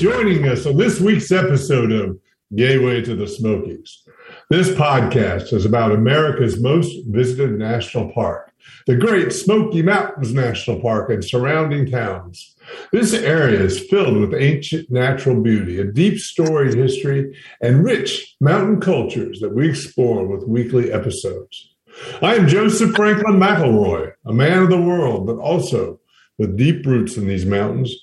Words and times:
joining 0.00 0.48
us 0.48 0.64
on 0.64 0.78
this 0.78 0.98
week's 0.98 1.30
episode 1.30 1.92
of 1.92 2.18
Gateway 2.56 3.02
to 3.02 3.14
the 3.14 3.28
Smokies. 3.28 4.02
This 4.48 4.70
podcast 4.70 5.52
is 5.52 5.66
about 5.66 5.92
America's 5.92 6.58
most 6.58 7.04
visited 7.08 7.58
national 7.58 8.10
park, 8.12 8.50
the 8.86 8.96
Great 8.96 9.30
Smoky 9.30 9.82
Mountains 9.82 10.32
National 10.32 10.80
Park 10.80 11.10
and 11.10 11.22
surrounding 11.22 11.84
towns. 11.84 12.56
This 12.94 13.12
area 13.12 13.60
is 13.60 13.86
filled 13.90 14.16
with 14.16 14.32
ancient 14.32 14.90
natural 14.90 15.38
beauty, 15.38 15.78
a 15.78 15.84
deep 15.84 16.18
storied 16.18 16.78
history, 16.78 17.38
and 17.60 17.84
rich 17.84 18.36
mountain 18.40 18.80
cultures 18.80 19.40
that 19.40 19.54
we 19.54 19.68
explore 19.68 20.26
with 20.26 20.48
weekly 20.48 20.90
episodes. 20.90 21.74
I 22.22 22.36
am 22.36 22.48
Joseph 22.48 22.96
Franklin 22.96 23.38
McElroy, 23.38 24.14
a 24.24 24.32
man 24.32 24.62
of 24.62 24.70
the 24.70 24.80
world, 24.80 25.26
but 25.26 25.36
also 25.36 26.00
with 26.38 26.56
deep 26.56 26.86
roots 26.86 27.18
in 27.18 27.28
these 27.28 27.44
mountains. 27.44 27.94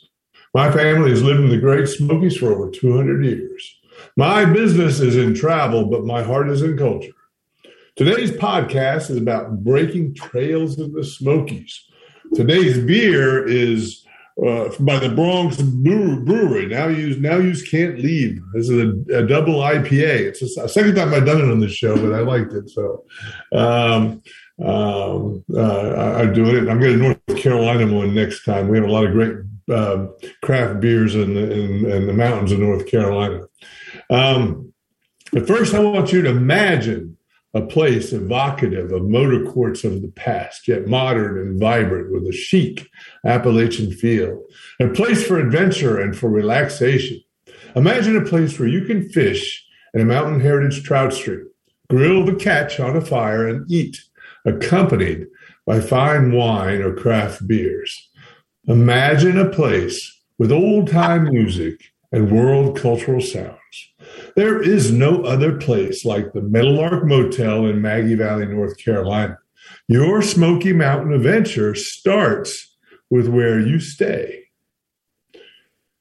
My 0.54 0.72
family 0.72 1.10
has 1.12 1.24
lived 1.24 1.42
in 1.42 1.50
the 1.50 1.58
Great 1.58 1.88
Smokies 1.88 2.38
for 2.38 2.52
over 2.52 2.70
200 2.70 3.26
years. 3.26 3.80
My 4.16 4.46
business 4.46 5.00
is 5.00 5.16
in 5.16 5.34
travel, 5.34 5.86
but 5.86 6.06
my 6.06 6.24
heart 6.24 6.50
is 6.50 6.62
in 6.62 6.78
culture. 6.78 7.12
Today's 7.96 8.32
podcast 8.32 9.10
is 9.10 9.18
about 9.18 9.64
breaking 9.64 10.14
trails 10.14 10.80
in 10.80 10.94
the 10.94 11.04
Smokies. 11.04 11.84
Today's 12.36 12.78
beer 12.78 13.48
is 13.48 14.06
uh, 14.46 14.70
by 14.80 15.00
the 15.00 15.10
Bronx 15.10 15.60
Brewery. 15.60 16.68
Now 16.68 16.88
use 16.88 17.18
now 17.18 17.38
use 17.38 17.68
can't 17.68 17.98
leave. 18.00 18.40
This 18.54 18.70
is 18.70 18.78
a, 18.78 19.18
a 19.18 19.28
double 19.28 19.56
IPA. 19.56 20.20
It's 20.28 20.42
a 20.42 20.70
second 20.70 20.96
time 20.96 21.14
I've 21.14 21.26
done 21.26 21.42
it 21.42 21.52
on 21.52 21.60
this 21.60 21.72
show, 21.72 21.96
but 21.96 22.14
I 22.14 22.20
liked 22.20 22.54
it. 22.54 22.70
So 22.70 23.04
um, 23.54 24.22
um, 24.64 25.44
uh, 25.56 26.20
I'm 26.20 26.34
doing 26.34 26.56
it. 26.56 26.70
I'm 26.70 26.80
going 26.80 26.98
to 26.98 26.98
North 26.98 27.42
Carolina 27.42 27.92
one 27.92 28.14
next 28.14 28.44
time. 28.44 28.68
We 28.68 28.78
have 28.78 28.88
a 28.88 28.92
lot 28.92 29.06
of 29.06 29.12
great 29.14 29.38
uh, 29.72 30.08
craft 30.44 30.80
beers 30.80 31.16
in 31.16 31.34
the, 31.34 31.52
in, 31.52 31.92
in 31.92 32.08
the 32.08 32.14
mountains 32.14 32.52
of 32.52 32.60
North 32.60 32.88
Carolina. 32.88 33.42
Um, 34.10 34.74
but 35.32 35.48
first, 35.48 35.74
I 35.74 35.80
want 35.80 36.14
you 36.14 36.22
to 36.22 36.30
imagine 36.30 37.18
a 37.54 37.62
place 37.62 38.14
evocative 38.14 38.92
of 38.92 39.04
motor 39.04 39.46
courts 39.46 39.84
of 39.84 40.02
the 40.02 40.10
past, 40.10 40.68
yet 40.68 40.88
modern 40.88 41.38
and 41.40 41.60
vibrant 41.60 42.12
with 42.12 42.28
a 42.28 42.32
chic 42.32 42.88
Appalachian 43.26 43.92
feel, 43.92 44.44
a 44.80 44.88
place 44.90 45.26
for 45.26 45.40
adventure 45.40 46.00
and 46.00 46.16
for 46.16 46.30
relaxation. 46.30 47.20
Imagine 47.76 48.16
a 48.16 48.26
place 48.26 48.60
where 48.60 48.68
you 48.68 48.86
can 48.86 49.10
fish 49.10 49.66
in 49.94 50.02
a 50.02 50.06
mountain 50.06 50.40
heritage 50.40 50.84
trout 50.84 51.14
stream, 51.14 51.48
grill 51.90 52.26
the 52.26 52.36
catch 52.36 52.80
on 52.80 52.96
a 52.96 53.02
fire, 53.02 53.48
and 53.48 53.70
eat, 53.72 53.98
accompanied 54.46 55.28
by 55.66 55.80
fine 55.80 56.32
wine 56.32 56.82
or 56.82 56.94
craft 56.94 57.48
beers. 57.48 58.07
Imagine 58.68 59.38
a 59.38 59.50
place 59.50 60.22
with 60.38 60.52
old 60.52 60.90
time 60.90 61.24
music 61.24 61.94
and 62.12 62.30
world 62.30 62.78
cultural 62.78 63.22
sounds. 63.22 63.58
There 64.36 64.62
is 64.62 64.92
no 64.92 65.24
other 65.24 65.58
place 65.58 66.04
like 66.04 66.34
the 66.34 66.42
Meadowlark 66.42 67.06
Motel 67.06 67.66
in 67.66 67.82
Maggie 67.82 68.16
Valley, 68.16 68.46
North 68.46 68.78
Carolina. 68.78 69.40
Your 69.88 70.22
Smoky 70.22 70.74
Mountain 70.74 71.14
adventure 71.14 71.76
starts 71.76 72.76
with 73.10 73.30
where 73.30 73.58
you 73.58 73.80
stay. 73.80 74.44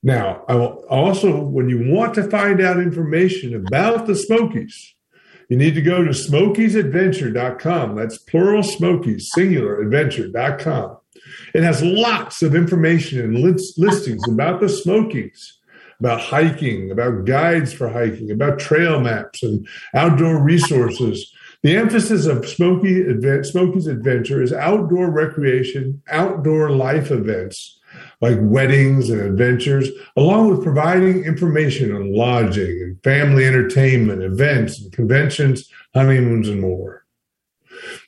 Now, 0.02 0.44
I 0.48 0.56
will 0.56 0.84
also, 0.90 1.40
when 1.40 1.68
you 1.68 1.92
want 1.92 2.14
to 2.14 2.28
find 2.28 2.60
out 2.60 2.78
information 2.78 3.54
about 3.54 4.08
the 4.08 4.16
Smokies, 4.16 4.94
you 5.48 5.56
need 5.56 5.76
to 5.76 5.82
go 5.82 6.02
to 6.02 6.10
smokiesadventure.com. 6.10 7.94
That's 7.94 8.18
plural 8.18 8.64
Smokies, 8.64 9.30
singular 9.32 9.80
adventure.com. 9.80 10.98
It 11.54 11.62
has 11.62 11.82
lots 11.82 12.42
of 12.42 12.54
information 12.54 13.20
and 13.20 13.38
listings 13.38 14.22
about 14.28 14.60
the 14.60 14.68
Smokies 14.68 15.56
about 16.00 16.20
hiking, 16.20 16.90
about 16.90 17.24
guides 17.24 17.72
for 17.72 17.88
hiking, 17.88 18.30
about 18.30 18.58
trail 18.58 19.00
maps 19.00 19.42
and 19.42 19.66
outdoor 19.94 20.42
resources. 20.42 21.32
The 21.62 21.76
emphasis 21.76 22.26
of 22.26 22.46
Smoky 22.46 23.02
Smokies 23.42 23.86
Adventure 23.86 24.42
is 24.42 24.52
outdoor 24.52 25.10
recreation, 25.10 26.02
outdoor 26.10 26.70
life 26.70 27.10
events 27.10 27.80
like 28.20 28.36
weddings 28.40 29.08
and 29.08 29.20
adventures, 29.20 29.88
along 30.16 30.50
with 30.50 30.62
providing 30.62 31.24
information 31.24 31.94
on 31.94 32.14
lodging 32.14 32.82
and 32.82 33.02
family 33.02 33.46
entertainment, 33.46 34.22
events 34.22 34.80
and 34.82 34.92
conventions, 34.92 35.70
honeymoons, 35.94 36.48
and 36.48 36.60
more. 36.60 37.05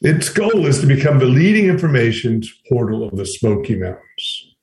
Its 0.00 0.28
goal 0.28 0.66
is 0.66 0.80
to 0.80 0.86
become 0.86 1.18
the 1.18 1.26
leading 1.26 1.66
information 1.66 2.42
portal 2.68 3.04
of 3.04 3.16
the 3.16 3.26
Smoky 3.26 3.76
Mountains. 3.76 4.54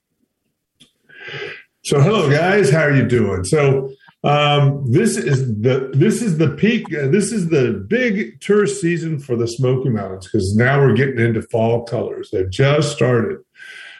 So, 1.83 1.99
hello 1.99 2.29
guys, 2.29 2.71
how 2.71 2.81
are 2.81 2.95
you 2.95 3.07
doing? 3.07 3.43
So, 3.43 3.91
um, 4.25 4.91
this 4.91 5.17
is 5.17 5.47
the 5.61 5.91
this 5.93 6.23
is 6.23 6.39
the 6.39 6.49
peak. 6.49 6.91
Uh, 6.91 7.07
this 7.09 7.31
is 7.31 7.49
the 7.49 7.85
big 7.87 8.41
tourist 8.41 8.81
season 8.81 9.19
for 9.19 9.35
the 9.35 9.47
Smoky 9.47 9.89
Mountains 9.89 10.25
because 10.25 10.55
now 10.55 10.79
we're 10.79 10.95
getting 10.95 11.19
into 11.19 11.43
fall 11.43 11.83
colors. 11.83 12.29
They've 12.31 12.49
just 12.49 12.91
started, 12.91 13.37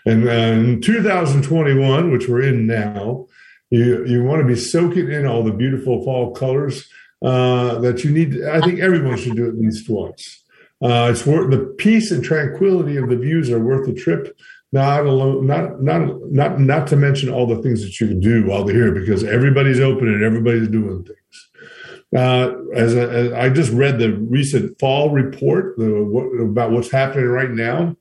and 0.04 0.28
uh, 0.28 0.32
in 0.32 0.82
2021, 0.82 2.12
which 2.12 2.28
we're 2.28 2.42
in 2.42 2.66
now, 2.66 3.28
you 3.70 4.04
you 4.08 4.24
want 4.24 4.42
to 4.42 4.48
be 4.48 4.56
soaking 4.56 5.12
in 5.12 5.28
all 5.28 5.44
the 5.44 5.52
beautiful 5.52 6.04
fall 6.04 6.32
colors 6.32 6.90
uh, 7.24 7.78
that 7.80 8.04
you 8.04 8.10
need. 8.10 8.44
I 8.44 8.62
think 8.62 8.80
everyone 8.80 9.18
should 9.18 9.36
do 9.36 9.48
at 9.48 9.56
least 9.56 9.88
once. 9.88 10.44
Uh, 10.86 11.10
it's 11.12 11.26
worth 11.26 11.50
the 11.50 11.66
peace 11.80 12.12
and 12.12 12.24
tranquility 12.24 12.96
of 12.96 13.10
the 13.10 13.18
views 13.18 13.50
are 13.50 13.60
worth 13.60 13.88
the 13.88 13.94
trip. 13.94 14.38
Not 14.72 15.06
alone, 15.06 15.48
not 15.48 15.82
not 15.82 16.02
not 16.32 16.60
not 16.60 16.88
to 16.88 16.96
mention 16.96 17.30
all 17.30 17.48
the 17.48 17.62
things 17.64 17.82
that 17.82 18.00
you 18.00 18.08
can 18.08 18.20
do 18.20 18.46
while 18.46 18.64
they're 18.64 18.76
here, 18.76 18.92
because 18.92 19.24
everybody's 19.24 19.80
open 19.80 20.08
and 20.08 20.24
everybody's 20.24 20.68
doing 20.68 21.04
things. 21.04 21.50
Uh, 22.16 22.54
as, 22.74 22.94
a, 22.96 23.10
as, 23.10 23.32
I 23.34 23.50
just 23.50 23.72
read 23.72 24.00
the 24.00 24.14
recent 24.14 24.78
fall 24.80 25.10
report 25.10 25.78
the, 25.78 26.04
what, 26.04 26.26
about 26.40 26.72
what's 26.72 26.92
happening 26.92 27.26
right 27.26 27.50
now, 27.50 27.96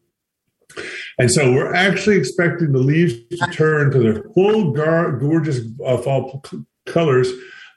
and 1.18 1.30
so 1.30 1.52
we're 1.52 1.74
actually 1.74 2.16
expecting 2.16 2.72
the 2.72 2.80
leaves 2.80 3.14
to 3.30 3.46
turn 3.52 3.90
to 3.92 3.98
their 3.98 4.24
full 4.34 4.72
gar- 4.72 5.16
gorgeous 5.16 5.60
uh, 5.86 5.96
fall 5.98 6.40
p- 6.40 6.64
colors 6.86 7.30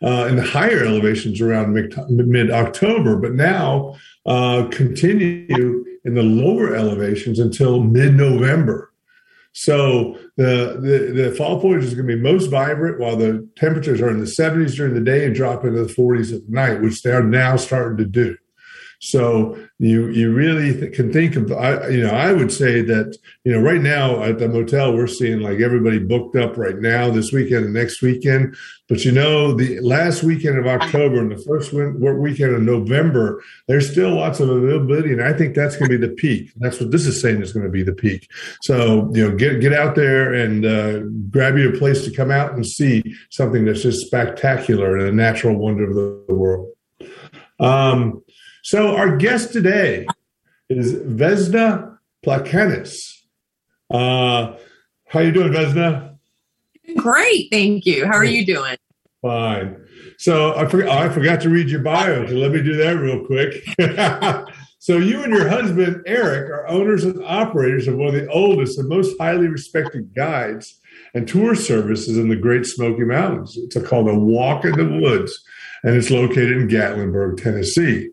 uh, 0.04 0.26
in 0.30 0.36
the 0.36 0.44
higher 0.44 0.84
elevations 0.84 1.40
around 1.40 1.74
mid 1.74 2.52
October, 2.52 3.16
but 3.16 3.34
now 3.34 3.96
uh, 4.28 4.68
continue 4.72 5.86
in 6.04 6.14
the 6.14 6.24
lower 6.24 6.76
elevations 6.76 7.40
until 7.40 7.82
mid 7.82 8.16
November. 8.16 8.92
So 9.54 10.20
the, 10.36 10.78
the, 10.80 11.24
the 11.24 11.36
fall 11.36 11.60
foliage 11.60 11.84
is 11.84 11.96
going 11.96 12.08
to 12.08 12.16
be 12.16 12.22
most 12.22 12.48
vibrant 12.48 13.00
while 13.00 13.16
the 13.16 13.50
temperatures 13.56 14.02
are 14.02 14.10
in 14.10 14.20
the 14.20 14.26
70s 14.26 14.76
during 14.76 14.94
the 14.94 15.02
day 15.02 15.26
and 15.26 15.34
drop 15.34 15.66
into 15.66 15.84
the 15.84 15.92
40s 15.92 16.36
at 16.36 16.48
night, 16.48 16.82
which 16.82 17.02
they 17.02 17.12
are 17.12 17.24
now 17.24 17.56
starting 17.56 17.98
to 17.98 18.06
do. 18.06 18.38
So 19.00 19.58
you 19.78 20.08
you 20.08 20.34
really 20.34 20.74
th- 20.74 20.94
can 20.94 21.14
think 21.14 21.36
of 21.36 21.52
I 21.52 21.88
you 21.90 22.02
know 22.02 22.10
I 22.10 22.34
would 22.34 22.52
say 22.52 22.82
that 22.82 23.16
you 23.44 23.52
know 23.52 23.62
right 23.62 23.82
now 23.82 24.24
at 24.24 24.40
the 24.40 24.50
motel 24.50 24.96
we're 24.96 25.06
seeing 25.06 25.40
like 25.40 25.60
everybody 25.60 26.00
booked 26.00 26.36
up 26.36 26.58
right 26.58 26.80
now 26.80 27.12
this 27.12 27.32
weekend 27.32 27.66
and 27.66 27.74
next 27.76 28.02
weekend, 28.02 28.56
but 28.90 29.06
you 29.06 29.12
know 29.12 29.54
the 29.54 29.80
last 29.82 30.24
weekend 30.24 30.58
of 30.58 30.66
October 30.66 31.20
and 31.20 31.32
the 31.32 31.44
first 31.44 31.74
weekend 31.74 32.56
of 32.56 32.64
November 32.64 33.44
there's 33.68 33.92
still 33.92 34.16
lots 34.16 34.40
of 34.40 34.50
availability 34.50 35.12
and 35.12 35.22
I 35.22 35.32
think 35.32 35.54
that's 35.54 35.78
going 35.78 35.92
to 35.92 36.00
be 36.00 36.08
the 36.08 36.14
peak. 36.14 36.52
That's 36.58 36.80
what 36.80 36.90
this 36.90 37.06
is 37.06 37.22
saying 37.22 37.44
is 37.44 37.54
going 37.54 37.68
to 37.68 37.72
be 37.72 37.84
the 37.84 37.94
peak. 37.94 38.28
So 38.64 39.12
you 39.14 39.30
know 39.30 39.36
get 39.36 39.62
get 39.62 39.74
out 39.74 39.94
there 39.94 40.34
and 40.34 40.66
uh, 40.66 41.00
grab 41.30 41.56
you 41.56 41.70
a 41.70 41.78
place 41.78 42.04
to 42.06 42.12
come 42.12 42.32
out 42.32 42.54
and 42.54 42.66
see 42.66 43.04
something 43.30 43.64
that's 43.64 43.84
just 43.84 44.08
spectacular 44.08 44.98
and 44.98 45.08
a 45.08 45.12
natural 45.12 45.56
wonder 45.56 45.84
of 45.88 45.94
the, 45.94 46.26
the 46.30 46.36
world. 46.36 46.74
Um, 47.60 48.24
so 48.68 48.98
our 48.98 49.16
guest 49.16 49.54
today 49.54 50.06
is 50.68 50.94
Vesna 50.94 52.00
Plakanis. 52.26 52.98
Uh, 53.90 54.58
how 55.08 55.20
you 55.22 55.32
doing, 55.32 55.54
Vesna? 55.54 56.18
Great, 56.98 57.48
thank 57.50 57.86
you. 57.86 58.06
How 58.06 58.16
are 58.16 58.26
you 58.26 58.46
doing? 58.46 58.76
Fine. 59.22 59.86
So 60.18 60.54
I 60.58 60.68
forgot, 60.68 60.90
I 60.90 61.08
forgot 61.08 61.40
to 61.44 61.50
read 61.50 61.70
your 61.70 61.80
bio, 61.80 62.28
so 62.28 62.34
let 62.34 62.52
me 62.52 62.62
do 62.62 62.76
that 62.76 62.98
real 62.98 63.26
quick. 63.26 63.64
so 64.80 64.98
you 64.98 65.24
and 65.24 65.34
your 65.34 65.48
husband 65.48 66.04
Eric 66.06 66.50
are 66.50 66.68
owners 66.68 67.06
and 67.06 67.24
operators 67.24 67.88
of 67.88 67.96
one 67.96 68.10
of 68.10 68.16
the 68.16 68.30
oldest 68.30 68.78
and 68.78 68.90
most 68.90 69.16
highly 69.18 69.48
respected 69.48 70.14
guides 70.14 70.78
and 71.14 71.26
tour 71.26 71.56
services 71.56 72.18
in 72.18 72.28
the 72.28 72.36
Great 72.36 72.66
Smoky 72.66 73.06
Mountains. 73.06 73.58
It's 73.58 73.82
called 73.88 74.10
a 74.10 74.20
Walk 74.20 74.66
in 74.66 74.74
the 74.74 75.00
Woods, 75.02 75.42
and 75.84 75.96
it's 75.96 76.12
located 76.12 76.58
in 76.58 76.68
Gatlinburg, 76.68 77.42
Tennessee. 77.42 78.10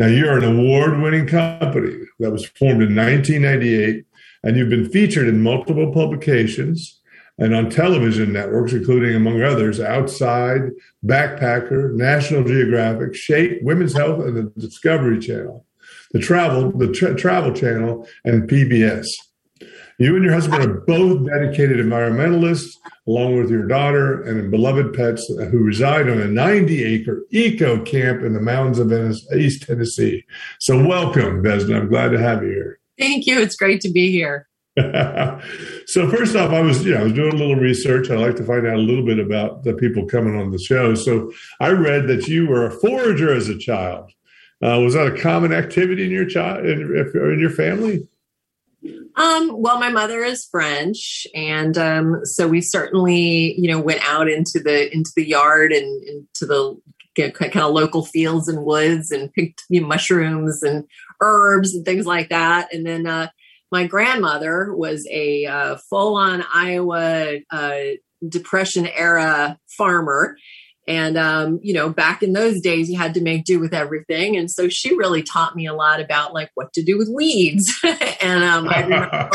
Now, 0.00 0.06
you're 0.06 0.38
an 0.38 0.44
award 0.44 0.98
winning 0.98 1.26
company 1.26 1.94
that 2.20 2.30
was 2.30 2.46
formed 2.46 2.82
in 2.82 2.96
1998, 2.96 4.06
and 4.42 4.56
you've 4.56 4.70
been 4.70 4.88
featured 4.88 5.28
in 5.28 5.42
multiple 5.42 5.92
publications 5.92 7.02
and 7.36 7.54
on 7.54 7.68
television 7.68 8.32
networks, 8.32 8.72
including, 8.72 9.14
among 9.14 9.42
others, 9.42 9.78
Outside, 9.78 10.70
Backpacker, 11.04 11.92
National 11.92 12.44
Geographic, 12.44 13.14
Shape, 13.14 13.62
Women's 13.62 13.92
Health, 13.92 14.24
and 14.24 14.38
the 14.38 14.44
Discovery 14.58 15.18
Channel, 15.18 15.66
the 16.12 16.18
Travel, 16.18 16.72
the 16.72 16.90
tra- 16.90 17.14
Travel 17.14 17.52
Channel, 17.52 18.08
and 18.24 18.48
PBS. 18.48 19.06
You 20.00 20.16
and 20.16 20.24
your 20.24 20.32
husband 20.32 20.64
are 20.64 20.80
both 20.80 21.26
dedicated 21.26 21.76
environmentalists, 21.76 22.72
along 23.06 23.36
with 23.36 23.50
your 23.50 23.66
daughter 23.66 24.22
and 24.22 24.50
beloved 24.50 24.94
pets 24.94 25.26
who 25.26 25.58
reside 25.58 26.08
on 26.08 26.18
a 26.18 26.26
90 26.26 26.82
acre 26.82 27.26
eco 27.30 27.84
camp 27.84 28.22
in 28.22 28.32
the 28.32 28.40
mountains 28.40 28.78
of 28.78 28.90
East 29.38 29.64
Tennessee. 29.64 30.24
So, 30.58 30.82
welcome, 30.82 31.42
Vesna. 31.42 31.82
I'm 31.82 31.90
glad 31.90 32.12
to 32.12 32.18
have 32.18 32.42
you 32.42 32.48
here. 32.48 32.80
Thank 32.98 33.26
you. 33.26 33.42
It's 33.42 33.56
great 33.56 33.82
to 33.82 33.90
be 33.90 34.10
here. 34.10 34.48
so 34.78 36.08
first 36.08 36.34
off, 36.34 36.50
I 36.50 36.62
was, 36.62 36.82
you 36.82 36.94
know, 36.94 37.00
I 37.00 37.02
was 37.02 37.12
doing 37.12 37.34
a 37.34 37.36
little 37.36 37.56
research. 37.56 38.10
I 38.10 38.14
like 38.14 38.36
to 38.36 38.44
find 38.44 38.66
out 38.66 38.76
a 38.76 38.78
little 38.78 39.04
bit 39.04 39.18
about 39.18 39.64
the 39.64 39.74
people 39.74 40.06
coming 40.06 40.34
on 40.34 40.50
the 40.50 40.58
show. 40.58 40.94
So 40.94 41.30
I 41.60 41.72
read 41.72 42.06
that 42.06 42.26
you 42.26 42.46
were 42.46 42.64
a 42.64 42.70
forager 42.70 43.34
as 43.34 43.50
a 43.50 43.58
child. 43.58 44.10
Uh, 44.62 44.80
was 44.80 44.94
that 44.94 45.08
a 45.08 45.20
common 45.20 45.52
activity 45.52 46.06
in 46.06 46.10
your 46.10 46.26
child 46.26 46.64
in, 46.64 46.80
in 46.80 47.38
your 47.38 47.50
family? 47.50 48.08
Um, 49.16 49.60
well, 49.60 49.78
my 49.78 49.90
mother 49.90 50.22
is 50.22 50.46
French, 50.50 51.26
and 51.34 51.76
um, 51.76 52.20
so 52.24 52.48
we 52.48 52.60
certainly, 52.60 53.54
you 53.60 53.68
know, 53.68 53.80
went 53.80 54.00
out 54.08 54.28
into 54.28 54.60
the 54.60 54.92
into 54.92 55.10
the 55.16 55.26
yard 55.26 55.72
and 55.72 56.02
into 56.04 56.46
the 56.46 56.76
you 57.16 57.26
know, 57.26 57.30
kind 57.32 57.56
of 57.56 57.72
local 57.72 58.04
fields 58.04 58.48
and 58.48 58.64
woods 58.64 59.10
and 59.10 59.32
picked 59.32 59.62
you 59.68 59.80
know, 59.80 59.86
mushrooms 59.86 60.62
and 60.62 60.84
herbs 61.20 61.74
and 61.74 61.84
things 61.84 62.06
like 62.06 62.28
that. 62.28 62.72
And 62.72 62.86
then 62.86 63.06
uh, 63.06 63.28
my 63.72 63.86
grandmother 63.86 64.74
was 64.74 65.06
a 65.10 65.46
uh, 65.46 65.76
full 65.88 66.16
on 66.16 66.44
Iowa 66.52 67.38
uh, 67.50 67.80
Depression 68.26 68.86
era 68.86 69.58
farmer. 69.76 70.36
And, 70.88 71.16
um, 71.16 71.60
you 71.62 71.72
know, 71.72 71.88
back 71.88 72.22
in 72.22 72.32
those 72.32 72.60
days, 72.60 72.90
you 72.90 72.98
had 72.98 73.14
to 73.14 73.20
make 73.20 73.44
do 73.44 73.60
with 73.60 73.74
everything. 73.74 74.36
And 74.36 74.50
so 74.50 74.68
she 74.68 74.96
really 74.96 75.22
taught 75.22 75.54
me 75.54 75.66
a 75.66 75.74
lot 75.74 76.00
about 76.00 76.34
like 76.34 76.50
what 76.54 76.72
to 76.72 76.82
do 76.82 76.98
with 76.98 77.08
weeds. 77.08 77.72
and 78.20 78.42
um, 78.42 78.68
I 78.68 78.82
remember 78.82 79.08
our 79.12 79.30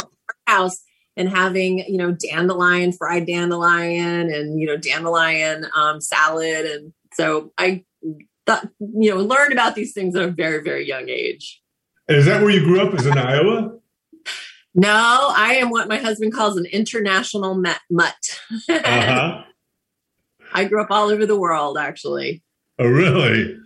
house 0.47 0.81
and 1.15 1.29
having, 1.29 1.79
you 1.79 1.97
know, 1.97 2.11
dandelion, 2.11 2.91
fried 2.91 3.27
dandelion 3.27 4.29
and, 4.31 4.59
you 4.59 4.67
know, 4.67 4.75
dandelion 4.75 5.67
um, 5.75 6.01
salad. 6.01 6.65
And 6.65 6.93
so 7.13 7.53
I 7.57 7.85
thought, 8.45 8.67
you 8.79 9.11
know, 9.11 9.21
learned 9.21 9.53
about 9.53 9.75
these 9.75 9.93
things 9.93 10.15
at 10.15 10.23
a 10.23 10.31
very, 10.31 10.61
very 10.61 10.85
young 10.85 11.09
age. 11.09 11.61
And 12.07 12.17
is 12.17 12.25
that 12.25 12.41
where 12.41 12.51
you 12.51 12.63
grew 12.63 12.81
up? 12.81 12.93
Is 12.93 13.05
in 13.05 13.17
Iowa? 13.17 13.79
No, 14.75 15.33
I 15.35 15.55
am 15.55 15.69
what 15.69 15.87
my 15.87 15.97
husband 15.97 16.33
calls 16.33 16.57
an 16.57 16.65
international 16.65 17.55
mutt. 17.55 17.79
uh-huh. 18.69 19.43
I 20.55 20.63
grew 20.63 20.81
up 20.81 20.89
all 20.89 21.09
over 21.09 21.25
the 21.25 21.37
world, 21.37 21.77
actually. 21.77 22.41
Oh, 22.79 22.87
really? 22.87 23.57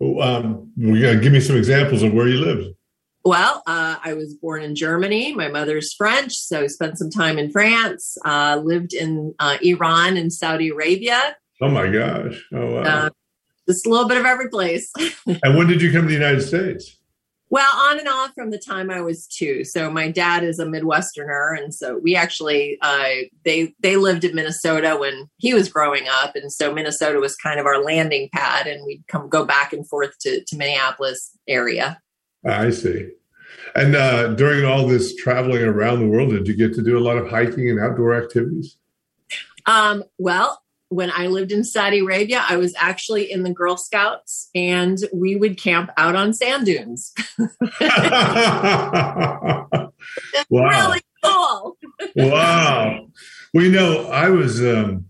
Um, 0.00 0.72
give 0.76 1.32
me 1.32 1.40
some 1.40 1.56
examples 1.56 2.02
of 2.02 2.14
where 2.14 2.26
you 2.26 2.38
lived. 2.38 2.74
Well, 3.22 3.62
uh, 3.66 3.96
I 4.02 4.14
was 4.14 4.34
born 4.34 4.62
in 4.62 4.74
Germany. 4.74 5.34
My 5.34 5.48
mother's 5.48 5.92
French, 5.92 6.32
so 6.32 6.62
I 6.62 6.66
spent 6.68 6.96
some 6.96 7.10
time 7.10 7.38
in 7.38 7.50
France. 7.50 8.16
Uh, 8.24 8.60
lived 8.64 8.94
in 8.94 9.34
uh, 9.38 9.58
Iran 9.62 10.16
and 10.16 10.32
Saudi 10.32 10.70
Arabia. 10.70 11.36
Oh 11.60 11.68
my 11.68 11.86
gosh! 11.88 12.42
Oh 12.54 12.76
wow! 12.76 12.80
Uh, 12.80 13.10
just 13.68 13.86
a 13.86 13.90
little 13.90 14.08
bit 14.08 14.16
of 14.16 14.24
every 14.24 14.48
place. 14.48 14.90
and 15.26 15.58
when 15.58 15.66
did 15.66 15.82
you 15.82 15.92
come 15.92 16.02
to 16.02 16.08
the 16.08 16.14
United 16.14 16.40
States? 16.40 16.96
Well, 17.50 17.70
on 17.88 17.98
and 17.98 18.08
off 18.08 18.32
from 18.34 18.50
the 18.50 18.58
time 18.58 18.90
I 18.90 19.00
was 19.00 19.26
two. 19.26 19.64
So 19.64 19.90
my 19.90 20.08
dad 20.08 20.44
is 20.44 20.60
a 20.60 20.64
Midwesterner, 20.64 21.58
and 21.58 21.74
so 21.74 21.98
we 21.98 22.14
actually 22.14 22.78
uh, 22.80 23.26
they 23.44 23.74
they 23.80 23.96
lived 23.96 24.24
in 24.24 24.36
Minnesota 24.36 24.96
when 24.96 25.28
he 25.38 25.52
was 25.52 25.68
growing 25.68 26.04
up, 26.08 26.36
and 26.36 26.52
so 26.52 26.72
Minnesota 26.72 27.18
was 27.18 27.34
kind 27.34 27.58
of 27.58 27.66
our 27.66 27.82
landing 27.82 28.28
pad, 28.32 28.68
and 28.68 28.86
we'd 28.86 29.04
come 29.08 29.28
go 29.28 29.44
back 29.44 29.72
and 29.72 29.86
forth 29.88 30.16
to 30.20 30.44
to 30.44 30.56
Minneapolis 30.56 31.36
area. 31.48 32.00
I 32.46 32.70
see. 32.70 33.10
And 33.74 33.96
uh, 33.96 34.28
during 34.34 34.64
all 34.64 34.86
this 34.86 35.16
traveling 35.16 35.62
around 35.62 36.00
the 36.00 36.08
world, 36.08 36.30
did 36.30 36.46
you 36.46 36.54
get 36.54 36.74
to 36.74 36.82
do 36.82 36.96
a 36.96 37.00
lot 37.00 37.18
of 37.18 37.28
hiking 37.28 37.68
and 37.68 37.80
outdoor 37.80 38.14
activities? 38.14 38.76
Um, 39.66 40.04
well, 40.18 40.62
when 40.90 41.10
I 41.10 41.28
lived 41.28 41.52
in 41.52 41.62
Saudi 41.62 42.00
Arabia, 42.00 42.44
I 42.46 42.56
was 42.56 42.74
actually 42.76 43.30
in 43.30 43.44
the 43.44 43.52
Girl 43.52 43.76
Scouts 43.76 44.50
and 44.54 44.98
we 45.12 45.36
would 45.36 45.56
camp 45.56 45.90
out 45.96 46.16
on 46.16 46.34
sand 46.34 46.66
dunes. 46.66 47.14
wow. 47.80 49.68
Really 50.50 51.00
cool. 51.22 51.76
wow. 52.16 53.06
Well, 53.54 53.64
you 53.64 53.70
know, 53.70 54.10
I 54.10 54.30
was, 54.30 54.60
um, 54.60 55.06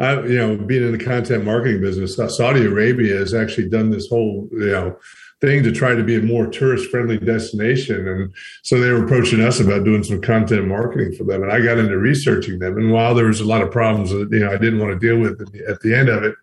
I, 0.00 0.20
you 0.22 0.36
know, 0.36 0.56
being 0.56 0.82
in 0.82 0.92
the 0.92 1.04
content 1.04 1.44
marketing 1.44 1.80
business, 1.80 2.16
Saudi 2.16 2.64
Arabia 2.64 3.18
has 3.18 3.32
actually 3.32 3.68
done 3.68 3.90
this 3.90 4.08
whole, 4.08 4.48
you 4.50 4.66
know, 4.66 4.98
thing 5.40 5.62
to 5.62 5.72
try 5.72 5.94
to 5.94 6.04
be 6.04 6.16
a 6.16 6.22
more 6.22 6.46
tourist 6.46 6.90
friendly 6.90 7.18
destination. 7.18 8.06
And 8.06 8.32
so 8.62 8.78
they 8.78 8.90
were 8.90 9.04
approaching 9.04 9.40
us 9.40 9.58
about 9.58 9.84
doing 9.84 10.02
some 10.02 10.20
content 10.20 10.66
marketing 10.66 11.14
for 11.14 11.24
them. 11.24 11.42
And 11.42 11.50
I 11.50 11.60
got 11.60 11.78
into 11.78 11.96
researching 11.98 12.58
them. 12.58 12.76
And 12.76 12.92
while 12.92 13.14
there 13.14 13.26
was 13.26 13.40
a 13.40 13.46
lot 13.46 13.62
of 13.62 13.70
problems 13.70 14.10
that, 14.10 14.28
you 14.30 14.40
know, 14.40 14.50
I 14.50 14.58
didn't 14.58 14.80
want 14.80 14.92
to 14.92 15.06
deal 15.06 15.18
with 15.18 15.40
at 15.66 15.80
the 15.80 15.94
end 15.94 16.08
of 16.08 16.22
it, 16.24 16.34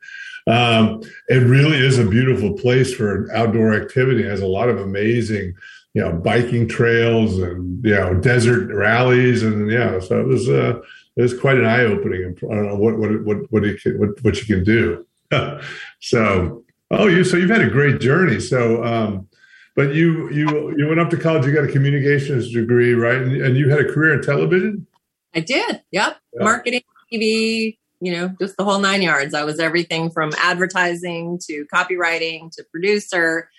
um, 0.48 1.02
it 1.28 1.46
really 1.46 1.78
is 1.78 2.00
a 2.00 2.08
beautiful 2.08 2.54
place 2.54 2.94
for 2.94 3.32
outdoor 3.36 3.76
activity. 3.76 4.24
It 4.24 4.30
has 4.30 4.42
a 4.42 4.48
lot 4.48 4.70
of 4.70 4.80
amazing, 4.80 5.54
you 5.94 6.02
know, 6.02 6.14
biking 6.14 6.68
trails 6.68 7.38
and, 7.38 7.84
you 7.84 7.94
know, 7.94 8.16
desert 8.16 8.74
rallies. 8.74 9.44
And 9.44 9.70
yeah, 9.70 10.00
so 10.00 10.20
it 10.20 10.26
was, 10.28 10.50
uh, 10.50 10.80
it 11.18 11.22
was 11.22 11.38
quite 11.38 11.58
an 11.58 11.66
eye 11.66 11.82
opening. 11.82 12.36
I 12.50 12.56
don't 12.56 12.68
know 12.68 12.78
what, 12.78 12.98
what, 12.98 13.24
what, 13.26 13.38
what, 13.52 13.64
what, 13.98 14.24
what 14.24 14.40
you 14.40 14.56
can 14.56 14.64
do. 14.64 15.06
so, 16.00 16.64
Oh, 16.90 17.08
you 17.08 17.24
so 17.24 17.38
you've 17.38 17.50
had 17.50 17.62
a 17.62 17.70
great 17.70 18.00
journey. 18.00 18.40
So, 18.40 18.84
um, 18.84 19.28
but 19.76 19.94
you 19.94 20.30
you 20.32 20.76
you 20.78 20.88
went 20.88 21.00
up 21.00 21.10
to 21.12 21.18
college. 21.18 21.46
You 21.46 21.54
got 21.54 21.66
a 21.66 21.72
communications 21.72 22.52
degree, 22.52 22.94
right? 22.94 23.18
And, 23.18 23.42
and 23.42 23.58
you 23.58 23.70
had 23.70 23.80
a 23.80 23.92
career 23.92 24.14
in 24.14 24.22
television. 24.22 24.88
I 25.36 25.42
did. 25.42 25.84
Yep, 25.92 26.18
yeah. 26.34 26.44
marketing, 26.44 26.82
TV. 27.12 27.78
You 28.00 28.12
know, 28.14 28.36
just 28.40 28.58
the 28.58 28.64
whole 28.64 28.80
nine 28.80 29.02
yards. 29.02 29.34
I 29.34 29.44
was 29.44 29.60
everything 29.60 30.12
from 30.12 30.32
advertising 30.38 31.40
to 31.48 31.66
copywriting 31.74 32.52
to 32.52 32.64
producer, 32.72 33.50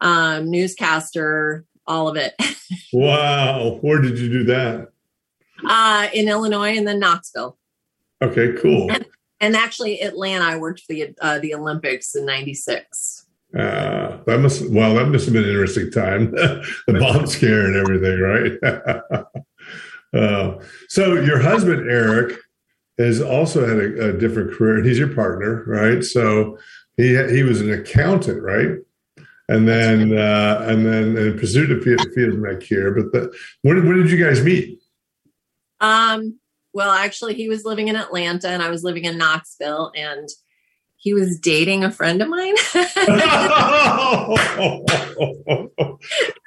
um, 0.00 0.50
newscaster, 0.50 1.64
all 1.86 2.08
of 2.08 2.16
it. 2.16 2.34
wow, 2.92 3.78
where 3.80 4.00
did 4.00 4.18
you 4.18 4.28
do 4.28 4.44
that? 4.44 4.88
Uh, 5.66 6.08
in 6.12 6.28
Illinois 6.28 6.76
and 6.76 6.86
then 6.86 6.98
Knoxville. 6.98 7.56
Okay, 8.20 8.54
cool. 8.60 8.90
And 9.40 9.56
actually 9.56 10.00
Atlanta, 10.00 10.44
I 10.44 10.56
worked 10.56 10.80
for 10.80 10.92
the 10.92 11.14
uh, 11.20 11.38
the 11.38 11.54
Olympics 11.54 12.14
in 12.14 12.26
'96. 12.26 13.26
Uh, 13.56 14.18
that 14.26 14.40
must 14.40 14.68
well, 14.70 14.94
that 14.94 15.06
must 15.06 15.24
have 15.24 15.34
been 15.34 15.44
an 15.44 15.50
interesting 15.50 15.90
time. 15.90 16.30
the 16.32 16.98
bomb 16.98 17.26
scare 17.26 17.64
and 17.66 17.76
everything, 17.76 18.20
right? 18.20 19.24
uh, 20.20 20.62
so 20.88 21.14
your 21.14 21.40
husband 21.40 21.88
Eric 21.90 22.38
has 22.98 23.22
also 23.22 23.66
had 23.66 23.78
a, 23.78 24.10
a, 24.10 24.12
different 24.12 24.52
career. 24.52 24.78
And 24.78 24.86
he's 24.86 24.98
your 24.98 25.14
partner, 25.14 25.64
right? 25.66 26.02
So 26.02 26.58
he 26.96 27.10
he 27.32 27.42
was 27.42 27.60
an 27.60 27.72
accountant, 27.72 28.42
right? 28.42 28.78
And 29.48 29.66
then 29.66 30.18
uh, 30.18 30.64
and 30.68 30.84
then 30.84 31.16
and 31.16 31.38
pursued 31.38 31.72
a 31.72 31.80
field, 31.80 32.06
field 32.14 32.34
mech 32.34 32.62
here. 32.62 32.90
But 32.90 33.12
the, 33.12 33.34
when 33.62 33.86
when 33.86 34.02
did 34.02 34.10
you 34.10 34.22
guys 34.22 34.42
meet? 34.42 34.82
Um, 35.80 36.38
well, 36.78 36.92
actually, 36.92 37.34
he 37.34 37.48
was 37.48 37.64
living 37.64 37.88
in 37.88 37.96
Atlanta 37.96 38.48
and 38.48 38.62
I 38.62 38.70
was 38.70 38.84
living 38.84 39.04
in 39.04 39.18
Knoxville, 39.18 39.90
and 39.96 40.28
he 40.96 41.12
was 41.12 41.36
dating 41.40 41.82
a 41.82 41.90
friend 41.90 42.22
of 42.22 42.28
mine. 42.28 42.54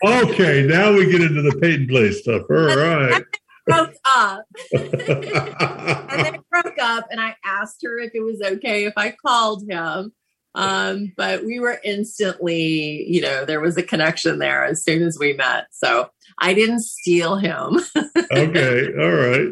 okay, 0.06 0.64
now 0.64 0.94
we 0.94 1.12
get 1.12 1.20
into 1.20 1.42
the 1.42 1.58
Peyton 1.62 1.86
Place 1.90 2.22
stuff. 2.22 2.44
All 2.50 2.78
right. 2.78 3.26
broke 3.66 3.94
up. 4.06 4.46
and 4.72 6.26
they 6.26 6.40
broke 6.50 6.80
up, 6.80 7.08
and 7.12 7.20
I 7.20 7.36
asked 7.44 7.82
her 7.84 8.00
if 8.00 8.12
it 8.14 8.22
was 8.22 8.42
okay 8.42 8.86
if 8.86 8.94
I 8.96 9.12
called 9.12 9.70
him. 9.70 10.14
Um, 10.56 11.12
but 11.18 11.44
we 11.44 11.60
were 11.60 11.82
instantly, 11.84 13.06
you 13.06 13.20
know, 13.20 13.44
there 13.44 13.60
was 13.60 13.76
a 13.76 13.84
connection 13.84 14.40
there 14.40 14.64
as 14.64 14.82
soon 14.82 15.04
as 15.04 15.18
we 15.20 15.34
met. 15.34 15.68
So 15.72 16.10
I 16.40 16.54
didn't 16.54 16.84
steal 16.84 17.36
him. 17.36 17.82
okay, 18.32 18.88
all 18.98 19.12
right 19.12 19.52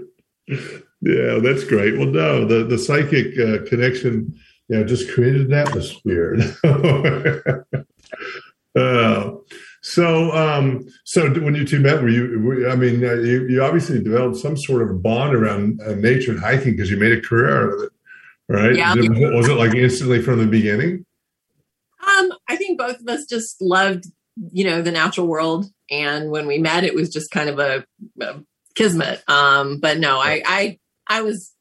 yeah, 1.02 1.40
that's 1.42 1.64
great. 1.64 1.98
Well, 1.98 2.08
no, 2.08 2.46
the 2.46 2.64
the 2.64 2.78
psychic 2.78 3.38
uh, 3.40 3.66
connection, 3.68 4.38
you 4.68 4.78
know, 4.78 4.84
just 4.84 5.12
created 5.12 5.48
an 5.48 5.54
atmosphere. 5.54 6.38
uh, 8.76 9.32
so, 9.82 10.32
um, 10.32 10.86
so 11.06 11.30
when 11.30 11.56
you 11.56 11.66
two 11.66 11.80
met, 11.80 12.02
were 12.02 12.10
you? 12.10 12.40
Were, 12.42 12.70
I 12.70 12.76
mean, 12.76 13.04
uh, 13.04 13.14
you, 13.14 13.48
you 13.48 13.64
obviously 13.64 14.04
developed 14.04 14.38
some 14.38 14.58
sort 14.58 14.82
of 14.82 15.02
bond 15.02 15.34
around 15.34 15.82
uh, 15.82 15.94
nature 15.94 16.32
and 16.32 16.40
hiking 16.40 16.74
because 16.76 16.92
you 16.92 16.98
made 16.98 17.14
a 17.14 17.22
career 17.22 17.56
out 17.56 17.74
of 17.74 17.84
it, 17.84 17.90
right? 18.50 18.76
Yeah. 18.76 18.96
Was 18.96 19.06
it, 19.06 19.34
was 19.34 19.48
it 19.48 19.54
like 19.54 19.76
instantly 19.76 20.22
from 20.22 20.40
the 20.40 20.48
beginning? 20.48 21.06
Um, 22.06 22.34
I 22.50 22.58
think 22.58 22.78
both 22.78 23.00
of 23.00 23.08
us 23.08 23.26
just 23.26 23.62
loved, 23.62 24.06
you 24.52 24.66
know, 24.66 24.82
the 24.82 24.92
natural 24.92 25.28
world, 25.28 25.68
and 25.90 26.30
when 26.30 26.46
we 26.46 26.58
met, 26.58 26.84
it 26.84 26.94
was 26.94 27.10
just 27.10 27.32
kind 27.32 27.50
of 27.50 27.60
a, 27.60 27.86
a 28.22 28.42
kismet. 28.76 29.24
Um, 29.28 29.80
but 29.80 29.98
no, 29.98 30.20
I, 30.20 30.42
I, 30.46 30.80
I 31.08 31.22
was 31.22 31.54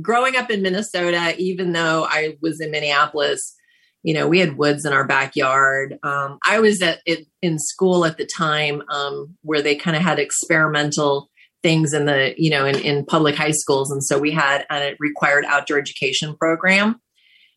growing 0.00 0.36
up 0.36 0.50
in 0.50 0.62
Minnesota, 0.62 1.34
even 1.38 1.72
though 1.72 2.06
I 2.08 2.36
was 2.40 2.60
in 2.60 2.70
Minneapolis, 2.70 3.54
you 4.02 4.14
know, 4.14 4.28
we 4.28 4.38
had 4.38 4.56
woods 4.56 4.84
in 4.84 4.92
our 4.92 5.06
backyard. 5.06 5.98
Um, 6.02 6.38
I 6.46 6.60
was 6.60 6.80
at 6.82 7.00
it, 7.06 7.26
in 7.42 7.58
school 7.58 8.04
at 8.04 8.18
the 8.18 8.26
time 8.26 8.82
um, 8.88 9.36
where 9.42 9.62
they 9.62 9.74
kind 9.74 9.96
of 9.96 10.02
had 10.02 10.18
experimental 10.18 11.28
things 11.62 11.92
in 11.92 12.04
the 12.04 12.32
you 12.36 12.50
know 12.50 12.64
in, 12.64 12.78
in 12.78 13.04
public 13.04 13.34
high 13.34 13.50
schools 13.50 13.90
and 13.90 14.04
so 14.04 14.18
we 14.18 14.30
had 14.30 14.64
a 14.70 14.94
required 15.00 15.44
outdoor 15.46 15.78
education 15.78 16.36
program 16.36 17.00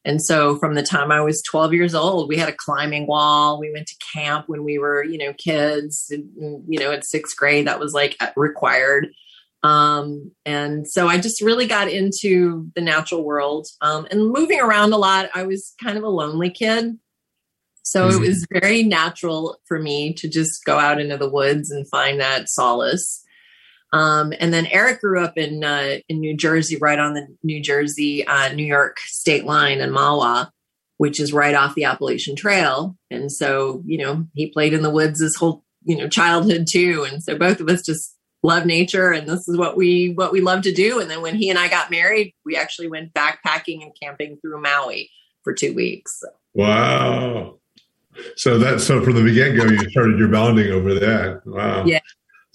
and 0.05 0.21
so 0.21 0.57
from 0.57 0.75
the 0.75 0.83
time 0.83 1.11
i 1.11 1.21
was 1.21 1.41
12 1.43 1.73
years 1.73 1.95
old 1.95 2.29
we 2.29 2.37
had 2.37 2.49
a 2.49 2.55
climbing 2.57 3.07
wall 3.07 3.59
we 3.59 3.71
went 3.71 3.87
to 3.87 3.95
camp 4.13 4.47
when 4.47 4.63
we 4.63 4.77
were 4.77 5.03
you 5.03 5.17
know 5.17 5.33
kids 5.33 6.11
you 6.11 6.79
know 6.79 6.91
at 6.91 7.05
sixth 7.05 7.35
grade 7.35 7.67
that 7.67 7.79
was 7.79 7.93
like 7.93 8.17
required 8.35 9.07
um, 9.61 10.31
and 10.45 10.87
so 10.87 11.07
i 11.07 11.17
just 11.17 11.41
really 11.41 11.67
got 11.67 11.89
into 11.89 12.69
the 12.75 12.81
natural 12.81 13.23
world 13.23 13.67
um, 13.81 14.07
and 14.09 14.31
moving 14.31 14.61
around 14.61 14.93
a 14.93 14.97
lot 14.97 15.29
i 15.35 15.43
was 15.43 15.73
kind 15.83 15.97
of 15.97 16.03
a 16.03 16.09
lonely 16.09 16.49
kid 16.49 16.97
so 17.89 18.07
mm-hmm. 18.07 18.23
it 18.23 18.27
was 18.27 18.45
very 18.51 18.83
natural 18.83 19.57
for 19.65 19.79
me 19.79 20.13
to 20.13 20.29
just 20.29 20.63
go 20.63 20.77
out 20.77 21.01
into 21.01 21.17
the 21.17 21.29
woods 21.29 21.71
and 21.71 21.89
find 21.89 22.19
that 22.19 22.47
solace. 22.47 23.23
Um, 23.91 24.33
and 24.39 24.53
then 24.53 24.67
Eric 24.67 25.01
grew 25.01 25.23
up 25.23 25.37
in 25.37 25.63
uh, 25.63 25.97
in 26.07 26.19
New 26.19 26.35
Jersey, 26.37 26.77
right 26.77 26.99
on 26.99 27.13
the 27.13 27.27
New 27.43 27.61
Jersey 27.61 28.25
uh, 28.25 28.53
New 28.53 28.65
York 28.65 28.99
state 28.99 29.45
line 29.45 29.81
in 29.81 29.89
Mahwah, 29.89 30.49
which 30.97 31.19
is 31.19 31.33
right 31.33 31.55
off 31.55 31.75
the 31.75 31.85
Appalachian 31.85 32.35
Trail. 32.35 32.95
And 33.09 33.31
so, 33.31 33.81
you 33.85 33.97
know, 33.97 34.25
he 34.33 34.51
played 34.51 34.73
in 34.73 34.83
the 34.83 34.91
woods 34.91 35.21
his 35.21 35.35
whole 35.35 35.63
you 35.83 35.97
know 35.97 36.07
childhood 36.07 36.67
too. 36.69 37.05
And 37.09 37.23
so 37.23 37.37
both 37.37 37.59
of 37.59 37.69
us 37.69 37.81
just 37.83 38.15
love 38.43 38.65
nature, 38.65 39.11
and 39.11 39.27
this 39.27 39.47
is 39.47 39.57
what 39.57 39.75
we 39.75 40.13
what 40.13 40.31
we 40.31 40.41
love 40.41 40.61
to 40.63 40.73
do. 40.73 40.99
And 40.99 41.09
then 41.09 41.21
when 41.21 41.35
he 41.35 41.49
and 41.49 41.57
I 41.57 41.67
got 41.67 41.91
married, 41.91 42.33
we 42.45 42.55
actually 42.55 42.89
went 42.89 43.13
backpacking 43.13 43.81
and 43.81 43.91
camping 44.01 44.37
through 44.37 44.61
Maui 44.61 45.09
for 45.43 45.53
two 45.53 45.73
weeks. 45.73 46.21
Wow. 46.53 47.55
So 48.35 48.57
that 48.59 48.81
so 48.81 49.03
from 49.03 49.15
the 49.15 49.33
get 49.33 49.55
go, 49.55 49.65
you 49.65 49.89
started 49.89 50.19
your 50.19 50.27
bonding 50.27 50.71
over 50.71 50.93
that. 50.95 51.41
Wow. 51.45 51.85
Yeah. 51.85 51.99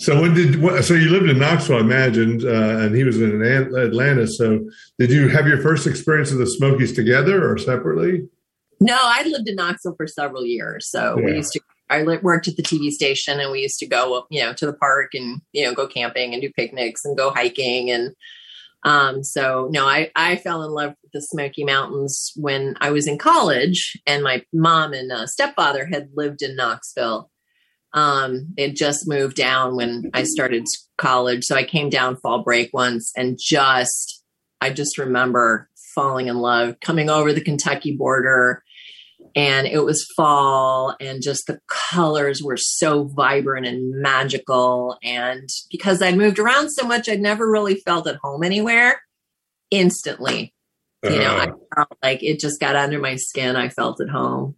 So 0.04 0.20
when 0.20 0.34
did 0.34 0.84
so 0.84 0.94
you 0.94 1.08
lived 1.08 1.30
in 1.30 1.38
Knoxville, 1.38 1.78
I 1.78 1.80
imagined, 1.80 2.44
uh, 2.44 2.78
and 2.84 2.94
he 2.94 3.04
was 3.04 3.20
in 3.20 3.42
Atlanta. 3.42 4.26
So 4.26 4.60
did 4.98 5.10
you 5.10 5.28
have 5.28 5.48
your 5.48 5.62
first 5.62 5.86
experience 5.86 6.30
of 6.30 6.38
the 6.38 6.46
Smokies 6.46 6.92
together 6.92 7.50
or 7.50 7.56
separately? 7.56 8.28
No, 8.80 8.98
I 9.00 9.22
lived 9.26 9.48
in 9.48 9.56
Knoxville 9.56 9.94
for 9.96 10.06
several 10.06 10.44
years. 10.44 10.90
So 10.90 11.16
yeah. 11.18 11.24
we 11.24 11.36
used 11.36 11.52
to. 11.52 11.60
I 11.88 12.02
worked 12.02 12.48
at 12.48 12.56
the 12.56 12.62
TV 12.62 12.90
station, 12.90 13.40
and 13.40 13.50
we 13.50 13.60
used 13.60 13.78
to 13.78 13.86
go, 13.86 14.26
you 14.30 14.42
know, 14.42 14.52
to 14.54 14.66
the 14.66 14.74
park 14.74 15.14
and 15.14 15.40
you 15.52 15.64
know 15.64 15.74
go 15.74 15.86
camping 15.86 16.34
and 16.34 16.42
do 16.42 16.50
picnics 16.52 17.04
and 17.04 17.16
go 17.16 17.30
hiking 17.30 17.90
and 17.90 18.14
um, 18.84 19.24
so 19.24 19.68
no, 19.70 19.86
I, 19.86 20.10
I 20.14 20.36
fell 20.36 20.62
in 20.62 20.70
love 20.70 20.94
with 21.02 21.12
the 21.12 21.22
Smoky 21.22 21.64
Mountains 21.64 22.32
when 22.36 22.76
I 22.80 22.90
was 22.90 23.06
in 23.06 23.16
college 23.16 23.98
and 24.06 24.22
my 24.22 24.44
mom 24.52 24.92
and 24.92 25.10
uh, 25.10 25.26
stepfather 25.26 25.86
had 25.86 26.10
lived 26.14 26.42
in 26.42 26.54
Knoxville. 26.54 27.30
Um, 27.94 28.48
they 28.56 28.64
had 28.64 28.76
just 28.76 29.08
moved 29.08 29.36
down 29.36 29.76
when 29.76 30.10
I 30.12 30.24
started 30.24 30.66
college. 30.98 31.44
So 31.44 31.54
I 31.54 31.62
came 31.62 31.88
down 31.88 32.16
fall 32.16 32.42
break 32.42 32.70
once 32.74 33.12
and 33.16 33.38
just, 33.40 34.22
I 34.60 34.70
just 34.70 34.98
remember 34.98 35.70
falling 35.94 36.26
in 36.26 36.38
love, 36.38 36.80
coming 36.80 37.08
over 37.08 37.32
the 37.32 37.40
Kentucky 37.40 37.96
border. 37.96 38.62
And 39.36 39.66
it 39.66 39.84
was 39.84 40.06
fall 40.16 40.94
and 41.00 41.22
just 41.22 41.46
the 41.46 41.60
colors 41.68 42.42
were 42.42 42.56
so 42.56 43.04
vibrant 43.04 43.66
and 43.66 44.00
magical. 44.00 44.96
And 45.02 45.48
because 45.70 46.02
i'd 46.02 46.16
moved 46.16 46.38
around 46.38 46.70
so 46.70 46.86
much 46.86 47.08
i'd 47.08 47.20
never 47.20 47.50
really 47.50 47.76
felt 47.76 48.06
at 48.06 48.18
home 48.22 48.42
anywhere 48.44 49.00
instantly. 49.70 50.52
You 51.02 51.10
uh, 51.10 51.14
know 51.14 51.36
i 51.36 51.44
uh-huh. 51.44 51.56
felt 51.74 51.98
like 52.02 52.22
it 52.22 52.38
just 52.38 52.60
got 52.60 52.76
under 52.76 53.00
my 53.00 53.16
skin. 53.16 53.56
I 53.56 53.70
felt 53.70 54.00
at 54.00 54.08
home 54.08 54.56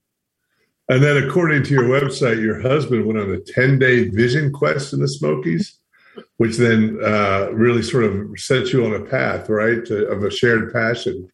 and 0.89 1.03
then 1.03 1.17
according 1.17 1.63
to 1.63 1.71
your 1.71 1.85
website 1.85 2.41
your 2.41 2.61
husband 2.61 3.05
went 3.07 3.19
on 3.19 3.33
a 3.33 3.39
10-day 3.59 4.09
vision 4.11 4.53
quest 4.53 4.93
in 4.93 5.01
the 5.01 5.09
smokies 5.09 5.79
which 6.39 6.57
then 6.57 6.99
uh, 7.05 7.49
really 7.53 7.83
sort 7.83 8.05
of 8.05 8.15
set 8.37 8.73
you 8.73 8.85
on 8.85 8.95
a 8.95 9.05
path 9.05 9.49
right 9.49 9.85
to, 9.85 10.07
of 10.09 10.23
a 10.23 10.31
shared 10.31 10.73
passion 10.73 11.29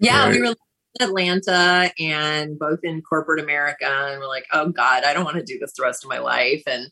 yeah 0.00 0.26
right? 0.26 0.34
we 0.34 0.40
were 0.40 0.46
in 0.46 0.54
Atlanta 1.00 1.92
and 1.98 2.58
both 2.58 2.80
in 2.82 3.02
corporate 3.02 3.42
America. 3.42 3.86
And 3.86 4.20
we're 4.20 4.28
like, 4.28 4.46
oh 4.52 4.68
God, 4.68 5.04
I 5.04 5.12
don't 5.12 5.24
want 5.24 5.36
to 5.36 5.42
do 5.42 5.58
this 5.58 5.72
the 5.76 5.82
rest 5.82 6.04
of 6.04 6.10
my 6.10 6.18
life. 6.18 6.62
And 6.66 6.88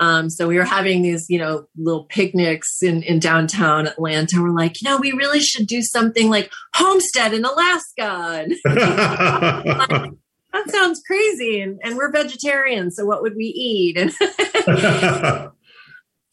um, 0.00 0.30
so 0.30 0.48
we 0.48 0.56
were 0.56 0.64
having 0.64 1.02
these, 1.02 1.28
you 1.28 1.38
know, 1.38 1.66
little 1.76 2.04
picnics 2.04 2.82
in, 2.82 3.02
in 3.02 3.18
downtown 3.18 3.86
Atlanta. 3.86 4.42
We're 4.42 4.50
like, 4.50 4.80
you 4.80 4.88
know, 4.88 4.96
we 4.96 5.12
really 5.12 5.40
should 5.40 5.66
do 5.66 5.82
something 5.82 6.30
like 6.30 6.50
homestead 6.74 7.34
in 7.34 7.44
Alaska. 7.44 8.46
that 10.52 10.70
sounds 10.70 11.02
crazy. 11.06 11.60
And, 11.60 11.78
and 11.82 11.96
we're 11.96 12.10
vegetarians. 12.10 12.96
So 12.96 13.04
what 13.04 13.22
would 13.22 13.36
we 13.36 13.46
eat? 13.46 13.96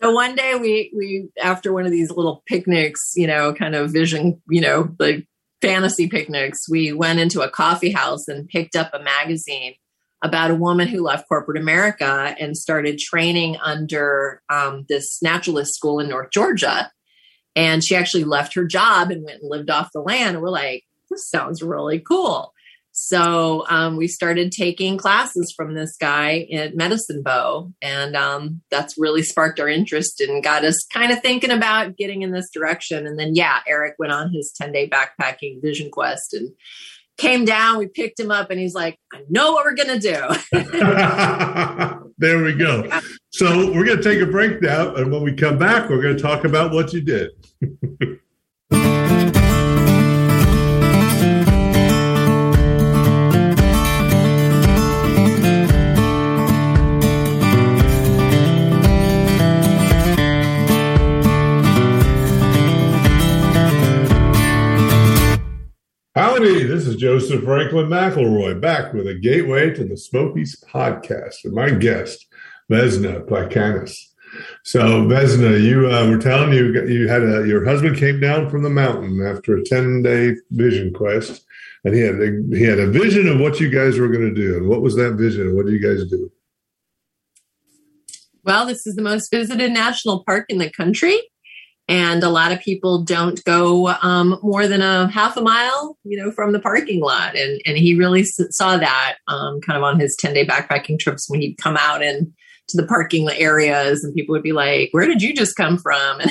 so 0.01 0.11
one 0.11 0.35
day 0.35 0.55
we, 0.55 0.91
we, 0.95 1.29
after 1.41 1.73
one 1.73 1.85
of 1.85 1.91
these 1.91 2.11
little 2.11 2.43
picnics, 2.47 3.13
you 3.15 3.27
know, 3.27 3.53
kind 3.53 3.75
of 3.75 3.91
vision, 3.91 4.41
you 4.49 4.61
know, 4.61 4.89
like 4.99 5.27
fantasy 5.61 6.07
picnics, 6.07 6.69
we 6.69 6.93
went 6.93 7.19
into 7.19 7.41
a 7.41 7.49
coffee 7.49 7.91
house 7.91 8.27
and 8.27 8.47
picked 8.47 8.75
up 8.75 8.93
a 8.93 9.03
magazine 9.03 9.75
about 10.23 10.51
a 10.51 10.55
woman 10.55 10.87
who 10.87 11.03
left 11.03 11.27
corporate 11.27 11.61
America 11.61 12.35
and 12.39 12.57
started 12.57 12.97
training 12.97 13.57
under 13.57 14.41
um, 14.49 14.85
this 14.89 15.21
naturalist 15.21 15.75
school 15.75 15.99
in 15.99 16.09
North 16.09 16.31
Georgia. 16.31 16.91
And 17.55 17.83
she 17.83 17.95
actually 17.95 18.23
left 18.23 18.53
her 18.55 18.65
job 18.65 19.11
and 19.11 19.23
went 19.23 19.41
and 19.41 19.49
lived 19.49 19.69
off 19.69 19.91
the 19.93 20.01
land. 20.01 20.35
And 20.35 20.41
we're 20.41 20.49
like, 20.49 20.83
this 21.09 21.29
sounds 21.29 21.61
really 21.61 21.99
cool. 21.99 22.53
So 22.99 23.63
um, 23.69 23.95
we 23.95 24.07
started 24.07 24.51
taking 24.51 24.97
classes 24.97 25.53
from 25.55 25.75
this 25.75 25.95
guy 26.01 26.47
at 26.51 26.75
Medicine 26.75 27.21
Bow, 27.21 27.71
and 27.79 28.15
um, 28.15 28.63
that's 28.71 28.97
really 28.97 29.21
sparked 29.21 29.59
our 29.59 29.67
interest 29.67 30.19
and 30.19 30.43
got 30.43 30.65
us 30.65 30.83
kind 30.91 31.11
of 31.11 31.21
thinking 31.21 31.51
about 31.51 31.95
getting 31.95 32.23
in 32.23 32.31
this 32.31 32.49
direction. 32.51 33.05
And 33.05 33.19
then, 33.19 33.35
yeah, 33.35 33.59
Eric 33.67 33.97
went 33.99 34.13
on 34.13 34.33
his 34.33 34.51
10 34.59 34.71
day 34.71 34.89
backpacking 34.89 35.61
vision 35.61 35.91
quest 35.91 36.33
and 36.33 36.51
came 37.19 37.45
down. 37.45 37.77
We 37.77 37.85
picked 37.85 38.19
him 38.19 38.31
up, 38.31 38.49
and 38.49 38.59
he's 38.59 38.73
like, 38.73 38.97
I 39.13 39.21
know 39.29 39.51
what 39.51 39.65
we're 39.65 39.75
going 39.75 39.99
to 39.99 39.99
do. 39.99 40.27
there 42.17 42.43
we 42.43 42.55
go. 42.55 42.89
So 43.29 43.71
we're 43.73 43.85
going 43.85 44.01
to 44.01 44.03
take 44.03 44.21
a 44.21 44.25
break 44.25 44.59
now. 44.63 44.95
And 44.95 45.11
when 45.11 45.21
we 45.21 45.33
come 45.33 45.59
back, 45.59 45.87
we're 45.87 46.01
going 46.01 46.17
to 46.17 46.21
talk 46.21 46.45
about 46.45 46.71
what 46.71 46.93
you 46.93 47.01
did. 47.01 47.29
Howdy, 66.47 66.63
this 66.63 66.87
is 66.87 66.95
Joseph 66.95 67.43
Franklin 67.43 67.87
McElroy 67.87 68.61
back 68.61 68.93
with 68.93 69.05
a 69.05 69.13
Gateway 69.13 69.73
to 69.73 69.83
the 69.83 69.97
Smokies 69.97 70.55
podcast 70.71 71.43
with 71.43 71.51
my 71.51 71.71
guest, 71.71 72.25
Vesna 72.71 73.27
Plakanis. 73.27 73.97
So, 74.63 74.79
Vesna, 74.79 75.61
you 75.61 75.91
uh, 75.91 76.09
were 76.09 76.17
telling 76.17 76.53
you 76.53 76.85
you 76.85 77.09
had 77.09 77.23
a 77.23 77.45
your 77.45 77.65
husband 77.65 77.97
came 77.97 78.21
down 78.21 78.49
from 78.49 78.63
the 78.63 78.69
mountain 78.69 79.21
after 79.27 79.57
a 79.57 79.63
ten 79.65 80.01
day 80.01 80.35
vision 80.51 80.93
quest, 80.93 81.45
and 81.83 81.93
he 81.93 81.99
had 81.99 82.15
a, 82.15 82.41
he 82.51 82.63
had 82.63 82.79
a 82.79 82.87
vision 82.87 83.27
of 83.27 83.41
what 83.41 83.59
you 83.59 83.69
guys 83.69 83.99
were 83.99 84.07
going 84.07 84.33
to 84.33 84.33
do. 84.33 84.55
And 84.55 84.69
what 84.69 84.81
was 84.81 84.95
that 84.95 85.15
vision? 85.15 85.53
What 85.53 85.65
do 85.65 85.73
you 85.73 85.81
guys 85.81 86.09
do? 86.09 86.31
Well, 88.45 88.65
this 88.65 88.87
is 88.87 88.95
the 88.95 89.01
most 89.01 89.29
visited 89.31 89.73
national 89.73 90.23
park 90.23 90.45
in 90.47 90.59
the 90.59 90.71
country 90.71 91.19
and 91.87 92.23
a 92.23 92.29
lot 92.29 92.51
of 92.51 92.59
people 92.59 93.03
don't 93.03 93.43
go 93.45 93.87
um, 94.01 94.39
more 94.41 94.67
than 94.67 94.81
a 94.81 95.07
half 95.07 95.37
a 95.37 95.41
mile 95.41 95.97
you 96.03 96.17
know 96.17 96.31
from 96.31 96.51
the 96.51 96.59
parking 96.59 97.01
lot. 97.01 97.35
And 97.35 97.61
and 97.65 97.77
he 97.77 97.95
really 97.95 98.23
saw 98.23 98.77
that 98.77 99.17
um, 99.27 99.61
kind 99.61 99.77
of 99.77 99.83
on 99.83 99.99
his 99.99 100.15
10 100.17 100.33
day 100.33 100.45
backpacking 100.45 100.99
trips 100.99 101.29
when 101.29 101.41
he'd 101.41 101.57
come 101.57 101.77
out 101.77 102.03
and 102.03 102.33
to 102.69 102.77
the 102.77 102.85
parking 102.85 103.29
areas 103.29 104.03
and 104.03 104.13
people 104.13 104.33
would 104.33 104.43
be 104.43 104.51
like 104.51 104.89
where 104.91 105.07
did 105.07 105.21
you 105.21 105.33
just 105.33 105.55
come 105.55 105.77
from? 105.77 106.19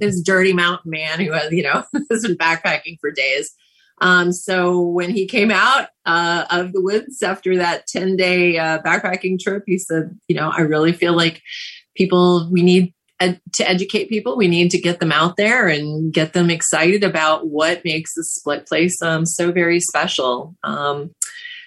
This 0.00 0.20
dirty 0.20 0.52
mountain 0.52 0.90
man 0.90 1.20
who 1.20 1.32
has 1.32 1.52
you 1.52 1.62
know 1.62 1.84
has 2.10 2.22
been 2.22 2.36
backpacking 2.36 2.98
for 3.00 3.12
days. 3.12 3.54
Um, 4.00 4.32
so 4.32 4.80
when 4.80 5.10
he 5.10 5.26
came 5.26 5.50
out 5.50 5.88
uh, 6.04 6.44
of 6.50 6.72
the 6.72 6.82
woods 6.82 7.22
after 7.22 7.56
that 7.56 7.86
10 7.86 8.16
day 8.16 8.58
uh, 8.58 8.80
backpacking 8.82 9.38
trip 9.38 9.64
he 9.66 9.78
said 9.78 10.16
you 10.28 10.36
know 10.36 10.50
i 10.50 10.60
really 10.60 10.92
feel 10.92 11.14
like 11.14 11.42
people 11.96 12.48
we 12.50 12.62
need 12.62 12.94
ed- 13.20 13.40
to 13.54 13.68
educate 13.68 14.08
people. 14.08 14.36
We 14.36 14.48
need 14.48 14.70
to 14.72 14.80
get 14.80 15.00
them 15.00 15.12
out 15.12 15.36
there 15.36 15.68
and 15.68 16.12
get 16.12 16.32
them 16.32 16.50
excited 16.50 17.04
about 17.04 17.48
what 17.48 17.84
makes 17.84 18.14
the 18.14 18.24
split 18.24 18.66
place 18.66 19.00
um, 19.02 19.26
so 19.26 19.52
very 19.52 19.80
special. 19.80 20.56
Um, 20.62 21.14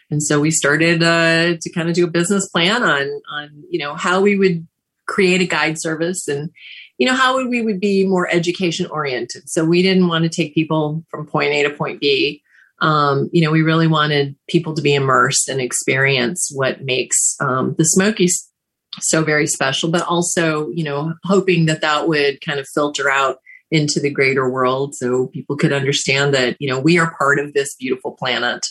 and 0.10 0.22
so 0.22 0.40
we 0.40 0.52
started 0.52 1.02
uh, 1.02 1.58
to 1.60 1.70
kind 1.74 1.88
of 1.88 1.96
do 1.96 2.06
a 2.06 2.10
business 2.10 2.48
plan 2.50 2.84
on 2.84 3.22
on 3.32 3.64
you 3.70 3.80
know 3.80 3.96
how 3.96 4.22
we 4.22 4.38
would 4.38 4.68
create 5.08 5.42
a 5.42 5.46
guide 5.46 5.76
service 5.80 6.28
and 6.28 6.50
you 6.98 7.08
know 7.08 7.16
how 7.16 7.38
we 7.48 7.62
would 7.62 7.80
be 7.80 8.06
more 8.06 8.30
education 8.30 8.86
oriented. 8.88 9.50
So 9.50 9.66
we 9.66 9.82
didn't 9.82 10.08
want 10.08 10.24
to 10.24 10.30
take 10.30 10.54
people 10.54 11.04
from 11.10 11.26
point 11.26 11.52
A 11.54 11.64
to 11.64 11.70
point 11.72 12.00
B. 12.00 12.44
Um, 12.80 13.30
you 13.32 13.44
know, 13.44 13.52
we 13.52 13.62
really 13.62 13.88
wanted 13.88 14.36
people 14.50 14.74
to 14.74 14.82
be 14.82 14.96
immersed 14.96 15.48
and 15.50 15.62
experience 15.62 16.50
what 16.54 16.82
makes 16.84 17.36
um, 17.40 17.76
the 17.78 17.84
Smokies 17.84 18.51
so 19.00 19.24
very 19.24 19.48
special, 19.48 19.90
but 19.90 20.04
also, 20.04 20.70
you 20.70 20.84
know, 20.84 21.14
hoping 21.24 21.66
that 21.68 21.82
that 21.82 22.08
would 22.08 22.42
kind 22.42 22.60
of 22.60 22.68
filter 22.74 23.10
out 23.10 23.38
into 23.72 24.00
the 24.00 24.10
greater 24.10 24.50
world 24.50 24.96
so 24.96 25.28
people 25.28 25.56
could 25.56 25.72
understand 25.72 26.34
that, 26.34 26.58
you 26.60 26.68
know, 26.68 26.80
we 26.80 27.00
are 27.00 27.16
part 27.18 27.40
of 27.40 27.54
this 27.54 27.76
beautiful 27.76 28.12
planet. 28.12 28.66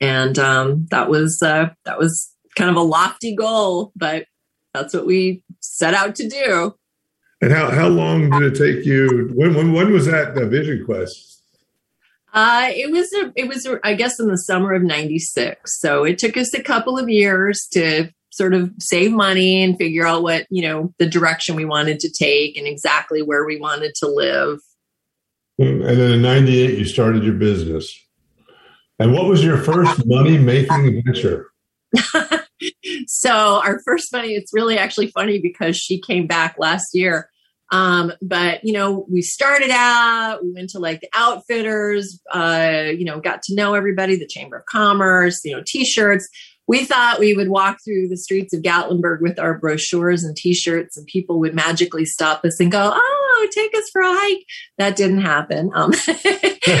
And 0.00 0.38
um, 0.38 0.86
that 0.90 1.08
was 1.08 1.40
uh, 1.42 1.70
that 1.84 1.98
was 1.98 2.32
kind 2.56 2.70
of 2.70 2.76
a 2.76 2.80
lofty 2.80 3.36
goal, 3.36 3.92
but 3.94 4.26
that's 4.74 4.92
what 4.92 5.06
we 5.06 5.42
set 5.60 5.94
out 5.94 6.16
to 6.16 6.28
do. 6.28 6.74
And 7.40 7.52
how, 7.52 7.70
how 7.70 7.88
long 7.88 8.30
did 8.30 8.42
it 8.42 8.58
take 8.58 8.84
you? 8.84 9.30
When, 9.34 9.54
when, 9.54 9.72
when 9.72 9.92
was 9.92 10.06
that 10.06 10.34
the 10.34 10.46
Vision 10.46 10.84
Quest? 10.84 11.42
Uh, 12.32 12.68
it 12.70 12.90
was 12.90 13.12
a, 13.12 13.32
it 13.36 13.48
was 13.48 13.64
a, 13.66 13.78
I 13.84 13.94
guess 13.94 14.18
in 14.18 14.28
the 14.28 14.36
summer 14.36 14.74
of 14.74 14.82
'96. 14.82 15.80
So 15.80 16.04
it 16.04 16.18
took 16.18 16.36
us 16.36 16.52
a 16.52 16.62
couple 16.62 16.98
of 16.98 17.08
years 17.08 17.66
to 17.72 18.10
sort 18.36 18.54
of 18.54 18.70
save 18.78 19.12
money 19.12 19.62
and 19.62 19.78
figure 19.78 20.06
out 20.06 20.22
what 20.22 20.46
you 20.50 20.62
know 20.62 20.92
the 20.98 21.06
direction 21.06 21.56
we 21.56 21.64
wanted 21.64 22.00
to 22.00 22.10
take 22.10 22.56
and 22.56 22.66
exactly 22.66 23.22
where 23.22 23.44
we 23.44 23.58
wanted 23.58 23.94
to 23.96 24.08
live. 24.08 24.58
And 25.58 25.82
then 25.82 26.12
in 26.12 26.22
'98, 26.22 26.78
you 26.78 26.84
started 26.84 27.24
your 27.24 27.34
business. 27.34 27.98
And 28.98 29.12
what 29.12 29.26
was 29.26 29.44
your 29.44 29.58
first 29.58 30.02
money 30.06 30.38
making 30.38 31.02
venture? 31.04 31.50
so 33.06 33.60
our 33.62 33.80
first 33.84 34.12
money, 34.12 34.34
it's 34.34 34.52
really 34.52 34.78
actually 34.78 35.08
funny 35.08 35.38
because 35.38 35.76
she 35.76 36.00
came 36.00 36.26
back 36.26 36.56
last 36.58 36.94
year. 36.94 37.30
Um, 37.72 38.12
but 38.22 38.64
you 38.64 38.72
know, 38.72 39.06
we 39.10 39.22
started 39.22 39.70
out, 39.72 40.44
we 40.44 40.52
went 40.52 40.70
to 40.70 40.78
like 40.78 41.00
the 41.00 41.08
outfitters, 41.14 42.20
uh, 42.32 42.84
you 42.96 43.04
know, 43.04 43.20
got 43.20 43.42
to 43.44 43.54
know 43.54 43.74
everybody, 43.74 44.16
the 44.16 44.26
Chamber 44.26 44.58
of 44.58 44.66
Commerce, 44.66 45.40
you 45.44 45.56
know, 45.56 45.62
t-shirts. 45.66 46.28
We 46.68 46.84
thought 46.84 47.20
we 47.20 47.34
would 47.34 47.48
walk 47.48 47.78
through 47.84 48.08
the 48.08 48.16
streets 48.16 48.52
of 48.52 48.62
Gatlinburg 48.62 49.20
with 49.20 49.38
our 49.38 49.56
brochures 49.56 50.24
and 50.24 50.36
t-shirts 50.36 50.96
and 50.96 51.06
people 51.06 51.38
would 51.38 51.54
magically 51.54 52.04
stop 52.04 52.44
us 52.44 52.58
and 52.58 52.72
go, 52.72 52.92
Oh, 52.94 53.48
take 53.52 53.74
us 53.76 53.88
for 53.92 54.02
a 54.02 54.12
hike. 54.12 54.44
That 54.78 54.96
didn't 54.96 55.20
happen. 55.20 55.70
Um, 55.74 55.92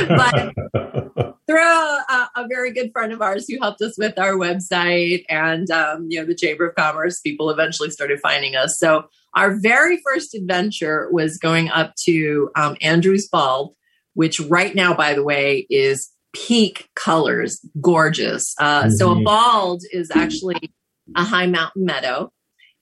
but 0.08 0.54
through 1.46 1.60
a, 1.60 2.30
a, 2.36 2.46
very 2.48 2.72
good 2.72 2.90
friend 2.92 3.12
of 3.12 3.22
ours 3.22 3.46
who 3.48 3.58
helped 3.60 3.80
us 3.80 3.96
with 3.96 4.18
our 4.18 4.32
website 4.32 5.24
and 5.28 5.70
um, 5.70 6.06
you 6.08 6.18
know 6.18 6.26
the 6.26 6.34
chamber 6.34 6.68
of 6.68 6.74
commerce 6.74 7.20
people 7.20 7.50
eventually 7.50 7.90
started 7.90 8.18
finding 8.20 8.56
us 8.56 8.78
so 8.78 9.04
our 9.34 9.56
very 9.58 10.00
first 10.04 10.34
adventure 10.34 11.08
was 11.12 11.38
going 11.38 11.68
up 11.70 11.94
to 12.04 12.50
um, 12.56 12.76
andrews 12.80 13.28
bald 13.28 13.74
which 14.14 14.40
right 14.40 14.74
now 14.74 14.94
by 14.94 15.14
the 15.14 15.22
way 15.22 15.66
is 15.70 16.10
peak 16.36 16.88
colors 16.94 17.64
gorgeous 17.80 18.54
uh, 18.58 18.82
mm-hmm. 18.82 18.90
so 18.90 19.10
a 19.10 19.14
mm-hmm. 19.14 19.24
bald 19.24 19.82
is 19.90 20.10
actually 20.14 20.72
a 21.16 21.24
high 21.24 21.46
mountain 21.46 21.84
meadow 21.84 22.30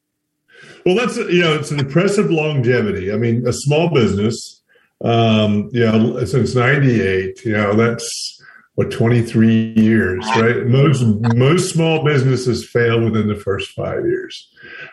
well, 0.86 0.94
that's 0.94 1.16
you 1.16 1.40
know, 1.40 1.54
it's 1.54 1.72
an 1.72 1.80
impressive 1.80 2.30
longevity. 2.30 3.12
I 3.12 3.16
mean, 3.16 3.44
a 3.44 3.52
small 3.52 3.92
business, 3.92 4.62
um, 5.04 5.68
you 5.72 5.80
know, 5.80 6.24
since 6.24 6.54
'98. 6.54 7.44
You 7.44 7.52
know, 7.52 7.74
that's 7.74 8.40
what 8.76 8.92
23 8.92 9.74
years, 9.76 10.24
right? 10.36 10.64
Most 10.66 11.02
most 11.34 11.72
small 11.72 12.04
businesses 12.04 12.68
fail 12.68 13.02
within 13.02 13.26
the 13.26 13.34
first 13.34 13.72
five 13.72 14.04
years, 14.06 14.48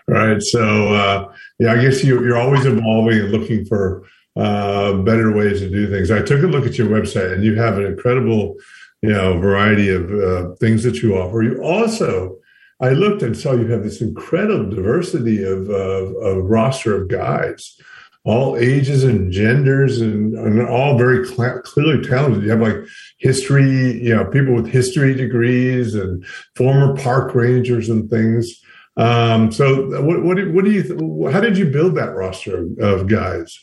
right? 0.08 0.41
So, 0.41 0.95
uh, 0.95 1.32
yeah, 1.60 1.73
I 1.73 1.82
guess 1.82 2.03
you, 2.03 2.25
you're 2.25 2.39
always 2.39 2.65
evolving 2.65 3.19
and 3.19 3.32
looking 3.32 3.63
for 3.65 4.03
uh, 4.36 4.93
better 4.93 5.32
ways 5.32 5.60
to 5.60 5.69
do 5.69 5.88
things. 5.91 6.10
I 6.10 6.23
took 6.23 6.41
a 6.41 6.47
look 6.47 6.65
at 6.65 6.79
your 6.79 6.88
website, 6.88 7.34
and 7.34 7.43
you 7.43 7.53
have 7.56 7.77
an 7.77 7.86
incredible, 7.86 8.56
you 9.03 9.12
know, 9.12 9.38
variety 9.38 9.89
of 9.89 10.12
uh, 10.12 10.56
things 10.56 10.82
that 10.86 11.03
you 11.03 11.15
offer. 11.17 11.43
You 11.43 11.62
also 11.62 12.39
I 12.84 12.89
looked 12.89 13.22
and 13.22 13.36
saw 13.36 13.54
you 13.54 13.67
have 13.67 13.84
this 13.84 14.02
incredible 14.02 14.69
diversity 14.69 15.41
of, 15.41 15.69
of, 15.69 16.15
of 16.17 16.43
roster 16.43 17.02
of 17.02 17.08
guys, 17.08 17.80
all 18.26 18.58
ages 18.58 19.06
and 19.06 19.32
genders, 19.32 20.02
and, 20.02 20.34
and 20.34 20.67
all 20.67 20.98
very 20.98 21.26
cl- 21.26 21.62
clearly 21.62 22.04
talented. 22.04 22.43
You 22.43 22.50
have 22.50 22.60
like 22.60 22.76
history, 23.19 24.04
you 24.04 24.13
know, 24.13 24.26
people 24.26 24.54
with 24.54 24.67
history 24.67 25.13
degrees 25.13 25.96
and 25.96 26.26
former 26.58 26.93
park 26.98 27.34
rangers 27.34 27.88
and 27.88 28.10
things. 28.10 28.62
Um, 28.98 29.50
so, 29.54 30.02
what, 30.04 30.22
what, 30.24 30.36
do, 30.36 30.52
what 30.52 30.65
do 30.65 30.72
you? 30.72 31.30
How 31.32 31.39
did 31.39 31.58
you 31.58 31.67
build 31.67 31.96
that 31.96 32.13
roster 32.13 32.67
of, 32.82 33.08
guys? 33.08 33.58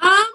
Um, 0.00 0.26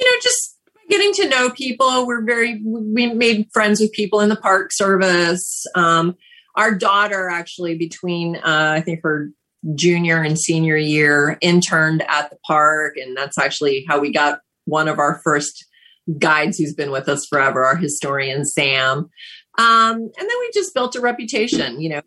you 0.00 0.10
know, 0.10 0.20
just 0.20 0.58
getting 0.90 1.12
to 1.14 1.28
know 1.28 1.50
people. 1.50 2.04
We're 2.04 2.24
very 2.24 2.60
we 2.64 3.14
made 3.14 3.48
friends 3.52 3.78
with 3.78 3.92
people 3.92 4.18
in 4.18 4.28
the 4.28 4.36
park 4.36 4.72
service. 4.72 5.66
Um, 5.76 6.16
our 6.56 6.74
daughter 6.74 7.28
actually 7.28 7.76
between 7.76 8.36
uh, 8.36 8.74
I 8.76 8.80
think 8.80 9.00
her 9.02 9.30
junior 9.74 10.22
and 10.22 10.38
senior 10.38 10.76
year 10.76 11.38
interned 11.40 12.02
at 12.08 12.30
the 12.30 12.36
park, 12.46 12.96
and 12.96 13.16
that's 13.16 13.38
actually 13.38 13.84
how 13.88 13.98
we 13.98 14.12
got 14.12 14.40
one 14.66 14.88
of 14.88 14.98
our 14.98 15.20
first 15.24 15.66
guides 16.18 16.58
who's 16.58 16.74
been 16.74 16.90
with 16.90 17.08
us 17.08 17.26
forever, 17.26 17.64
our 17.64 17.76
historian 17.76 18.44
Sam. 18.44 19.08
Um, 19.56 19.96
and 19.96 20.12
then 20.16 20.38
we 20.40 20.50
just 20.52 20.74
built 20.74 20.96
a 20.96 21.00
reputation. 21.00 21.80
You 21.80 21.90
know, 21.90 22.02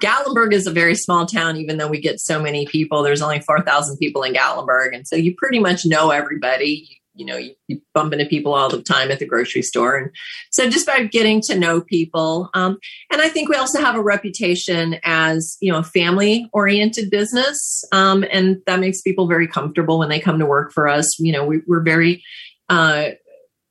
Gatlinburg 0.00 0.52
is 0.52 0.66
a 0.66 0.72
very 0.72 0.94
small 0.94 1.26
town, 1.26 1.56
even 1.56 1.76
though 1.76 1.88
we 1.88 2.00
get 2.00 2.20
so 2.20 2.40
many 2.40 2.66
people. 2.66 3.02
There's 3.02 3.22
only 3.22 3.40
4,000 3.40 3.96
people 3.98 4.22
in 4.22 4.32
Gatlinburg. 4.32 4.94
And 4.94 5.06
so 5.06 5.16
you 5.16 5.34
pretty 5.36 5.58
much 5.58 5.84
know 5.84 6.10
everybody 6.10 6.97
you 7.18 7.26
know 7.26 7.36
you, 7.36 7.80
bump 7.94 8.12
into 8.12 8.26
people 8.26 8.54
all 8.54 8.68
the 8.68 8.82
time 8.82 9.10
at 9.10 9.18
the 9.18 9.26
grocery 9.26 9.62
store. 9.62 9.96
And 9.96 10.10
so 10.50 10.70
just 10.70 10.86
by 10.86 11.04
getting 11.04 11.40
to 11.42 11.58
know 11.58 11.80
people 11.80 12.50
um, 12.54 12.78
and 13.10 13.20
i 13.20 13.28
think 13.28 13.48
we 13.48 13.56
also 13.56 13.80
have 13.80 13.96
a 13.96 14.02
reputation 14.02 14.98
as 15.04 15.56
you 15.60 15.72
know 15.72 15.78
a 15.78 15.84
family 15.84 16.48
oriented 16.52 17.10
business 17.10 17.84
um, 17.92 18.24
and 18.30 18.60
that 18.66 18.80
makes 18.80 19.00
people 19.00 19.26
very 19.26 19.46
comfortable 19.46 19.98
when 19.98 20.08
they 20.08 20.20
come 20.20 20.38
to 20.38 20.46
work 20.46 20.72
for 20.72 20.88
us. 20.88 21.18
You 21.18 21.32
know 21.32 21.44
we, 21.44 21.60
are 21.70 21.82
very 21.82 22.22
uh, 22.68 23.10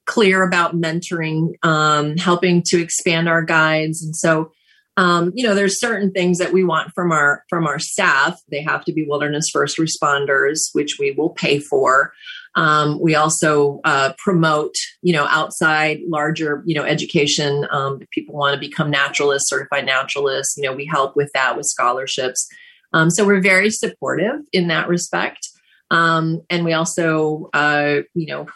clear 0.06 0.44
about 0.44 0.76
mentoring 0.76 1.54
um, 1.64 2.18
helping 2.18 2.64
to 2.68 2.82
expand 2.82 3.28
our 3.30 3.44
guides. 3.44 4.04
And 4.04 4.16
so 4.16 4.52
um, 4.96 5.32
you 5.36 5.46
know 5.46 5.54
there's 5.54 5.80
certain 5.80 6.12
things 6.12 6.40
that 6.40 6.52
we 6.52 6.64
want 6.64 6.92
from 6.94 7.12
our 7.12 7.44
from 7.50 7.68
our 7.68 7.80
staff. 7.80 8.40
They 8.50 8.62
have 8.64 8.86
to 8.86 8.94
be 8.94 9.06
wilderness 9.08 9.46
first 9.52 9.78
responders 9.78 10.58
which 10.74 10.98
we 11.00 11.12
will 11.12 11.30
pay 11.30 11.60
for 11.60 12.14
um, 12.58 13.00
we 13.00 13.14
also 13.14 13.80
uh, 13.84 14.14
promote, 14.18 14.74
you 15.04 15.14
know, 15.14 15.28
outside 15.28 16.00
larger, 16.08 16.64
you 16.66 16.74
know, 16.74 16.84
education. 16.84 17.68
Um, 17.70 18.00
if 18.02 18.10
people 18.10 18.34
want 18.34 18.56
to 18.56 18.60
become 18.60 18.90
naturalists, 18.90 19.48
certified 19.48 19.86
naturalists, 19.86 20.58
you 20.58 20.64
know, 20.64 20.74
we 20.74 20.86
help 20.86 21.16
with 21.16 21.30
that 21.36 21.56
with 21.56 21.68
scholarships. 21.68 22.48
Um, 22.94 23.12
so 23.12 23.26
we're 23.26 23.42
very 23.42 23.70
supportive 23.70 24.42
in 24.52 24.70
that 24.70 24.88
respect. 24.88 25.48
Um, 25.92 26.42
and 26.50 26.66
we 26.66 26.74
also, 26.74 27.52
uh, 27.54 28.02
you 28.16 28.26
know, 28.26 28.48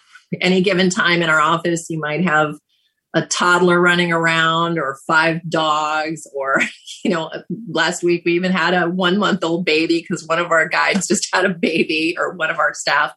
any 0.42 0.62
given 0.62 0.90
time 0.90 1.22
in 1.22 1.30
our 1.30 1.40
office, 1.40 1.86
you 1.88 2.00
might 2.00 2.24
have 2.24 2.56
a 3.14 3.26
toddler 3.26 3.80
running 3.80 4.12
around 4.12 4.80
or 4.80 4.98
five 5.06 5.42
dogs 5.50 6.26
or 6.34 6.62
you 7.04 7.12
know 7.12 7.30
last 7.70 8.04
week 8.04 8.24
we 8.26 8.34
even 8.34 8.52
had 8.52 8.74
a 8.74 8.90
one 8.90 9.18
month 9.18 9.44
old 9.44 9.66
baby 9.66 10.00
because 10.00 10.26
one 10.28 10.40
of 10.40 10.52
our 10.52 10.68
guides 10.68 11.08
just 11.10 11.28
had 11.34 11.46
a 11.46 11.54
baby 11.54 12.16
or 12.18 12.34
one 12.34 12.50
of 12.50 12.60
our 12.60 12.74
staff. 12.74 13.14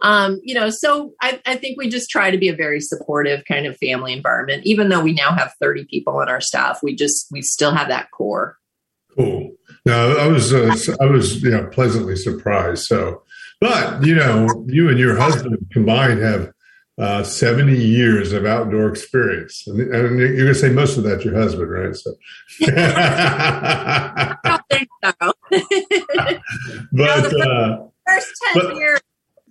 Um, 0.00 0.40
you 0.42 0.54
know 0.54 0.70
so 0.70 1.14
I, 1.20 1.40
I, 1.46 1.56
think 1.56 1.78
we 1.78 1.88
just 1.88 2.10
try 2.10 2.30
to 2.30 2.38
be 2.38 2.48
a 2.48 2.56
very 2.56 2.80
supportive 2.80 3.44
kind 3.44 3.66
of 3.66 3.76
family 3.78 4.12
environment. 4.12 4.64
Even 4.64 4.88
though 4.88 5.00
we 5.00 5.12
now 5.12 5.32
have 5.32 5.52
30 5.60 5.84
people 5.86 6.16
on 6.16 6.28
our 6.28 6.40
staff 6.40 6.80
we 6.82 6.94
just 6.94 7.26
we 7.30 7.42
still 7.42 7.72
have 7.72 7.88
that 7.88 8.10
core. 8.10 8.56
Cool. 9.16 9.52
Now 9.86 10.16
i 10.16 10.26
was 10.26 10.52
uh, 10.52 10.74
i 11.00 11.06
was 11.06 11.42
you 11.42 11.50
know 11.50 11.66
pleasantly 11.66 12.16
surprised 12.16 12.84
so. 12.84 13.22
But 13.60 14.04
you 14.04 14.14
know, 14.14 14.46
you 14.66 14.90
and 14.90 14.98
your 14.98 15.16
husband 15.16 15.56
combined 15.72 16.20
have 16.20 16.52
uh, 16.98 17.22
70 17.22 17.76
years 17.76 18.32
of 18.32 18.46
outdoor 18.46 18.88
experience. 18.88 19.64
And, 19.66 19.80
and 19.80 20.18
you're 20.18 20.36
going 20.36 20.46
to 20.48 20.54
say 20.54 20.70
most 20.70 20.96
of 20.96 21.04
that 21.04 21.24
your 21.24 21.34
husband, 21.34 21.70
right? 21.70 21.94
So, 21.96 22.14
but 26.92 27.40
uh, 27.40 27.86
first 28.06 28.32
10 28.52 28.54
but, 28.54 28.76
years, 28.76 29.00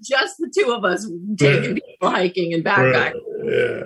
just 0.01 0.37
the 0.37 0.51
two 0.57 0.71
of 0.71 0.83
us 0.83 1.09
taking 1.37 1.75
people 1.75 2.09
hiking 2.09 2.53
and 2.53 2.63
backpacking. 2.63 3.13
Right, 3.13 3.45
yeah. 3.45 3.83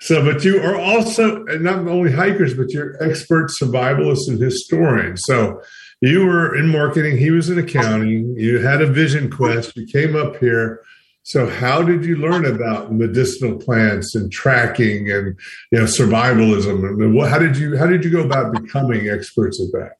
So, 0.00 0.24
but 0.24 0.44
you 0.44 0.60
are 0.60 0.76
also 0.76 1.42
not 1.44 1.86
only 1.86 2.12
hikers, 2.12 2.54
but 2.54 2.70
you're 2.70 3.00
expert 3.02 3.50
survivalists 3.50 4.28
and 4.28 4.40
historians. 4.40 5.22
So, 5.24 5.60
you 6.00 6.24
were 6.24 6.56
in 6.56 6.68
marketing, 6.68 7.18
he 7.18 7.30
was 7.30 7.50
in 7.50 7.58
accounting, 7.58 8.34
you 8.36 8.60
had 8.60 8.80
a 8.80 8.86
vision 8.86 9.30
quest, 9.30 9.76
you 9.76 9.86
came 9.86 10.16
up 10.16 10.36
here. 10.36 10.82
So, 11.30 11.48
how 11.48 11.80
did 11.80 12.04
you 12.04 12.16
learn 12.16 12.44
about 12.44 12.92
medicinal 12.92 13.56
plants 13.56 14.16
and 14.16 14.32
tracking 14.32 15.12
and 15.12 15.38
you 15.70 15.78
know 15.78 15.84
survivalism? 15.84 16.84
And 16.84 17.14
what, 17.14 17.30
how 17.30 17.38
did 17.38 17.56
you 17.56 17.76
how 17.76 17.86
did 17.86 18.04
you 18.04 18.10
go 18.10 18.22
about 18.24 18.52
becoming 18.52 19.08
experts 19.08 19.60
at 19.60 19.70
that? 19.70 19.92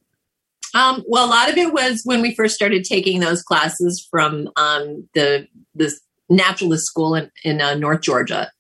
Um, 0.75 1.05
well, 1.07 1.27
a 1.27 1.31
lot 1.31 1.49
of 1.49 1.57
it 1.57 1.73
was 1.73 2.03
when 2.05 2.21
we 2.21 2.35
first 2.35 2.57
started 2.57 2.83
taking 2.83 3.21
those 3.21 3.45
classes 3.45 4.05
from 4.11 4.49
um, 4.57 5.09
the 5.15 5.47
this 5.73 6.01
naturalist 6.29 6.87
school 6.87 7.15
in, 7.15 7.31
in 7.45 7.61
uh, 7.61 7.75
North 7.75 8.01
Georgia 8.01 8.51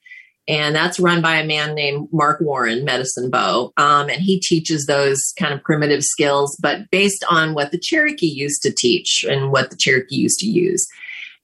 and 0.47 0.75
that's 0.75 0.99
run 0.99 1.23
by 1.23 1.37
a 1.37 1.47
man 1.47 1.75
named 1.75 2.09
Mark 2.13 2.41
Warren, 2.41 2.85
Medicine 2.85 3.31
Bow. 3.31 3.73
Um, 3.77 4.09
and 4.09 4.21
he 4.21 4.41
teaches 4.41 4.87
those 4.87 5.33
kind 5.39 5.55
of 5.55 5.63
primitive 5.63 6.03
skills, 6.03 6.57
but 6.61 6.91
based 6.91 7.25
on 7.31 7.55
what 7.55 7.71
the 7.71 7.79
Cherokee 7.79 8.27
used 8.27 8.63
to 8.63 8.73
teach 8.73 9.25
and 9.29 9.53
what 9.53 9.71
the 9.71 9.77
Cherokee 9.77 10.17
used 10.17 10.41
to 10.41 10.47
use. 10.47 10.89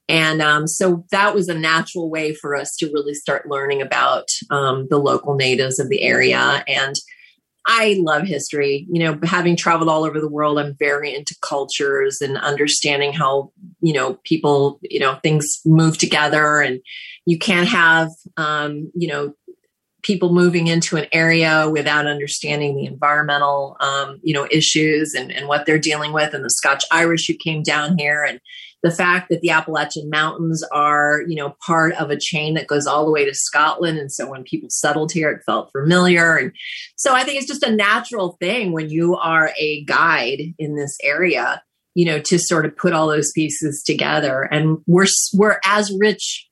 And 0.09 0.41
um, 0.41 0.67
so 0.67 1.05
that 1.11 1.35
was 1.35 1.49
a 1.49 1.57
natural 1.57 2.09
way 2.09 2.33
for 2.33 2.55
us 2.55 2.75
to 2.77 2.91
really 2.93 3.13
start 3.13 3.49
learning 3.49 3.81
about 3.81 4.29
um, 4.49 4.87
the 4.89 4.97
local 4.97 5.35
natives 5.35 5.79
of 5.79 5.89
the 5.89 6.01
area. 6.01 6.63
And 6.67 6.95
I 7.69 7.97
love 7.99 8.23
history. 8.23 8.87
You 8.89 9.03
know, 9.03 9.19
having 9.23 9.57
traveled 9.57 9.89
all 9.89 10.05
over 10.05 10.21
the 10.21 10.29
world, 10.29 10.57
I'm 10.57 10.77
very 10.79 11.13
into 11.13 11.35
cultures 11.41 12.21
and 12.21 12.37
understanding 12.37 13.11
how, 13.11 13.51
you 13.81 13.91
know, 13.91 14.19
people, 14.23 14.79
you 14.81 15.01
know, 15.01 15.15
things 15.21 15.59
move 15.65 15.97
together 15.97 16.61
and 16.61 16.79
you 17.27 17.37
can't 17.37 17.67
have 17.67 18.09
um, 18.37 18.89
you 18.95 19.07
know 19.07 19.35
people 20.01 20.33
moving 20.33 20.67
into 20.67 20.95
an 20.95 21.05
area 21.11 21.69
without 21.69 22.07
understanding 22.07 22.77
the 22.77 22.85
environmental 22.85 23.75
um, 23.81 24.19
you 24.23 24.33
know 24.33 24.47
issues 24.49 25.13
and, 25.13 25.31
and 25.31 25.47
what 25.47 25.65
they're 25.65 25.77
dealing 25.77 26.13
with 26.13 26.33
and 26.33 26.43
the 26.43 26.49
scotch 26.49 26.85
irish 26.91 27.27
who 27.27 27.35
came 27.35 27.61
down 27.61 27.97
here 27.97 28.23
and 28.23 28.39
the 28.87 28.95
fact 28.95 29.29
that 29.29 29.41
the 29.41 29.49
appalachian 29.49 30.09
mountains 30.09 30.63
are 30.71 31.21
you 31.27 31.35
know 31.35 31.55
part 31.65 31.93
of 31.95 32.09
a 32.09 32.19
chain 32.19 32.53
that 32.53 32.67
goes 32.67 32.87
all 32.87 33.05
the 33.05 33.11
way 33.11 33.25
to 33.25 33.33
scotland. 33.33 33.97
And 33.97 34.11
so 34.11 34.29
when 34.29 34.43
people 34.43 34.69
settled 34.69 35.11
here 35.11 35.31
it 35.31 35.43
felt 35.45 35.71
familiar. 35.71 36.35
And 36.35 36.51
so 36.95 37.13
i 37.13 37.23
think 37.23 37.37
it's 37.37 37.47
just 37.47 37.63
a 37.63 37.75
natural 37.75 38.37
thing 38.39 38.71
when 38.71 38.89
you 38.89 39.15
are 39.15 39.51
a 39.59 39.83
guide 39.85 40.41
in 40.57 40.75
this 40.75 40.97
area 41.03 41.61
you 41.95 42.05
know 42.05 42.19
to 42.19 42.37
sort 42.37 42.65
of 42.65 42.77
put 42.77 42.93
all 42.93 43.07
those 43.07 43.31
pieces 43.33 43.83
together. 43.83 44.43
And 44.43 44.77
we're 44.85 45.07
we're 45.33 45.59
as 45.65 45.91
rich 45.97 46.46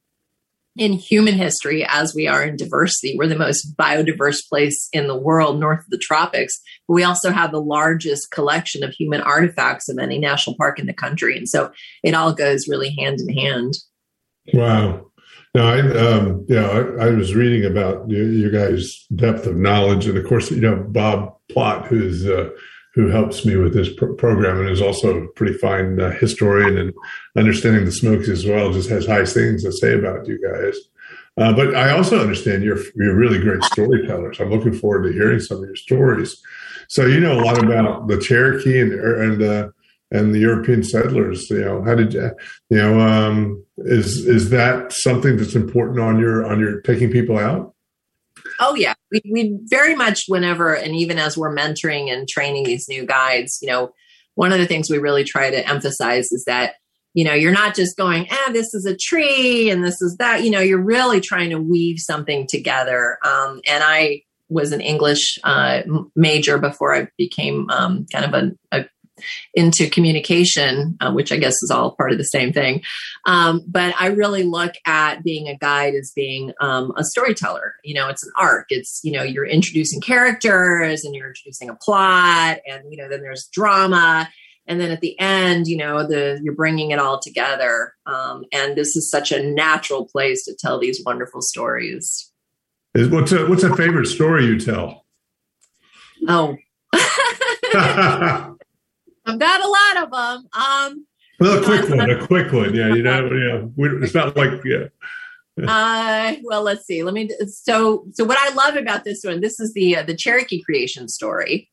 in 0.77 0.93
human 0.93 1.35
history 1.35 1.85
as 1.87 2.13
we 2.13 2.27
are 2.27 2.43
in 2.43 2.57
diversity. 2.57 3.15
We're 3.17 3.27
the 3.27 3.37
most 3.37 3.75
biodiverse 3.77 4.47
place 4.47 4.89
in 4.91 5.07
the 5.07 5.17
world 5.17 5.59
north 5.59 5.79
of 5.79 5.89
the 5.89 5.97
tropics, 5.97 6.59
but 6.87 6.95
we 6.95 7.03
also 7.03 7.31
have 7.31 7.51
the 7.51 7.61
largest 7.61 8.31
collection 8.31 8.83
of 8.83 8.91
human 8.91 9.21
artifacts 9.21 9.87
of 9.87 9.97
any 9.97 10.19
national 10.19 10.57
park 10.57 10.79
in 10.79 10.85
the 10.85 10.93
country. 10.93 11.37
And 11.37 11.47
so 11.47 11.71
it 12.03 12.13
all 12.13 12.33
goes 12.33 12.67
really 12.67 12.89
hand 12.89 13.21
in 13.21 13.29
hand. 13.33 13.75
Wow. 14.53 15.07
Now, 15.53 15.69
I, 15.69 15.79
um, 15.79 16.45
yeah, 16.49 16.67
I, 16.67 17.07
I, 17.07 17.09
was 17.11 17.33
reading 17.33 17.63
about 17.63 18.09
you, 18.09 18.25
you, 18.25 18.51
guys' 18.51 19.05
depth 19.15 19.47
of 19.47 19.55
knowledge, 19.55 20.05
and 20.05 20.17
of 20.17 20.27
course, 20.27 20.51
you 20.51 20.59
know 20.59 20.75
Bob 20.75 21.37
Plott, 21.49 21.87
who's 21.87 22.27
uh, 22.27 22.49
who 22.95 23.09
helps 23.09 23.45
me 23.45 23.57
with 23.57 23.73
this 23.73 23.89
program 23.93 24.59
and 24.59 24.69
is 24.69 24.81
also 24.81 25.17
a 25.17 25.27
pretty 25.33 25.53
fine 25.57 25.99
uh, 25.99 26.11
historian 26.11 26.77
and 26.77 26.93
understanding 27.35 27.83
the 27.83 27.91
Smokies 27.91 28.29
as 28.29 28.45
well. 28.45 28.71
Just 28.71 28.89
has 28.89 29.05
high 29.05 29.25
things 29.25 29.63
to 29.63 29.71
say 29.73 29.93
about 29.93 30.27
you 30.27 30.41
guys. 30.41 30.77
Uh, 31.37 31.51
but 31.53 31.75
I 31.75 31.91
also 31.91 32.21
understand 32.21 32.63
you're 32.63 32.79
you're 32.95 33.15
really 33.15 33.39
great 33.39 33.61
storytellers. 33.63 34.39
I'm 34.39 34.49
looking 34.49 34.73
forward 34.73 35.03
to 35.03 35.13
hearing 35.13 35.41
some 35.41 35.57
of 35.57 35.65
your 35.65 35.75
stories. 35.75 36.41
So 36.87 37.05
you 37.05 37.19
know 37.19 37.37
a 37.37 37.43
lot 37.43 37.61
about 37.61 38.07
the 38.07 38.17
Cherokee 38.17 38.79
and 38.79 38.93
and 38.93 39.43
uh, 39.43 39.69
and 40.11 40.33
the 40.33 40.39
European 40.39 40.81
settlers. 40.81 41.49
You 41.49 41.65
know, 41.65 41.83
how 41.83 41.95
did 41.95 42.13
you 42.13 42.31
you 42.69 42.77
know 42.77 43.01
um, 43.01 43.65
is 43.79 44.25
is 44.25 44.49
that 44.51 44.93
something 44.93 45.35
that's 45.35 45.55
important 45.55 45.99
on 45.99 46.17
your 46.17 46.45
on 46.45 46.61
your 46.61 46.79
taking 46.81 47.11
people 47.11 47.37
out? 47.37 47.74
Oh 48.59 48.75
yeah, 48.75 48.93
we, 49.11 49.21
we 49.31 49.57
very 49.65 49.95
much 49.95 50.25
whenever 50.27 50.73
and 50.73 50.95
even 50.95 51.17
as 51.17 51.37
we're 51.37 51.55
mentoring 51.55 52.11
and 52.11 52.27
training 52.27 52.63
these 52.63 52.87
new 52.87 53.05
guides, 53.05 53.59
you 53.61 53.67
know, 53.67 53.91
one 54.35 54.51
of 54.51 54.59
the 54.59 54.67
things 54.67 54.89
we 54.89 54.97
really 54.97 55.23
try 55.23 55.49
to 55.49 55.67
emphasize 55.67 56.31
is 56.31 56.43
that 56.45 56.75
you 57.13 57.23
know 57.23 57.33
you're 57.33 57.51
not 57.51 57.73
just 57.73 57.97
going 57.97 58.27
ah 58.29 58.51
this 58.51 58.73
is 58.73 58.85
a 58.85 58.95
tree 58.95 59.69
and 59.69 59.83
this 59.83 60.01
is 60.01 60.17
that 60.17 60.43
you 60.43 60.51
know 60.51 60.59
you're 60.59 60.83
really 60.83 61.19
trying 61.19 61.49
to 61.49 61.59
weave 61.59 61.99
something 61.99 62.45
together. 62.47 63.17
Um, 63.25 63.61
and 63.65 63.83
i 63.83 64.21
was 64.47 64.71
an 64.71 64.81
english 64.81 65.39
uh, 65.43 65.81
major 66.15 66.59
before 66.59 66.93
i 66.93 67.07
became 67.17 67.67
um, 67.71 68.05
kind 68.11 68.25
of 68.25 68.33
a, 68.33 68.77
a, 68.77 68.85
into 69.53 69.89
communication, 69.89 70.97
uh, 70.99 71.11
which 71.11 71.31
I 71.31 71.37
guess 71.37 71.61
is 71.63 71.71
all 71.71 71.91
part 71.91 72.11
of 72.11 72.17
the 72.17 72.23
same 72.23 72.51
thing. 72.51 72.81
Um, 73.25 73.63
but 73.67 73.93
I 73.99 74.07
really 74.07 74.43
look 74.43 74.73
at 74.85 75.23
being 75.23 75.47
a 75.47 75.57
guide 75.57 75.95
as 75.95 76.11
being 76.15 76.53
um, 76.61 76.91
a 76.97 77.03
storyteller. 77.03 77.75
You 77.83 77.95
know, 77.95 78.09
it's 78.09 78.23
an 78.23 78.31
arc. 78.37 78.67
It's 78.69 79.01
you 79.03 79.11
know 79.11 79.23
you're 79.23 79.45
introducing 79.45 80.01
characters 80.01 81.03
and 81.03 81.15
you're 81.15 81.27
introducing 81.27 81.69
a 81.69 81.75
plot, 81.75 82.59
and 82.67 82.83
you 82.89 82.97
know 82.97 83.09
then 83.09 83.21
there's 83.21 83.47
drama. 83.47 84.29
And 84.67 84.81
then 84.81 84.89
at 84.89 85.01
the 85.01 85.19
end, 85.19 85.67
you 85.67 85.77
know, 85.77 86.07
the 86.07 86.39
you're 86.43 86.55
bringing 86.55 86.89
it 86.89 86.97
all 86.97 87.19
together, 87.19 87.93
um, 88.07 88.45
and 88.51 88.75
this 88.75 88.95
is 88.95 89.09
such 89.09 89.31
a 89.31 89.43
natural 89.43 90.05
place 90.05 90.43
to 90.45 90.55
tell 90.55 90.79
these 90.79 91.03
wonderful 91.05 91.41
stories. 91.41 92.31
What's 92.95 93.31
a, 93.33 93.45
what's 93.45 93.63
a 93.63 93.75
favorite 93.75 94.07
story 94.07 94.45
you 94.45 94.59
tell? 94.59 95.05
Oh, 96.27 96.55
I've 99.25 99.39
got 99.39 99.63
a 99.63 99.67
lot 99.67 100.03
of 100.03 100.11
them. 100.11 100.49
Um, 100.53 101.07
well, 101.39 101.61
a 101.61 101.65
quick 101.65 101.89
one, 101.89 102.09
a 102.09 102.27
quick 102.27 102.51
one. 102.51 102.73
Yeah, 102.73 102.93
you 102.93 103.03
know, 103.03 103.29
yeah. 103.31 103.85
It's 104.01 104.13
not 104.13 104.37
like 104.37 104.63
yeah. 104.63 104.87
uh, 105.67 106.35
well, 106.43 106.63
let's 106.63 106.85
see. 106.85 107.03
Let 107.03 107.13
me. 107.13 107.29
So, 107.47 108.05
so 108.13 108.23
what 108.23 108.37
I 108.39 108.53
love 108.53 108.75
about 108.75 109.03
this 109.03 109.23
one, 109.23 109.41
this 109.41 109.59
is 109.59 109.73
the 109.73 109.97
uh, 109.97 110.03
the 110.03 110.15
Cherokee 110.15 110.61
creation 110.61 111.07
story. 111.07 111.69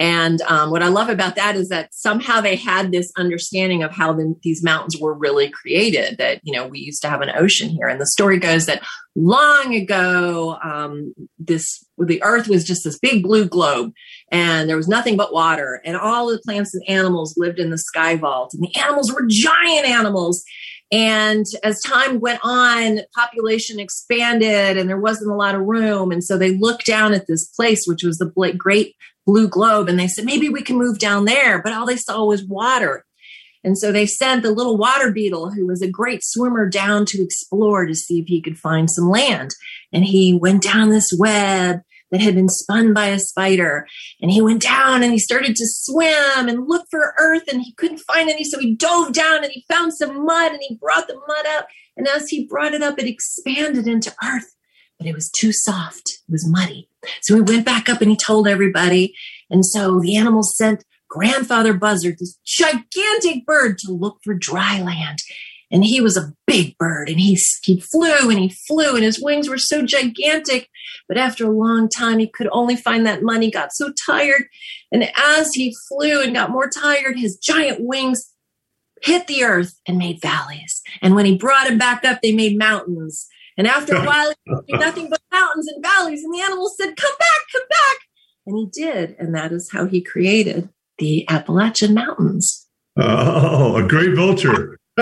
And 0.00 0.40
um, 0.48 0.70
what 0.70 0.82
I 0.82 0.88
love 0.88 1.10
about 1.10 1.36
that 1.36 1.56
is 1.56 1.68
that 1.68 1.92
somehow 1.92 2.40
they 2.40 2.56
had 2.56 2.90
this 2.90 3.12
understanding 3.18 3.82
of 3.82 3.92
how 3.92 4.14
the, 4.14 4.34
these 4.42 4.64
mountains 4.64 4.96
were 4.98 5.12
really 5.12 5.50
created. 5.50 6.16
That 6.16 6.40
you 6.42 6.54
know 6.54 6.66
we 6.66 6.78
used 6.78 7.02
to 7.02 7.10
have 7.10 7.20
an 7.20 7.30
ocean 7.36 7.68
here, 7.68 7.86
and 7.86 8.00
the 8.00 8.06
story 8.06 8.38
goes 8.38 8.64
that 8.64 8.82
long 9.14 9.74
ago, 9.74 10.56
um, 10.64 11.12
this 11.38 11.84
the 11.98 12.22
Earth 12.22 12.48
was 12.48 12.64
just 12.64 12.82
this 12.82 12.98
big 12.98 13.22
blue 13.22 13.46
globe, 13.46 13.92
and 14.32 14.70
there 14.70 14.76
was 14.78 14.88
nothing 14.88 15.18
but 15.18 15.34
water, 15.34 15.82
and 15.84 15.98
all 15.98 16.28
the 16.28 16.40
plants 16.46 16.72
and 16.72 16.82
animals 16.88 17.34
lived 17.36 17.58
in 17.58 17.68
the 17.68 17.76
sky 17.76 18.16
vault, 18.16 18.54
and 18.54 18.62
the 18.62 18.80
animals 18.80 19.12
were 19.12 19.26
giant 19.28 19.86
animals. 19.86 20.42
And 20.92 21.46
as 21.62 21.80
time 21.82 22.18
went 22.18 22.40
on, 22.42 23.02
population 23.14 23.78
expanded 23.78 24.76
and 24.76 24.88
there 24.88 24.98
wasn't 24.98 25.30
a 25.30 25.36
lot 25.36 25.54
of 25.54 25.60
room. 25.60 26.10
And 26.10 26.24
so 26.24 26.36
they 26.36 26.58
looked 26.58 26.84
down 26.84 27.14
at 27.14 27.28
this 27.28 27.46
place, 27.46 27.84
which 27.86 28.02
was 28.02 28.18
the 28.18 28.26
great 28.58 28.96
blue 29.26 29.48
globe 29.48 29.88
and 29.88 29.98
they 29.98 30.08
said 30.08 30.24
maybe 30.24 30.48
we 30.48 30.62
can 30.62 30.76
move 30.76 30.98
down 30.98 31.24
there 31.24 31.62
but 31.62 31.72
all 31.72 31.86
they 31.86 31.96
saw 31.96 32.24
was 32.24 32.44
water. 32.44 33.04
And 33.62 33.76
so 33.76 33.92
they 33.92 34.06
sent 34.06 34.42
the 34.42 34.52
little 34.52 34.78
water 34.78 35.12
beetle 35.12 35.50
who 35.50 35.66
was 35.66 35.82
a 35.82 35.90
great 35.90 36.24
swimmer 36.24 36.68
down 36.68 37.04
to 37.06 37.22
explore 37.22 37.84
to 37.84 37.94
see 37.94 38.18
if 38.18 38.26
he 38.26 38.40
could 38.40 38.58
find 38.58 38.90
some 38.90 39.10
land. 39.10 39.54
And 39.92 40.04
he 40.04 40.32
went 40.32 40.62
down 40.62 40.88
this 40.88 41.12
web 41.18 41.82
that 42.10 42.20
had 42.22 42.34
been 42.34 42.48
spun 42.48 42.94
by 42.94 43.06
a 43.06 43.18
spider 43.18 43.86
and 44.20 44.30
he 44.30 44.40
went 44.40 44.62
down 44.62 45.02
and 45.02 45.12
he 45.12 45.18
started 45.18 45.54
to 45.56 45.66
swim 45.66 46.48
and 46.48 46.68
look 46.68 46.86
for 46.90 47.14
earth 47.18 47.44
and 47.52 47.62
he 47.62 47.74
couldn't 47.74 47.98
find 47.98 48.30
any. 48.30 48.44
So 48.44 48.58
he 48.58 48.74
dove 48.74 49.12
down 49.12 49.44
and 49.44 49.52
he 49.52 49.64
found 49.70 49.92
some 49.94 50.24
mud 50.24 50.52
and 50.52 50.60
he 50.66 50.76
brought 50.76 51.06
the 51.06 51.14
mud 51.14 51.46
up. 51.50 51.68
And 51.96 52.08
as 52.08 52.28
he 52.28 52.46
brought 52.46 52.74
it 52.74 52.82
up 52.82 52.98
it 52.98 53.06
expanded 53.06 53.86
into 53.86 54.14
earth 54.24 54.56
but 54.98 55.06
it 55.06 55.14
was 55.14 55.30
too 55.30 55.52
soft. 55.52 56.20
It 56.28 56.32
was 56.32 56.46
muddy 56.46 56.89
so 57.22 57.34
he 57.34 57.40
went 57.40 57.64
back 57.64 57.88
up 57.88 58.00
and 58.00 58.10
he 58.10 58.16
told 58.16 58.48
everybody. 58.48 59.14
And 59.50 59.64
so 59.64 60.00
the 60.00 60.16
animals 60.16 60.56
sent 60.56 60.84
grandfather 61.08 61.74
buzzard, 61.74 62.16
this 62.18 62.38
gigantic 62.44 63.44
bird, 63.46 63.78
to 63.78 63.92
look 63.92 64.18
for 64.22 64.34
dry 64.34 64.80
land. 64.80 65.18
And 65.72 65.84
he 65.84 66.00
was 66.00 66.16
a 66.16 66.32
big 66.46 66.76
bird 66.78 67.08
and 67.08 67.20
he, 67.20 67.38
he 67.62 67.80
flew 67.80 68.28
and 68.28 68.38
he 68.38 68.48
flew 68.48 68.96
and 68.96 69.04
his 69.04 69.22
wings 69.22 69.48
were 69.48 69.58
so 69.58 69.84
gigantic. 69.84 70.68
But 71.08 71.16
after 71.16 71.46
a 71.46 71.56
long 71.56 71.88
time, 71.88 72.18
he 72.18 72.26
could 72.28 72.48
only 72.50 72.74
find 72.74 73.06
that 73.06 73.22
money, 73.22 73.50
got 73.50 73.72
so 73.72 73.92
tired. 74.06 74.44
And 74.90 75.08
as 75.16 75.52
he 75.54 75.76
flew 75.88 76.22
and 76.22 76.34
got 76.34 76.50
more 76.50 76.68
tired, 76.68 77.18
his 77.18 77.36
giant 77.36 77.78
wings 77.80 78.32
hit 79.02 79.28
the 79.28 79.44
earth 79.44 79.78
and 79.86 79.96
made 79.96 80.20
valleys. 80.20 80.82
And 81.02 81.14
when 81.14 81.24
he 81.24 81.36
brought 81.38 81.68
him 81.68 81.78
back 81.78 82.04
up, 82.04 82.20
they 82.20 82.32
made 82.32 82.58
mountains. 82.58 83.26
And 83.56 83.66
after 83.66 83.96
a 83.96 84.04
while, 84.06 84.32
nothing 84.68 85.10
but 85.10 85.20
mountains 85.32 85.68
and 85.68 85.82
valleys. 85.82 86.22
And 86.24 86.32
the 86.34 86.40
animals 86.40 86.76
said, 86.76 86.96
Come 86.96 87.14
back, 87.18 87.40
come 87.52 87.68
back. 87.68 87.96
And 88.46 88.56
he 88.56 88.66
did. 88.72 89.16
And 89.18 89.34
that 89.34 89.52
is 89.52 89.70
how 89.70 89.86
he 89.86 90.00
created 90.02 90.68
the 90.98 91.28
Appalachian 91.28 91.94
Mountains. 91.94 92.66
Oh, 92.96 93.76
a 93.76 93.86
great 93.86 94.14
vulture. 94.14 94.78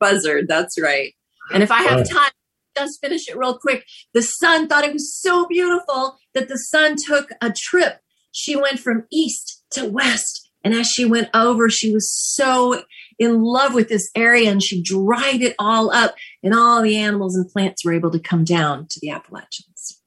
Buzzard, 0.00 0.46
that's 0.48 0.80
right. 0.80 1.14
And 1.52 1.62
if 1.62 1.70
I 1.70 1.82
have 1.82 2.00
oh. 2.00 2.04
time, 2.04 2.30
just 2.76 3.00
finish 3.00 3.28
it 3.28 3.36
real 3.36 3.58
quick. 3.58 3.84
The 4.12 4.22
sun 4.22 4.68
thought 4.68 4.84
it 4.84 4.92
was 4.92 5.14
so 5.14 5.46
beautiful 5.46 6.16
that 6.34 6.48
the 6.48 6.58
sun 6.58 6.96
took 6.96 7.30
a 7.40 7.52
trip. 7.52 8.00
She 8.32 8.56
went 8.56 8.80
from 8.80 9.04
east 9.12 9.62
to 9.72 9.84
west. 9.84 10.50
And 10.64 10.74
as 10.74 10.88
she 10.88 11.04
went 11.04 11.28
over, 11.34 11.68
she 11.68 11.92
was 11.92 12.10
so 12.10 12.82
in 13.18 13.42
love 13.42 13.74
with 13.74 13.88
this 13.88 14.10
area 14.14 14.50
and 14.50 14.62
she 14.62 14.82
dried 14.82 15.42
it 15.42 15.54
all 15.58 15.90
up. 15.90 16.14
And 16.42 16.54
all 16.54 16.82
the 16.82 16.96
animals 16.96 17.36
and 17.36 17.48
plants 17.48 17.84
were 17.84 17.92
able 17.92 18.10
to 18.10 18.18
come 18.18 18.44
down 18.44 18.86
to 18.88 19.00
the 19.00 19.10
Appalachians. 19.10 20.00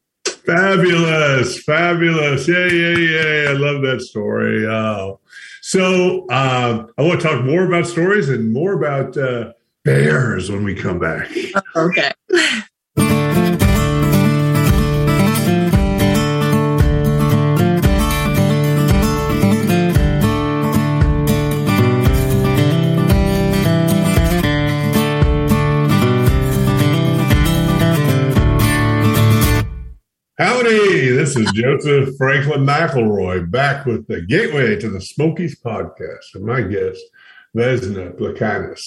Fabulous, 0.45 1.61
fabulous. 1.63 2.47
Yay, 2.47 2.69
yay, 2.69 2.99
yay. 2.99 3.47
I 3.47 3.53
love 3.53 3.81
that 3.81 4.01
story. 4.01 4.65
Oh. 4.65 5.19
So 5.61 6.25
uh, 6.29 6.85
I 6.97 7.01
want 7.01 7.19
to 7.19 7.27
talk 7.27 7.43
more 7.43 7.65
about 7.65 7.85
stories 7.85 8.29
and 8.29 8.53
more 8.53 8.73
about 8.73 9.17
uh, 9.17 9.51
bears 9.83 10.49
when 10.49 10.63
we 10.63 10.73
come 10.73 10.99
back. 10.99 11.29
Okay. 11.75 12.11
is 31.37 31.51
Joseph 31.51 32.17
Franklin 32.17 32.65
McElroy 32.65 33.49
back 33.51 33.85
with 33.85 34.07
the 34.07 34.21
Gateway 34.21 34.75
to 34.77 34.89
the 34.89 34.99
Smokies 34.99 35.59
podcast 35.61 36.33
and 36.33 36.43
my 36.43 36.61
guest, 36.61 36.99
Vesna 37.55 38.17
Plakanis. 38.17 38.81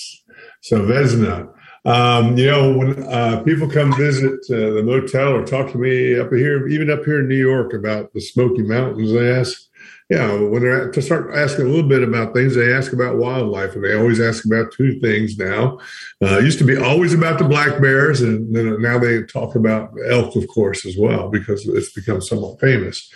So, 0.60 0.80
Vesna, 0.80 1.52
um, 1.84 2.36
you 2.36 2.50
know, 2.50 2.76
when 2.76 3.04
uh, 3.04 3.40
people 3.44 3.70
come 3.70 3.96
visit 3.96 4.32
uh, 4.50 4.74
the 4.74 4.82
motel 4.84 5.32
or 5.32 5.44
talk 5.44 5.70
to 5.70 5.78
me 5.78 6.18
up 6.18 6.32
here, 6.32 6.66
even 6.66 6.90
up 6.90 7.04
here 7.04 7.20
in 7.20 7.28
New 7.28 7.36
York 7.36 7.72
about 7.72 8.12
the 8.14 8.20
Smoky 8.20 8.62
Mountains, 8.62 9.12
they 9.12 9.30
ask, 9.30 9.68
know, 10.16 10.46
when 10.48 10.62
they're 10.62 10.90
to 10.90 11.02
start 11.02 11.30
asking 11.34 11.66
a 11.66 11.68
little 11.68 11.88
bit 11.88 12.02
about 12.02 12.34
things, 12.34 12.56
they 12.56 12.72
ask 12.72 12.92
about 12.92 13.16
wildlife, 13.16 13.76
and 13.76 13.84
they 13.84 13.94
always 13.94 14.20
ask 14.20 14.44
about 14.44 14.72
two 14.72 14.98
things 14.98 15.38
now. 15.38 15.78
Uh, 16.20 16.38
used 16.38 16.58
to 16.58 16.64
be 16.64 16.76
always 16.76 17.14
about 17.14 17.38
the 17.38 17.44
black 17.44 17.80
bears, 17.80 18.20
and 18.20 18.54
then 18.54 18.82
now 18.82 18.98
they 18.98 19.22
talk 19.22 19.54
about 19.54 19.92
elk, 20.08 20.34
of 20.34 20.48
course, 20.48 20.84
as 20.84 20.96
well, 20.96 21.28
because 21.30 21.66
it's 21.68 21.92
become 21.92 22.20
somewhat 22.20 22.60
famous. 22.60 23.08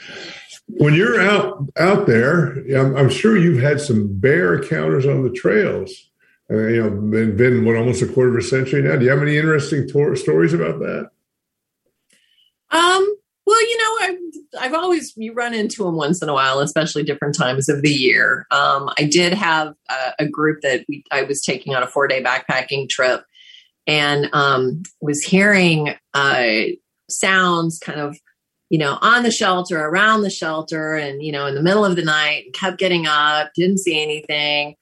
When 0.67 0.95
you're 0.95 1.21
out 1.21 1.67
out 1.77 2.07
there, 2.07 2.53
I'm, 2.75 2.97
I'm 2.97 3.11
sure 3.11 3.37
you've 3.37 3.61
had 3.61 3.81
some 3.81 4.09
bear 4.19 4.55
encounters 4.55 5.05
on 5.05 5.25
the 5.25 5.31
trails. 5.31 6.11
Uh, 6.51 6.67
you 6.69 6.83
know, 6.83 6.91
been, 6.91 7.37
been 7.37 7.65
what 7.65 7.75
almost 7.75 8.03
a 8.03 8.07
quarter 8.07 8.31
of 8.31 8.45
a 8.45 8.47
century 8.47 8.83
now. 8.83 8.97
Do 8.97 9.05
you 9.05 9.11
have 9.11 9.23
any 9.23 9.37
interesting 9.37 9.89
to- 9.89 10.17
stories 10.17 10.53
about 10.53 10.79
that? 10.79 11.11
Um, 12.71 13.14
well, 13.47 13.61
you 13.61 13.79
know, 13.79 13.99
I've, 14.01 14.65
I've 14.65 14.75
always, 14.75 15.13
you 15.17 15.35
run 15.35 15.53
into 15.53 15.85
them 15.85 15.97
once 15.97 16.23
in 16.23 16.29
a 16.29 16.33
while, 16.33 16.61
especially 16.61 17.03
different 17.03 17.37
times 17.37 17.69
of 17.69 17.83
the 17.83 17.91
year. 17.91 18.47
Um, 18.51 18.91
I 18.99 19.05
did 19.05 19.35
have 19.35 19.75
a, 19.91 20.13
a 20.21 20.29
group 20.29 20.63
that 20.63 20.85
we, 20.89 21.05
I 21.11 21.23
was 21.25 21.43
taking 21.43 21.75
on 21.75 21.83
a 21.83 21.87
four 21.87 22.09
day 22.09 22.23
backpacking 22.23 22.89
trip 22.89 23.25
and 23.87 24.31
um, 24.33 24.83
was 25.03 25.23
hearing 25.23 25.95
uh, 26.15 26.53
sounds 27.11 27.79
kind 27.79 28.01
of, 28.01 28.17
you 28.71 28.79
know, 28.79 28.99
on 29.03 29.23
the 29.23 29.31
shelter, 29.31 29.79
around 29.79 30.23
the 30.23 30.31
shelter, 30.31 30.95
and, 30.95 31.23
you 31.23 31.31
know, 31.31 31.47
in 31.47 31.55
the 31.55 31.63
middle 31.63 31.85
of 31.85 31.97
the 31.97 32.03
night, 32.03 32.47
kept 32.55 32.79
getting 32.79 33.07
up, 33.07 33.51
didn't 33.55 33.79
see 33.79 34.03
anything. 34.03 34.75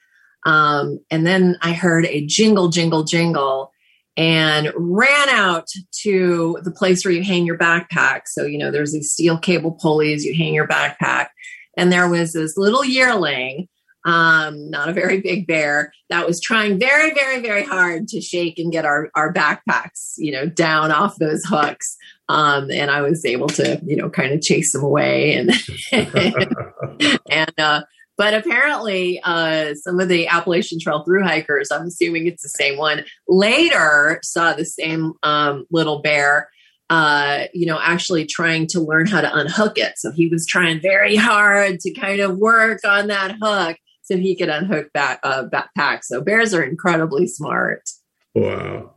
Um, 0.46 1.00
and 1.10 1.26
then 1.26 1.58
I 1.62 1.72
heard 1.72 2.06
a 2.06 2.24
jingle, 2.26 2.68
jingle, 2.68 3.02
jingle 3.02 3.71
and 4.16 4.72
ran 4.76 5.28
out 5.30 5.68
to 6.02 6.58
the 6.62 6.70
place 6.70 7.04
where 7.04 7.14
you 7.14 7.24
hang 7.24 7.46
your 7.46 7.58
backpack. 7.58 8.22
So, 8.26 8.44
you 8.44 8.58
know, 8.58 8.70
there's 8.70 8.92
these 8.92 9.12
steel 9.12 9.38
cable 9.38 9.72
pulleys, 9.72 10.24
you 10.24 10.34
hang 10.36 10.54
your 10.54 10.68
backpack. 10.68 11.28
And 11.76 11.90
there 11.90 12.08
was 12.08 12.34
this 12.34 12.58
little 12.58 12.84
yearling, 12.84 13.68
um, 14.04 14.68
not 14.70 14.90
a 14.90 14.92
very 14.92 15.20
big 15.20 15.46
bear, 15.46 15.92
that 16.10 16.26
was 16.26 16.40
trying 16.40 16.78
very, 16.78 17.14
very, 17.14 17.40
very 17.40 17.64
hard 17.64 18.08
to 18.08 18.20
shake 18.20 18.58
and 18.58 18.70
get 18.70 18.84
our, 18.84 19.10
our 19.14 19.32
backpacks, 19.32 20.14
you 20.18 20.32
know, 20.32 20.46
down 20.46 20.90
off 20.90 21.16
those 21.16 21.44
hooks. 21.46 21.96
Um, 22.28 22.70
and 22.70 22.90
I 22.90 23.00
was 23.00 23.24
able 23.24 23.48
to, 23.48 23.80
you 23.84 23.96
know, 23.96 24.10
kind 24.10 24.32
of 24.32 24.42
chase 24.42 24.72
them 24.72 24.84
away 24.84 25.34
and, 25.34 25.50
and, 27.30 27.52
uh, 27.58 27.82
but 28.18 28.34
apparently, 28.34 29.20
uh, 29.24 29.74
some 29.74 29.98
of 29.98 30.08
the 30.08 30.26
Appalachian 30.26 30.78
Trail 30.78 31.02
through 31.02 31.24
hikers, 31.24 31.70
I'm 31.70 31.86
assuming 31.86 32.26
it's 32.26 32.42
the 32.42 32.48
same 32.48 32.76
one, 32.76 33.04
later 33.26 34.20
saw 34.22 34.52
the 34.52 34.64
same 34.64 35.14
um, 35.22 35.66
little 35.70 36.02
bear, 36.02 36.50
uh, 36.90 37.44
you 37.54 37.66
know, 37.66 37.78
actually 37.80 38.26
trying 38.26 38.66
to 38.68 38.80
learn 38.80 39.06
how 39.06 39.22
to 39.22 39.34
unhook 39.34 39.78
it. 39.78 39.94
So 39.96 40.12
he 40.12 40.28
was 40.28 40.46
trying 40.46 40.80
very 40.80 41.16
hard 41.16 41.80
to 41.80 41.92
kind 41.94 42.20
of 42.20 42.36
work 42.36 42.80
on 42.84 43.06
that 43.08 43.36
hook 43.40 43.78
so 44.02 44.16
he 44.16 44.36
could 44.36 44.50
unhook 44.50 44.90
that 44.94 45.20
uh, 45.22 45.44
backpack. 45.44 46.04
So 46.04 46.20
bears 46.20 46.52
are 46.52 46.62
incredibly 46.62 47.26
smart. 47.26 47.88
Wow. 48.34 48.94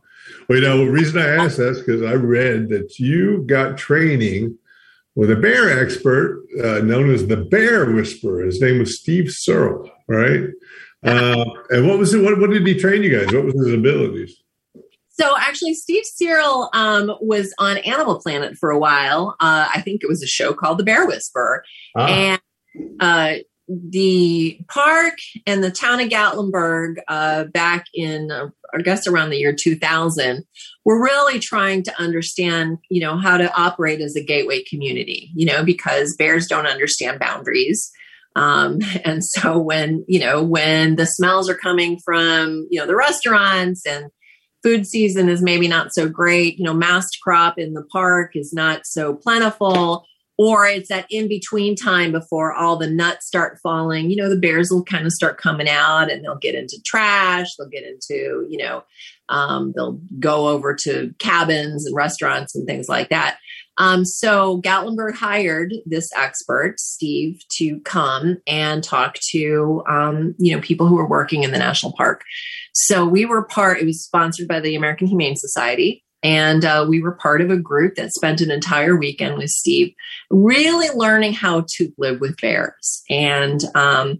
Well, 0.48 0.58
you 0.58 0.64
know, 0.64 0.84
the 0.84 0.90
reason 0.90 1.20
I 1.20 1.44
asked 1.44 1.56
that 1.56 1.70
is 1.70 1.78
because 1.78 2.02
I 2.02 2.14
read 2.14 2.68
that 2.68 2.98
you 2.98 3.44
got 3.46 3.78
training 3.78 4.58
with 5.16 5.30
a 5.30 5.36
bear 5.36 5.82
expert 5.82 6.44
uh, 6.62 6.78
known 6.80 7.10
as 7.10 7.26
the 7.26 7.38
Bear 7.38 7.90
Whisperer. 7.90 8.44
His 8.44 8.60
name 8.60 8.78
was 8.78 9.00
Steve 9.00 9.32
Searle, 9.32 9.90
right? 10.06 10.44
Uh, 11.02 11.44
and 11.70 11.88
what 11.88 11.98
was 11.98 12.14
it? 12.14 12.22
What, 12.22 12.38
what, 12.38 12.50
did 12.50 12.66
he 12.66 12.78
train 12.78 13.02
you 13.02 13.18
guys? 13.18 13.34
What 13.34 13.46
was 13.46 13.54
his 13.54 13.74
abilities? 13.74 14.36
So 15.08 15.34
actually, 15.38 15.74
Steve 15.74 16.04
Searle 16.04 16.68
um, 16.74 17.12
was 17.20 17.54
on 17.58 17.78
Animal 17.78 18.20
Planet 18.20 18.56
for 18.58 18.70
a 18.70 18.78
while. 18.78 19.36
Uh, 19.40 19.68
I 19.74 19.80
think 19.80 20.02
it 20.02 20.08
was 20.08 20.22
a 20.22 20.26
show 20.26 20.52
called 20.52 20.78
The 20.78 20.84
Bear 20.84 21.06
Whisperer, 21.06 21.64
ah. 21.96 22.06
and 22.06 22.40
uh, 23.00 23.34
the 23.68 24.60
park 24.68 25.14
and 25.46 25.64
the 25.64 25.70
town 25.70 26.00
of 26.00 26.08
Gatlinburg 26.08 26.96
uh, 27.08 27.44
back 27.44 27.86
in, 27.94 28.30
uh, 28.30 28.48
I 28.74 28.82
guess, 28.82 29.06
around 29.06 29.30
the 29.30 29.38
year 29.38 29.54
2000, 29.54 30.44
were 30.86 31.02
really 31.02 31.40
trying 31.40 31.82
to 31.82 32.00
understand, 32.00 32.78
you 32.88 33.00
know, 33.00 33.18
how 33.18 33.36
to 33.36 33.52
operate 33.60 34.00
as 34.00 34.14
a 34.14 34.22
gateway 34.22 34.62
community, 34.62 35.32
you 35.34 35.44
know, 35.44 35.64
because 35.64 36.14
bears 36.16 36.46
don't 36.46 36.68
understand 36.68 37.18
boundaries. 37.18 37.90
Um, 38.36 38.78
and 39.04 39.22
so 39.24 39.58
when, 39.58 40.04
you 40.06 40.20
know, 40.20 40.44
when 40.44 40.94
the 40.94 41.04
smells 41.04 41.50
are 41.50 41.56
coming 41.56 41.98
from, 42.04 42.68
you 42.70 42.78
know, 42.78 42.86
the 42.86 42.94
restaurants 42.94 43.84
and 43.84 44.06
food 44.62 44.86
season 44.86 45.28
is 45.28 45.42
maybe 45.42 45.66
not 45.66 45.92
so 45.92 46.08
great, 46.08 46.56
you 46.56 46.64
know, 46.64 46.72
mast 46.72 47.18
crop 47.20 47.58
in 47.58 47.74
the 47.74 47.84
park 47.90 48.36
is 48.36 48.52
not 48.52 48.86
so 48.86 49.12
plentiful 49.12 50.04
or 50.38 50.66
it's 50.66 50.88
that 50.88 51.06
in 51.10 51.28
between 51.28 51.74
time 51.74 52.12
before 52.12 52.52
all 52.52 52.76
the 52.76 52.90
nuts 52.90 53.26
start 53.26 53.58
falling. 53.62 54.10
You 54.10 54.16
know 54.16 54.28
the 54.28 54.36
bears 54.36 54.70
will 54.70 54.84
kind 54.84 55.06
of 55.06 55.12
start 55.12 55.38
coming 55.38 55.68
out 55.68 56.10
and 56.10 56.24
they'll 56.24 56.36
get 56.36 56.54
into 56.54 56.80
trash. 56.84 57.54
They'll 57.56 57.68
get 57.68 57.84
into 57.84 58.46
you 58.48 58.58
know 58.58 58.84
um, 59.28 59.72
they'll 59.74 60.00
go 60.18 60.48
over 60.48 60.74
to 60.74 61.14
cabins 61.18 61.86
and 61.86 61.96
restaurants 61.96 62.54
and 62.54 62.66
things 62.66 62.88
like 62.88 63.08
that. 63.08 63.38
Um, 63.78 64.04
so 64.06 64.60
gatlinburg 64.62 65.14
hired 65.14 65.74
this 65.84 66.10
expert 66.16 66.80
steve 66.80 67.42
to 67.52 67.78
come 67.80 68.38
and 68.46 68.82
talk 68.82 69.16
to 69.30 69.82
um, 69.88 70.34
you 70.38 70.54
know 70.54 70.62
people 70.62 70.86
who 70.86 70.98
are 70.98 71.08
working 71.08 71.44
in 71.44 71.52
the 71.52 71.58
national 71.58 71.92
park. 71.92 72.24
So 72.72 73.06
we 73.06 73.24
were 73.24 73.42
part 73.42 73.78
it 73.78 73.86
was 73.86 74.04
sponsored 74.04 74.48
by 74.48 74.60
the 74.60 74.76
american 74.76 75.06
humane 75.06 75.36
society 75.36 76.04
and 76.26 76.64
uh, 76.64 76.84
we 76.88 77.00
were 77.00 77.12
part 77.12 77.40
of 77.40 77.52
a 77.52 77.56
group 77.56 77.94
that 77.94 78.12
spent 78.12 78.40
an 78.40 78.50
entire 78.50 78.96
weekend 78.96 79.38
with 79.38 79.48
Steve, 79.48 79.94
really 80.28 80.88
learning 80.92 81.32
how 81.32 81.64
to 81.76 81.92
live 81.98 82.20
with 82.20 82.36
bears. 82.40 83.04
And 83.08 83.60
um, 83.76 84.18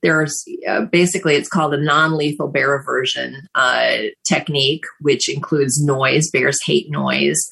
there's 0.00 0.44
uh, 0.68 0.82
basically 0.82 1.34
it's 1.34 1.48
called 1.48 1.74
a 1.74 1.82
non-lethal 1.82 2.46
bear 2.46 2.76
aversion 2.76 3.48
uh, 3.56 3.96
technique, 4.24 4.84
which 5.00 5.28
includes 5.28 5.82
noise. 5.84 6.30
Bears 6.30 6.60
hate 6.64 6.92
noise. 6.92 7.44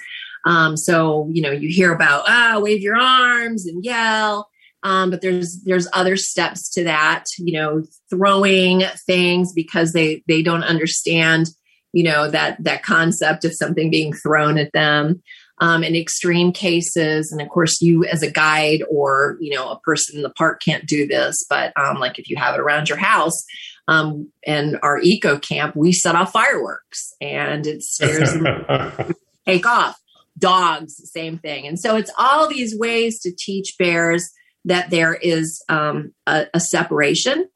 Um, 0.45 0.77
so 0.77 1.29
you 1.33 1.43
know 1.43 1.51
you 1.51 1.69
hear 1.69 1.93
about 1.93 2.27
ah 2.29 2.61
wave 2.63 2.83
your 2.83 2.97
arms 2.97 3.67
and 3.67 3.85
yell. 3.85 4.49
Um, 4.85 5.11
but 5.11 5.21
there's 5.21 5.63
there's 5.65 5.89
other 5.95 6.17
steps 6.17 6.71
to 6.75 6.85
that. 6.85 7.25
You 7.39 7.55
know, 7.55 7.83
throwing 8.09 8.85
things 9.05 9.53
because 9.53 9.93
they 9.93 10.23
they 10.29 10.43
don't 10.43 10.63
understand 10.63 11.49
you 11.97 12.03
know 12.03 12.31
that 12.31 12.63
that 12.63 12.83
concept 12.83 13.47
of 13.47 13.55
something 13.55 13.89
being 13.91 14.13
thrown 14.13 14.59
at 14.59 14.73
them 14.73 15.23
Um, 15.59 15.83
in 15.83 15.97
extreme 15.97 16.53
cases, 16.53 17.33
and 17.33 17.41
of 17.41 17.49
course, 17.49 17.81
you 17.81 18.05
as 18.05 18.23
a 18.23 18.31
guide 18.31 18.83
or 18.91 19.39
you 19.41 19.55
know 19.55 19.71
a 19.71 19.81
person 19.81 20.17
in 20.17 20.23
the 20.23 20.37
park 20.43 20.61
can't 20.63 20.85
do 20.87 21.07
this, 21.07 21.47
but 21.49 21.73
um, 21.79 21.99
like 21.99 22.19
if 22.19 22.29
you 22.29 22.37
have 22.37 22.55
it 22.55 22.61
around 22.61 22.91
your 22.91 22.99
house, 22.99 23.43
um, 23.89 24.31
and 24.47 24.79
our 24.83 25.01
eco 25.01 25.39
camp, 25.39 25.75
we 25.75 25.93
set 25.93 26.15
off 26.15 26.33
fireworks, 26.33 27.15
and 27.23 27.67
it 27.67 27.83
scares 27.83 28.35
them 28.35 28.67
take 29.47 29.65
off. 29.65 29.99
Dogs, 30.39 31.01
same 31.11 31.39
thing, 31.39 31.67
and 31.67 31.81
so 31.81 31.97
it's 31.97 32.13
all 32.19 32.47
these 32.47 32.77
ways 32.79 33.19
to 33.21 33.33
teach 33.35 33.75
bears 33.79 34.29
that 34.67 34.91
there 34.91 35.15
is 35.15 35.65
um, 35.71 36.13
a, 36.27 36.45
a 36.53 36.61
separation, 36.61 37.49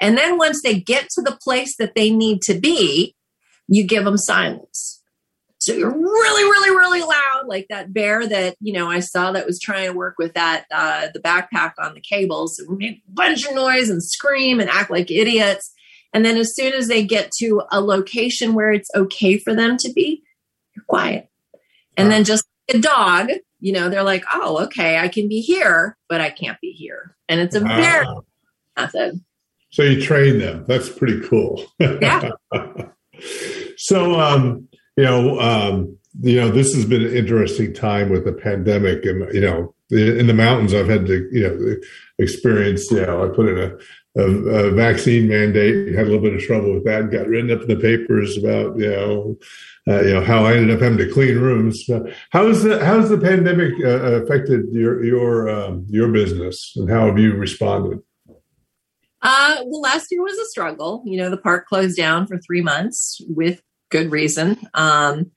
and 0.00 0.16
then 0.16 0.38
once 0.38 0.62
they 0.62 0.78
get 0.78 1.08
to 1.10 1.22
the 1.22 1.36
place 1.42 1.74
that 1.78 1.96
they 1.96 2.10
need 2.12 2.42
to 2.42 2.54
be, 2.54 3.16
you 3.68 3.84
give 3.84 4.04
them 4.04 4.16
silence 4.16 4.98
so 5.60 5.72
you're 5.72 5.90
really, 5.90 6.44
really, 6.44 6.70
really 6.70 7.00
loud, 7.00 7.46
like 7.46 7.66
that 7.68 7.92
bear 7.92 8.26
that 8.26 8.56
you 8.60 8.72
know 8.72 8.88
I 8.88 9.00
saw 9.00 9.32
that 9.32 9.46
was 9.46 9.60
trying 9.60 9.86
to 9.86 9.92
work 9.92 10.14
with 10.16 10.34
that 10.34 10.66
uh, 10.70 11.08
the 11.12 11.20
backpack 11.20 11.72
on 11.78 11.94
the 11.94 12.00
cables. 12.00 12.62
We 12.68 12.76
make 12.76 13.02
a 13.08 13.10
bunch 13.10 13.44
of 13.44 13.54
noise 13.54 13.90
and 13.90 14.02
scream 14.02 14.60
and 14.60 14.70
act 14.70 14.90
like 14.90 15.10
idiots. 15.10 15.72
And 16.14 16.24
then 16.24 16.36
as 16.36 16.54
soon 16.54 16.72
as 16.72 16.88
they 16.88 17.04
get 17.04 17.32
to 17.40 17.62
a 17.70 17.80
location 17.80 18.54
where 18.54 18.72
it's 18.72 18.88
okay 18.94 19.36
for 19.36 19.54
them 19.54 19.76
to 19.78 19.92
be, 19.92 20.22
you're 20.74 20.84
quiet. 20.86 21.28
And 21.96 22.10
then 22.10 22.24
just 22.24 22.46
like 22.68 22.78
a 22.78 22.80
dog, 22.80 23.30
you 23.60 23.72
know, 23.72 23.90
they're 23.90 24.04
like, 24.04 24.24
oh, 24.32 24.64
okay, 24.64 24.98
I 24.98 25.08
can 25.08 25.28
be 25.28 25.40
here, 25.40 25.98
but 26.08 26.20
I 26.20 26.30
can't 26.30 26.58
be 26.60 26.70
here. 26.70 27.16
And 27.28 27.40
it's 27.40 27.56
a 27.56 27.62
wow. 27.62 27.76
very 27.76 28.06
method. 28.76 29.20
So 29.70 29.82
you 29.82 30.00
train 30.00 30.38
them. 30.38 30.64
That's 30.66 30.88
pretty 30.88 31.20
cool. 31.28 31.66
Yeah. 31.78 32.30
so 33.78 34.20
um 34.20 34.68
you 34.98 35.04
know, 35.04 35.38
um, 35.38 35.96
you 36.22 36.40
know, 36.40 36.50
this 36.50 36.74
has 36.74 36.84
been 36.84 37.04
an 37.04 37.14
interesting 37.14 37.72
time 37.72 38.10
with 38.10 38.24
the 38.24 38.32
pandemic, 38.32 39.04
and 39.04 39.32
you 39.32 39.40
know, 39.40 39.72
in 39.90 40.26
the 40.26 40.34
mountains, 40.34 40.74
I've 40.74 40.88
had 40.88 41.06
to, 41.06 41.28
you 41.30 41.48
know, 41.48 41.76
experience. 42.18 42.90
You 42.90 43.06
know, 43.06 43.24
I 43.24 43.28
put 43.28 43.48
in 43.48 43.58
a, 43.58 44.20
a, 44.20 44.24
a 44.24 44.70
vaccine 44.72 45.28
mandate, 45.28 45.94
had 45.94 46.08
a 46.08 46.10
little 46.10 46.20
bit 46.20 46.34
of 46.34 46.42
trouble 46.42 46.74
with 46.74 46.84
that, 46.86 47.12
got 47.12 47.28
written 47.28 47.52
up 47.52 47.62
in 47.62 47.68
the 47.68 47.76
papers 47.76 48.36
about, 48.36 48.76
you 48.76 48.90
know, 48.90 49.36
uh, 49.86 50.02
you 50.02 50.14
know 50.14 50.20
how 50.20 50.44
I 50.44 50.54
ended 50.54 50.74
up 50.74 50.82
having 50.82 50.98
to 50.98 51.12
clean 51.12 51.38
rooms. 51.38 51.88
How 52.30 52.48
is 52.48 52.64
the 52.64 52.84
how's 52.84 53.08
the 53.08 53.18
pandemic 53.18 53.74
uh, 53.84 54.20
affected 54.24 54.72
your 54.72 55.04
your 55.04 55.48
um, 55.48 55.86
your 55.88 56.08
business, 56.08 56.72
and 56.74 56.90
how 56.90 57.06
have 57.06 57.20
you 57.20 57.34
responded? 57.34 58.00
Uh, 59.22 59.58
well, 59.64 59.80
last 59.80 60.08
year 60.10 60.22
was 60.22 60.38
a 60.38 60.46
struggle. 60.46 61.04
You 61.06 61.18
know, 61.18 61.30
the 61.30 61.36
park 61.36 61.68
closed 61.68 61.96
down 61.96 62.26
for 62.26 62.38
three 62.38 62.62
months 62.62 63.20
with 63.28 63.62
good 63.90 64.10
reason. 64.10 64.58
Um, 64.74 65.30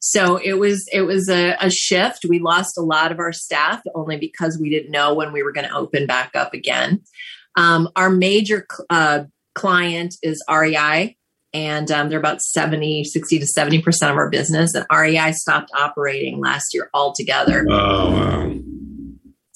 so 0.00 0.36
it 0.36 0.54
was 0.54 0.88
it 0.92 1.02
was 1.02 1.28
a, 1.28 1.56
a, 1.60 1.70
shift. 1.70 2.24
We 2.28 2.38
lost 2.38 2.78
a 2.78 2.82
lot 2.82 3.10
of 3.10 3.18
our 3.18 3.32
staff 3.32 3.82
only 3.94 4.16
because 4.16 4.58
we 4.60 4.70
didn't 4.70 4.92
know 4.92 5.14
when 5.14 5.32
we 5.32 5.42
were 5.42 5.52
going 5.52 5.68
to 5.68 5.74
open 5.74 6.06
back 6.06 6.36
up 6.36 6.54
again. 6.54 7.02
Um, 7.56 7.88
our 7.96 8.08
major 8.08 8.66
uh, 8.90 9.24
client 9.56 10.14
is 10.22 10.44
REI, 10.48 11.16
and 11.52 11.90
um, 11.90 12.08
they're 12.08 12.18
about 12.20 12.42
70, 12.42 13.04
60 13.04 13.38
to 13.40 13.46
70% 13.46 14.10
of 14.10 14.16
our 14.16 14.30
business. 14.30 14.74
And 14.74 14.86
REI 14.92 15.32
stopped 15.32 15.70
operating 15.76 16.40
last 16.40 16.72
year 16.72 16.88
altogether. 16.94 17.66
Oh, 17.68 18.10
wow. 18.12 18.54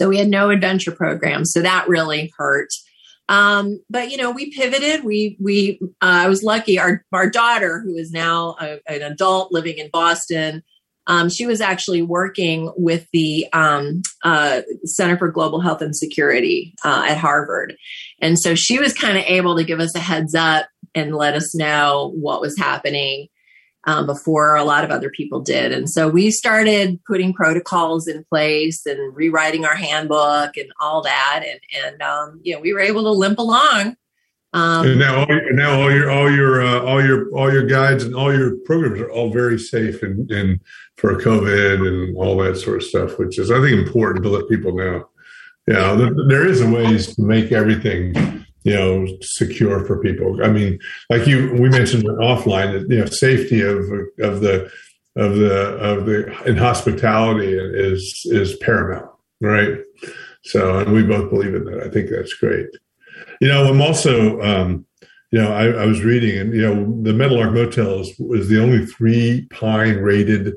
So 0.01 0.09
we 0.09 0.19
had 0.19 0.29
no 0.29 0.51
adventure 0.51 0.91
programs. 0.91 1.53
So 1.53 1.63
that 1.63 1.89
really 1.89 2.33
hurt. 2.37 2.71
Um, 3.33 3.81
but 3.89 4.11
you 4.11 4.19
know, 4.19 4.31
we 4.31 4.51
pivoted. 4.51 5.05
We 5.05 5.39
we 5.41 5.79
uh, 6.03 6.25
I 6.25 6.29
was 6.29 6.43
lucky. 6.43 6.79
Our 6.79 7.03
our 7.15 7.31
daughter, 7.31 7.81
who 7.81 7.97
is 7.97 8.11
now 8.13 8.57
a, 8.61 8.79
an 8.87 9.01
adult 9.01 9.51
living 9.51 9.79
in 9.79 9.89
Boston, 9.91 10.63
um, 11.07 11.31
she 11.31 11.47
was 11.47 11.63
actually 11.63 12.03
working 12.03 12.71
with 12.77 13.07
the 13.15 13.47
um, 13.55 14.03
uh, 14.23 14.61
Center 14.85 15.17
for 15.17 15.31
Global 15.31 15.61
Health 15.61 15.81
and 15.81 15.97
Security 15.97 16.75
uh, 16.85 17.07
at 17.09 17.17
Harvard, 17.17 17.75
and 18.21 18.39
so 18.39 18.55
she 18.55 18.79
was 18.79 18.93
kind 18.93 19.17
of 19.17 19.25
able 19.25 19.57
to 19.57 19.65
give 19.65 19.81
us 19.81 19.97
a 19.97 20.01
heads 20.01 20.35
up 20.35 20.67
and 20.95 21.17
let 21.17 21.33
us 21.33 21.55
know 21.55 22.13
what 22.15 22.43
was 22.43 22.59
happening 22.59 23.29
um, 23.85 24.07
before 24.07 24.55
a 24.57 24.65
lot 24.65 24.85
of 24.85 24.91
other 24.91 25.11
people 25.11 25.41
did. 25.41 25.73
And 25.73 25.89
so 25.91 26.09
we 26.09 26.31
started 26.31 27.01
putting 27.05 27.33
protocols 27.33 28.07
in 28.07 28.25
place 28.25 28.87
and 28.87 29.15
rewriting 29.15 29.65
our 29.65 29.75
handbook 29.75 30.57
and 30.57 30.71
all 30.81 31.03
that. 31.03 31.45
And, 31.45 31.61
and 31.85 32.03
um, 32.03 32.41
you 32.43 32.55
know, 32.55 32.61
we 32.61 32.73
were 32.73 32.81
able 32.81 33.03
to 33.03 33.11
limp 33.11 33.39
along. 33.39 33.97
Um, 34.55 34.87
and 34.87 34.99
now, 34.99 35.21
all, 35.21 35.27
now 35.53 35.81
all 35.81 35.91
your 35.91 36.11
all 36.11 36.31
your 36.31 36.63
uh, 36.63 36.81
all 36.83 37.03
your 37.03 37.31
all 37.35 37.51
your 37.51 37.65
guides 37.65 38.05
and 38.05 38.15
all 38.15 38.37
your 38.37 38.57
programs 38.67 39.01
are 39.01 39.11
all 39.11 39.31
very 39.31 39.59
safe 39.59 40.03
and, 40.03 40.31
and 40.31 40.61
for 40.99 41.19
COVID 41.19 41.89
and 41.89 42.15
all 42.19 42.37
that 42.37 42.57
sort 42.57 42.77
of 42.77 42.83
stuff, 42.83 43.19
which 43.19 43.39
is 43.39 43.51
I 43.51 43.61
think 43.63 43.81
important 43.81 44.23
to 44.25 44.31
let 44.31 44.51
people 44.51 44.77
know. 44.77 45.09
Yeah, 45.67 45.95
there 46.29 46.47
is 46.47 46.61
a 46.61 46.69
ways 46.69 47.15
to 47.15 47.23
make 47.23 47.51
everything 47.51 48.45
you 48.65 48.75
know 48.75 49.07
secure 49.21 49.85
for 49.85 50.01
people. 50.01 50.45
I 50.45 50.51
mean 50.51 50.79
like 51.11 51.27
you 51.27 51.53
we 51.55 51.69
mentioned 51.69 52.05
offline 52.05 52.89
you 52.91 52.99
know 52.99 53.07
safety 53.07 53.61
of 53.63 53.79
of 54.21 54.41
the 54.41 54.71
of 55.17 55.37
the 55.37 55.77
of 55.79 56.07
the 56.07 56.49
in 56.49 56.57
hospitality 56.57 57.53
is 57.53 58.23
is 58.27 58.57
paramount 58.57 59.11
right? 59.41 59.79
So 60.45 60.79
and 60.79 60.93
we 60.93 61.03
both 61.03 61.31
believe 61.31 61.55
in 61.55 61.65
that. 61.65 61.83
I 61.83 61.89
think 61.91 62.11
that's 62.11 62.35
great. 62.35 62.69
You 63.41 63.49
know 63.49 63.69
i'm 63.69 63.81
also 63.81 64.41
um 64.41 64.87
you 65.33 65.41
know 65.41 65.53
i, 65.53 65.67
I 65.67 65.87
was 65.87 66.05
reading 66.05 66.39
and 66.39 66.55
you 66.55 66.63
know 66.63 67.03
the 67.03 67.13
meadowlark 67.13 67.53
motels 67.53 68.13
was 68.19 68.49
the 68.49 68.63
only 68.63 68.87
three 68.87 69.49
pine 69.51 69.97
rated 69.97 70.55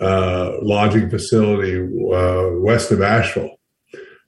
uh 0.00 0.52
lodging 0.60 1.08
facility 1.08 1.76
uh 1.78 2.50
west 2.58 2.90
of 2.90 3.02
asheville 3.02 3.56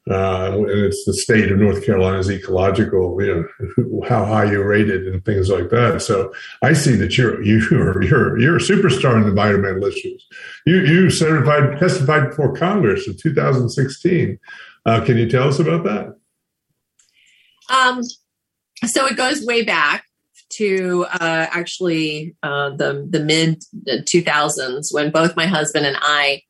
uh, 0.08 0.52
and 0.54 0.70
it's 0.70 1.04
the 1.04 1.14
state 1.14 1.50
of 1.50 1.58
North 1.58 1.84
Carolina's 1.84 2.30
ecological, 2.30 3.20
you 3.20 3.48
know, 3.76 4.02
how 4.08 4.24
high 4.24 4.44
you 4.44 4.62
rated 4.62 5.06
and 5.08 5.24
things 5.24 5.48
like 5.48 5.70
that. 5.70 6.00
So 6.00 6.32
I 6.62 6.74
see 6.74 6.94
that 6.96 7.18
you're 7.18 7.42
you're 7.44 8.02
you're 8.02 8.38
you're 8.38 8.56
a 8.56 8.60
superstar 8.60 9.20
in 9.20 9.28
environmental 9.28 9.84
issues. 9.84 10.24
You 10.64 10.76
you 10.80 11.10
certified 11.10 11.78
testified 11.80 12.30
before 12.30 12.54
Congress 12.54 13.08
in 13.08 13.16
2016. 13.16 14.38
Uh, 14.84 15.04
can 15.04 15.16
you 15.16 15.28
tell 15.28 15.48
us 15.48 15.58
about 15.58 15.82
that? 15.84 16.16
Um, 17.68 18.02
so 18.84 19.06
it 19.06 19.16
goes 19.16 19.44
way 19.44 19.64
back 19.64 20.04
to 20.50 21.06
uh, 21.12 21.46
actually 21.50 22.36
uh, 22.44 22.70
the 22.70 23.06
the 23.10 23.20
mid 23.20 23.64
2000s 23.88 24.94
when 24.94 25.10
both 25.10 25.34
my 25.34 25.46
husband 25.46 25.84
and 25.84 25.96
I 26.00 26.42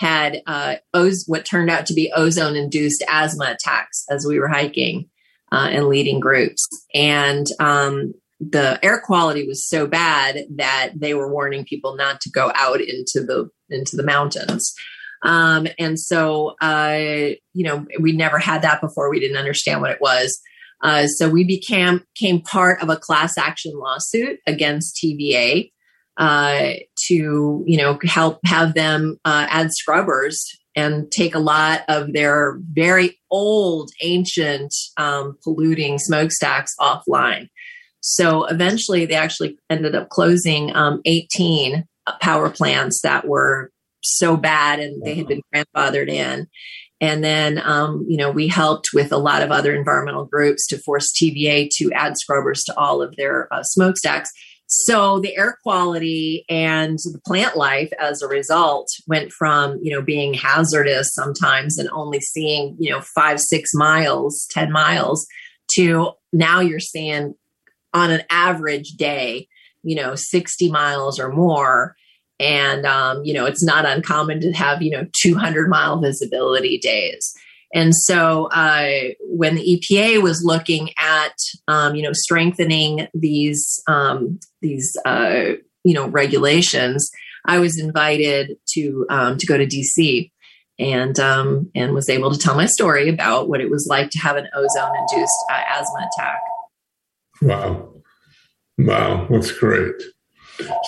had 0.00 0.40
uh, 0.46 0.76
oz- 0.94 1.24
what 1.26 1.44
turned 1.44 1.68
out 1.68 1.84
to 1.84 1.92
be 1.92 2.10
ozone 2.16 2.56
induced 2.56 3.04
asthma 3.06 3.54
attacks 3.54 4.06
as 4.10 4.24
we 4.26 4.40
were 4.40 4.48
hiking 4.48 5.10
uh, 5.52 5.68
and 5.70 5.88
leading 5.88 6.20
groups. 6.20 6.66
And 6.94 7.46
um, 7.60 8.14
the 8.40 8.82
air 8.82 9.02
quality 9.04 9.46
was 9.46 9.68
so 9.68 9.86
bad 9.86 10.38
that 10.56 10.92
they 10.96 11.12
were 11.12 11.30
warning 11.30 11.66
people 11.66 11.96
not 11.96 12.22
to 12.22 12.30
go 12.30 12.50
out 12.54 12.80
into 12.80 13.22
the 13.22 13.50
into 13.68 13.94
the 13.94 14.02
mountains. 14.02 14.74
Um, 15.22 15.66
and 15.78 16.00
so, 16.00 16.56
uh, 16.62 17.34
you 17.52 17.64
know, 17.64 17.86
we 18.00 18.12
never 18.12 18.38
had 18.38 18.62
that 18.62 18.80
before. 18.80 19.10
We 19.10 19.20
didn't 19.20 19.36
understand 19.36 19.82
what 19.82 19.90
it 19.90 20.00
was. 20.00 20.40
Uh, 20.82 21.06
so 21.08 21.28
we 21.28 21.44
became, 21.44 22.02
became 22.18 22.40
part 22.40 22.82
of 22.82 22.88
a 22.88 22.96
class 22.96 23.36
action 23.36 23.72
lawsuit 23.74 24.38
against 24.46 24.96
TVA 24.96 25.70
uh, 26.20 26.74
to 27.06 27.64
you 27.66 27.76
know 27.76 27.98
help 28.04 28.38
have 28.44 28.74
them 28.74 29.18
uh, 29.24 29.46
add 29.48 29.72
scrubbers 29.72 30.46
and 30.76 31.10
take 31.10 31.34
a 31.34 31.40
lot 31.40 31.82
of 31.88 32.12
their 32.12 32.58
very 32.72 33.18
old, 33.30 33.90
ancient, 34.02 34.72
um, 34.96 35.36
polluting 35.42 35.98
smokestacks 35.98 36.74
offline. 36.78 37.48
So 38.00 38.44
eventually, 38.44 39.04
they 39.06 39.14
actually 39.14 39.58
ended 39.68 39.96
up 39.96 40.10
closing 40.10 40.74
um, 40.76 41.00
18 41.06 41.84
power 42.20 42.50
plants 42.50 43.00
that 43.02 43.26
were 43.26 43.70
so 44.02 44.36
bad 44.36 44.80
and 44.80 45.02
they 45.02 45.14
had 45.14 45.26
been 45.26 45.42
grandfathered 45.54 46.08
in. 46.08 46.46
And 47.02 47.24
then, 47.24 47.60
um, 47.64 48.04
you 48.08 48.16
know, 48.16 48.30
we 48.30 48.46
helped 48.46 48.90
with 48.92 49.10
a 49.10 49.18
lot 49.18 49.42
of 49.42 49.50
other 49.50 49.74
environmental 49.74 50.26
groups 50.26 50.66
to 50.68 50.78
force 50.78 51.12
TVA 51.12 51.68
to 51.76 51.90
add 51.92 52.18
scrubbers 52.18 52.62
to 52.66 52.76
all 52.76 53.00
of 53.00 53.16
their 53.16 53.52
uh, 53.52 53.62
smokestacks. 53.62 54.30
So 54.72 55.18
the 55.18 55.36
air 55.36 55.58
quality 55.64 56.44
and 56.48 56.96
the 56.98 57.20
plant 57.26 57.56
life 57.56 57.92
as 57.98 58.22
a 58.22 58.28
result 58.28 58.88
went 59.08 59.32
from, 59.32 59.80
you 59.82 59.92
know, 59.92 60.00
being 60.00 60.32
hazardous 60.32 61.12
sometimes 61.12 61.76
and 61.76 61.90
only 61.90 62.20
seeing, 62.20 62.76
you 62.78 62.88
know, 62.88 63.00
five, 63.00 63.40
six 63.40 63.74
miles, 63.74 64.46
10 64.52 64.70
miles 64.70 65.26
to 65.72 66.12
now 66.32 66.60
you're 66.60 66.78
seeing 66.78 67.34
on 67.94 68.12
an 68.12 68.22
average 68.30 68.92
day, 68.92 69.48
you 69.82 69.96
know, 69.96 70.14
60 70.14 70.70
miles 70.70 71.18
or 71.18 71.32
more. 71.32 71.96
And, 72.38 72.86
um, 72.86 73.24
you 73.24 73.34
know, 73.34 73.46
it's 73.46 73.64
not 73.64 73.84
uncommon 73.84 74.38
to 74.40 74.52
have, 74.52 74.82
you 74.82 74.90
know, 74.92 75.04
200 75.20 75.68
mile 75.68 76.00
visibility 76.00 76.78
days. 76.78 77.34
And 77.72 77.94
so 77.94 78.46
uh, 78.46 79.10
when 79.20 79.54
the 79.54 79.62
EPA 79.62 80.22
was 80.22 80.42
looking 80.44 80.90
at, 80.98 81.34
um, 81.68 81.94
you 81.94 82.02
know, 82.02 82.12
strengthening 82.12 83.06
these 83.14 83.80
um, 83.86 84.40
these 84.60 84.96
uh, 85.04 85.52
you 85.84 85.94
know 85.94 86.08
regulations, 86.08 87.10
I 87.46 87.58
was 87.58 87.78
invited 87.78 88.56
to 88.74 89.06
um, 89.08 89.38
to 89.38 89.46
go 89.46 89.56
to 89.56 89.66
DC 89.66 90.30
and 90.78 91.18
um, 91.20 91.70
and 91.74 91.92
was 91.92 92.08
able 92.08 92.32
to 92.32 92.38
tell 92.38 92.56
my 92.56 92.66
story 92.66 93.08
about 93.08 93.48
what 93.48 93.60
it 93.60 93.70
was 93.70 93.86
like 93.88 94.10
to 94.10 94.18
have 94.18 94.36
an 94.36 94.48
ozone 94.54 94.96
induced 94.96 95.32
uh, 95.52 95.62
asthma 95.68 96.08
attack. 96.12 96.40
Wow, 97.42 97.94
wow, 98.78 99.26
that's 99.30 99.52
great. 99.52 99.94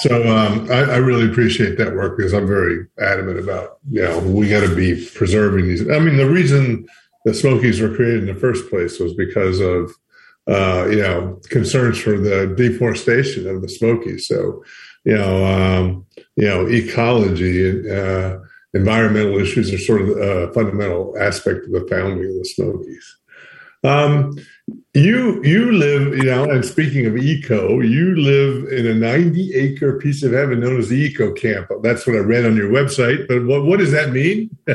So 0.03 0.23
um, 0.29 0.71
I, 0.71 0.81
I, 0.81 0.97
really 0.97 1.29
appreciate 1.31 1.79
that 1.79 1.95
work 1.95 2.17
because 2.17 2.33
I'm 2.33 2.47
very 2.47 2.87
adamant 3.01 3.39
about 3.39 3.79
you 3.91 4.03
know 4.03 4.19
we 4.21 4.49
got 4.49 4.67
to 4.67 4.75
be 4.75 5.09
preserving 5.15 5.69
these. 5.69 5.89
I 5.89 5.99
mean, 5.99 6.17
the 6.17 6.29
reason 6.29 6.87
the 7.25 7.35
Smokies 7.35 7.81
were 7.81 7.95
created 7.95 8.29
in 8.29 8.35
the 8.35 8.41
first 8.41 8.69
place 8.69 8.99
was 8.99 9.15
because 9.15 9.61
of 9.61 9.93
uh, 10.49 10.89
you 10.91 11.03
know 11.03 11.41
concerns 11.51 11.99
for 11.99 12.19
the 12.19 12.55
deforestation 12.57 13.49
of 13.49 13.63
the 13.63 13.69
Smokies. 13.69 14.27
So 14.27 14.65
you 15.05 15.17
know 15.17 15.45
um, 15.45 16.07
you 16.37 16.49
know 16.49 16.67
ecology. 16.67 17.91
Uh, 17.91 18.39
environmental 18.75 19.39
issues 19.39 19.73
are 19.73 19.79
sort 19.79 20.01
of 20.01 20.09
a 20.17 20.51
fundamental 20.53 21.15
aspect 21.21 21.67
of 21.67 21.73
the 21.73 21.87
founding 21.91 22.25
of 22.25 22.39
the 22.39 22.45
Smokies. 22.55 23.19
Um, 23.85 24.37
you 24.95 25.43
you 25.43 25.73
live, 25.73 26.17
you 26.17 26.25
know, 26.25 26.45
and 26.45 26.65
speaking 26.65 27.07
of 27.07 27.17
eco, 27.17 27.81
you 27.81 28.15
live 28.15 28.71
in 28.73 28.87
a 28.87 28.95
90 28.95 29.55
acre 29.55 29.99
piece 29.99 30.23
of 30.23 30.33
heaven 30.33 30.61
known 30.61 30.79
as 30.79 30.89
the 30.89 30.97
Eco 30.97 31.33
Camp. 31.33 31.69
That's 31.83 32.07
what 32.07 32.17
I 32.17 32.21
read 32.21 32.45
on 32.45 32.57
your 32.57 32.71
website. 32.71 33.27
But 33.27 33.45
what, 33.45 33.65
what 33.65 33.79
does 33.79 33.91
that 33.91 34.11
mean? 34.11 34.57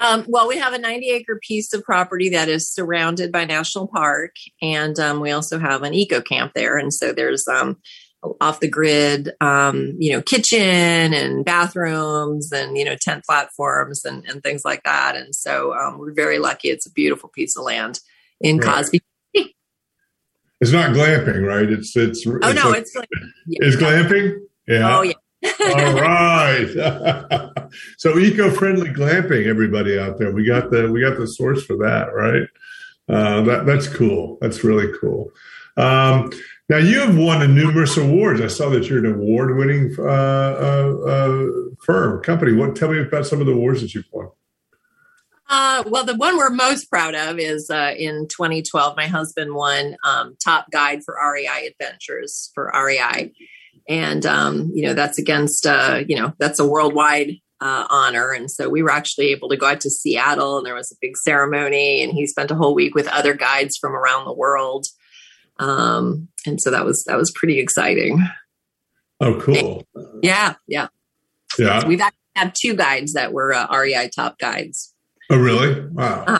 um, 0.00 0.26
well, 0.28 0.46
we 0.48 0.58
have 0.58 0.72
a 0.72 0.78
90 0.78 1.08
acre 1.08 1.40
piece 1.40 1.72
of 1.72 1.84
property 1.84 2.28
that 2.30 2.48
is 2.48 2.68
surrounded 2.68 3.32
by 3.32 3.44
national 3.44 3.86
park, 3.86 4.34
and 4.60 4.98
um, 4.98 5.20
we 5.20 5.30
also 5.30 5.58
have 5.58 5.82
an 5.82 5.94
eco 5.94 6.20
camp 6.20 6.52
there. 6.54 6.76
And 6.76 6.92
so 6.92 7.12
there's 7.12 7.46
um, 7.48 7.78
off 8.40 8.60
the 8.60 8.68
grid, 8.68 9.30
um, 9.40 9.94
you 9.98 10.12
know, 10.12 10.20
kitchen 10.20 11.14
and 11.14 11.44
bathrooms 11.44 12.50
and, 12.52 12.76
you 12.76 12.84
know, 12.84 12.96
tent 13.00 13.24
platforms 13.24 14.04
and, 14.04 14.24
and 14.28 14.42
things 14.42 14.64
like 14.64 14.82
that. 14.82 15.16
And 15.16 15.34
so 15.34 15.74
um, 15.74 15.98
we're 15.98 16.12
very 16.12 16.38
lucky. 16.38 16.68
It's 16.68 16.86
a 16.86 16.92
beautiful 16.92 17.28
piece 17.28 17.56
of 17.56 17.64
land 17.64 18.00
in 18.40 18.58
right. 18.58 18.76
Cosby. 18.76 19.00
It's 20.60 20.72
not 20.72 20.90
glamping, 20.90 21.46
right? 21.46 21.70
It's 21.70 21.96
it's. 21.96 22.26
Oh 22.26 22.36
it's 22.42 22.54
no, 22.56 22.70
like, 22.70 22.80
it's 22.80 22.96
glamping. 22.96 23.30
Yeah. 23.46 23.58
It's 23.60 23.76
glamping. 23.76 24.40
Yeah. 24.66 24.98
Oh 24.98 25.02
yeah. 25.02 25.12
All 25.60 25.94
right. 25.94 27.52
so 27.98 28.18
eco-friendly 28.18 28.90
glamping, 28.90 29.46
everybody 29.46 29.98
out 30.00 30.18
there. 30.18 30.32
We 30.32 30.44
got 30.44 30.72
the 30.72 30.90
we 30.90 31.00
got 31.00 31.16
the 31.16 31.28
source 31.28 31.64
for 31.64 31.76
that, 31.76 32.12
right? 32.12 32.48
Uh, 33.08 33.42
that 33.42 33.66
that's 33.66 33.86
cool. 33.86 34.38
That's 34.40 34.64
really 34.64 34.92
cool. 35.00 35.30
Um, 35.76 36.32
now 36.68 36.78
you 36.78 36.98
have 37.00 37.16
won 37.16 37.40
a 37.40 37.48
numerous 37.48 37.96
awards. 37.96 38.40
I 38.40 38.48
saw 38.48 38.68
that 38.70 38.88
you're 38.88 38.98
an 38.98 39.14
award-winning 39.14 39.94
uh, 39.98 40.02
uh, 40.02 40.96
uh, 41.06 41.46
firm 41.84 42.22
company. 42.22 42.52
What? 42.52 42.74
Tell 42.74 42.90
me 42.90 43.00
about 43.00 43.26
some 43.26 43.40
of 43.40 43.46
the 43.46 43.52
awards 43.52 43.80
that 43.80 43.94
you've 43.94 44.08
won. 44.12 44.28
Uh, 45.48 45.82
well, 45.86 46.04
the 46.04 46.14
one 46.14 46.36
we're 46.36 46.50
most 46.50 46.90
proud 46.90 47.14
of 47.14 47.38
is 47.38 47.70
uh, 47.70 47.94
in 47.96 48.28
2012. 48.28 48.96
My 48.96 49.06
husband 49.06 49.54
won 49.54 49.96
um, 50.04 50.36
top 50.44 50.70
guide 50.70 51.02
for 51.04 51.14
REI 51.14 51.66
Adventures 51.66 52.50
for 52.54 52.70
REI, 52.74 53.32
and 53.88 54.26
um, 54.26 54.70
you 54.74 54.82
know 54.82 54.92
that's 54.92 55.18
against 55.18 55.66
uh, 55.66 56.02
you 56.06 56.16
know 56.16 56.34
that's 56.38 56.60
a 56.60 56.66
worldwide 56.66 57.36
uh, 57.60 57.86
honor. 57.88 58.32
And 58.32 58.50
so 58.50 58.68
we 58.68 58.82
were 58.82 58.90
actually 58.90 59.28
able 59.28 59.48
to 59.48 59.56
go 59.56 59.66
out 59.66 59.80
to 59.80 59.90
Seattle, 59.90 60.58
and 60.58 60.66
there 60.66 60.74
was 60.74 60.92
a 60.92 60.96
big 61.00 61.16
ceremony, 61.16 62.02
and 62.02 62.12
he 62.12 62.26
spent 62.26 62.50
a 62.50 62.54
whole 62.54 62.74
week 62.74 62.94
with 62.94 63.08
other 63.08 63.32
guides 63.34 63.76
from 63.76 63.94
around 63.94 64.26
the 64.26 64.34
world. 64.34 64.86
Um, 65.58 66.28
and 66.46 66.60
so 66.60 66.70
that 66.70 66.84
was 66.84 67.04
that 67.04 67.16
was 67.16 67.32
pretty 67.32 67.58
exciting. 67.58 68.22
Oh, 69.20 69.40
cool! 69.40 69.86
Yeah, 70.22 70.54
yeah, 70.66 70.88
yeah. 71.58 71.80
So 71.80 71.88
we've 71.88 72.00
actually 72.00 72.18
had 72.36 72.52
two 72.54 72.74
guides 72.74 73.14
that 73.14 73.32
were 73.32 73.52
uh, 73.54 73.66
REI 73.74 74.10
top 74.14 74.38
guides. 74.38 74.94
Oh, 75.30 75.38
really? 75.38 75.86
Wow. 75.90 76.24
Uh-huh. 76.26 76.38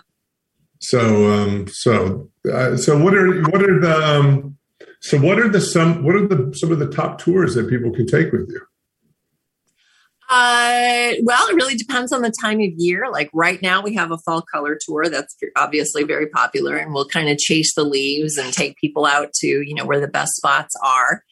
So, 0.81 1.31
um, 1.31 1.67
so, 1.69 2.31
uh, 2.51 2.77
so 2.77 3.03
what 3.03 3.15
are 3.15 3.43
what 3.51 3.63
are 3.63 3.81
the 3.81 3.95
um, 3.95 4.57
so 5.01 5.19
what 5.19 5.39
are 5.39 5.49
the 5.49 5.61
some 5.61 6.05
what 6.05 6.15
are 6.15 6.27
the 6.27 6.53
some 6.57 6.73
of 6.73 6.79
the 6.79 6.89
top 6.89 7.19
tours 7.19 7.55
that 7.55 7.69
people 7.69 7.93
can 7.93 8.07
take 8.07 8.33
with 8.33 8.49
you? 8.49 8.61
Uh, 10.31 11.15
well, 11.23 11.49
it 11.49 11.55
really 11.55 11.75
depends 11.75 12.13
on 12.13 12.21
the 12.21 12.33
time 12.43 12.61
of 12.61 12.71
year. 12.77 13.11
Like 13.11 13.31
right 13.33 13.63
now, 13.63 13.81
we 13.81 13.95
have 13.95 14.11
a 14.11 14.19
fall 14.19 14.43
color 14.43 14.79
tour 14.79 15.09
that's 15.09 15.35
obviously 15.57 16.05
very 16.05 16.27
popular, 16.27 16.77
and 16.77 16.93
we'll 16.93 17.09
kind 17.09 17.29
of 17.29 17.39
chase 17.39 17.75
the 17.75 17.85
leaves 17.85 18.37
and 18.37 18.53
take 18.53 18.77
people 18.77 19.07
out 19.07 19.33
to 19.35 19.47
you 19.47 19.75
know 19.75 19.87
where 19.87 20.01
the 20.01 20.09
best 20.09 20.35
spots 20.35 20.75
are. 20.85 21.25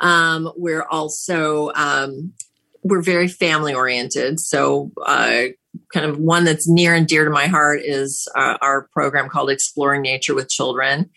Um, 0.00 0.52
we're 0.56 0.84
also 0.84 1.72
um, 1.74 2.32
we're 2.82 3.02
very 3.02 3.28
family 3.28 3.74
oriented, 3.74 4.38
so 4.40 4.92
uh, 5.04 5.46
kind 5.92 6.06
of 6.06 6.18
one 6.18 6.44
that's 6.44 6.68
near 6.68 6.94
and 6.94 7.06
dear 7.06 7.24
to 7.24 7.30
my 7.30 7.46
heart 7.46 7.80
is 7.84 8.28
uh, 8.36 8.56
our 8.60 8.88
program 8.92 9.28
called 9.28 9.50
Exploring 9.50 10.02
Nature 10.02 10.34
with 10.34 10.48
Children. 10.48 11.10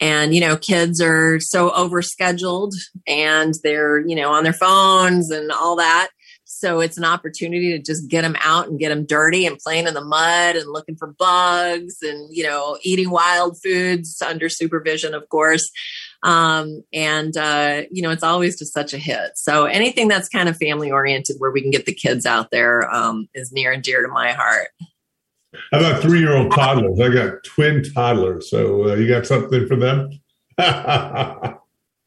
And, 0.00 0.34
you 0.34 0.40
know, 0.40 0.56
kids 0.56 1.00
are 1.00 1.40
so 1.40 1.70
overscheduled 1.70 2.72
and 3.06 3.54
they're, 3.62 4.06
you 4.06 4.14
know, 4.14 4.32
on 4.32 4.44
their 4.44 4.52
phones 4.52 5.30
and 5.30 5.50
all 5.50 5.76
that. 5.76 6.08
So 6.44 6.80
it's 6.80 6.98
an 6.98 7.04
opportunity 7.04 7.72
to 7.72 7.78
just 7.78 8.08
get 8.08 8.22
them 8.22 8.36
out 8.40 8.68
and 8.68 8.78
get 8.78 8.88
them 8.88 9.06
dirty 9.06 9.46
and 9.46 9.58
playing 9.58 9.86
in 9.86 9.94
the 9.94 10.04
mud 10.04 10.56
and 10.56 10.70
looking 10.70 10.96
for 10.96 11.14
bugs 11.18 11.98
and, 12.02 12.28
you 12.34 12.42
know, 12.42 12.78
eating 12.82 13.10
wild 13.10 13.58
foods 13.62 14.20
under 14.22 14.48
supervision, 14.48 15.14
of 15.14 15.28
course. 15.28 15.70
Um, 16.22 16.82
and, 16.92 17.36
uh, 17.36 17.82
you 17.90 18.02
know, 18.02 18.10
it's 18.10 18.22
always 18.22 18.58
just 18.58 18.72
such 18.72 18.92
a 18.92 18.98
hit. 18.98 19.32
So 19.36 19.66
anything 19.66 20.08
that's 20.08 20.28
kind 20.28 20.48
of 20.48 20.56
family 20.56 20.90
oriented 20.90 21.36
where 21.38 21.50
we 21.50 21.62
can 21.62 21.70
get 21.70 21.86
the 21.86 21.94
kids 21.94 22.26
out 22.26 22.50
there 22.50 22.92
um, 22.92 23.28
is 23.34 23.52
near 23.52 23.72
and 23.72 23.82
dear 23.82 24.02
to 24.02 24.08
my 24.08 24.32
heart. 24.32 24.68
How 25.72 25.78
about 25.80 26.02
three 26.02 26.20
year 26.20 26.36
old 26.36 26.52
toddlers? 26.52 27.00
I 27.00 27.12
got 27.12 27.44
twin 27.44 27.82
toddlers. 27.82 28.50
So 28.50 28.90
uh, 28.90 28.94
you 28.94 29.08
got 29.08 29.26
something 29.26 29.66
for 29.66 29.76
them? 29.76 30.10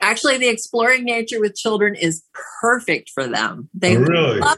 Actually, 0.01 0.38
the 0.38 0.49
exploring 0.49 1.05
nature 1.05 1.39
with 1.39 1.55
children 1.55 1.95
is 1.95 2.24
perfect 2.59 3.12
for 3.12 3.28
them. 3.28 3.70
They 3.74 3.95
oh, 3.95 4.01
really 4.01 4.39
love 4.39 4.57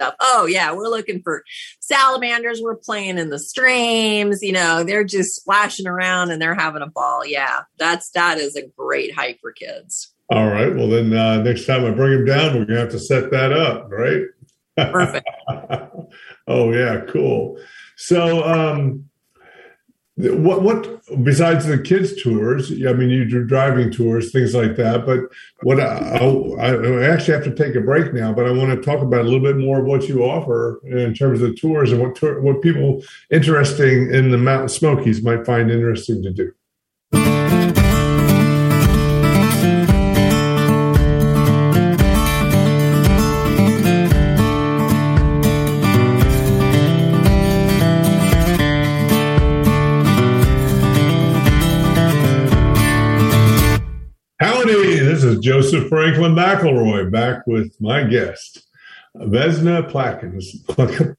stuff. 0.00 0.14
Oh 0.20 0.46
yeah, 0.46 0.72
we're 0.72 0.88
looking 0.88 1.22
for 1.22 1.44
salamanders. 1.80 2.60
We're 2.62 2.76
playing 2.76 3.18
in 3.18 3.30
the 3.30 3.38
streams. 3.38 4.42
You 4.42 4.52
know, 4.52 4.84
they're 4.84 5.04
just 5.04 5.34
splashing 5.34 5.86
around 5.86 6.30
and 6.30 6.40
they're 6.40 6.54
having 6.54 6.82
a 6.82 6.86
ball. 6.86 7.24
Yeah, 7.24 7.62
that's 7.78 8.10
that 8.10 8.38
is 8.38 8.56
a 8.56 8.66
great 8.66 9.14
hike 9.14 9.38
for 9.40 9.52
kids. 9.52 10.12
All 10.30 10.46
right. 10.46 10.74
Well, 10.74 10.88
then 10.88 11.12
uh, 11.12 11.42
next 11.42 11.66
time 11.66 11.84
I 11.84 11.90
bring 11.90 12.12
them 12.12 12.24
down, 12.24 12.54
we're 12.54 12.64
gonna 12.64 12.80
have 12.80 12.90
to 12.90 12.98
set 12.98 13.30
that 13.32 13.52
up, 13.52 13.90
right? 13.90 14.22
Perfect. 14.76 15.28
oh 16.46 16.72
yeah, 16.72 17.02
cool. 17.08 17.58
So, 17.96 18.44
um, 18.44 19.09
what 20.20 20.62
what 20.62 21.24
besides 21.24 21.66
the 21.66 21.78
kids 21.78 22.20
tours? 22.22 22.70
I 22.70 22.92
mean, 22.92 23.10
you 23.10 23.24
do 23.24 23.44
driving 23.44 23.90
tours, 23.90 24.32
things 24.32 24.54
like 24.54 24.76
that. 24.76 25.06
But 25.06 25.20
what 25.62 25.80
uh, 25.80 25.84
I, 26.60 26.74
I, 26.74 27.02
actually 27.08 27.34
have 27.34 27.44
to 27.44 27.54
take 27.54 27.74
a 27.74 27.80
break 27.80 28.12
now. 28.12 28.32
But 28.32 28.46
I 28.46 28.50
want 28.50 28.70
to 28.70 28.80
talk 28.80 29.02
about 29.02 29.22
a 29.22 29.24
little 29.24 29.40
bit 29.40 29.56
more 29.56 29.80
of 29.80 29.86
what 29.86 30.08
you 30.08 30.24
offer 30.24 30.80
in 30.84 31.14
terms 31.14 31.40
of 31.40 31.50
the 31.50 31.56
tours 31.56 31.92
and 31.92 32.00
what 32.00 32.20
what 32.42 32.62
people 32.62 33.02
interesting 33.30 34.12
in 34.12 34.30
the 34.30 34.38
Mountain 34.38 34.68
Smokies 34.68 35.22
might 35.22 35.46
find 35.46 35.70
interesting 35.70 36.22
to 36.22 36.30
do. 36.30 36.52
Joseph 55.40 55.88
Franklin 55.88 56.34
McElroy 56.34 57.10
back 57.10 57.46
with 57.46 57.74
my 57.80 58.04
guest, 58.04 58.66
Vesna 59.16 59.90
Plakins, 59.90 60.46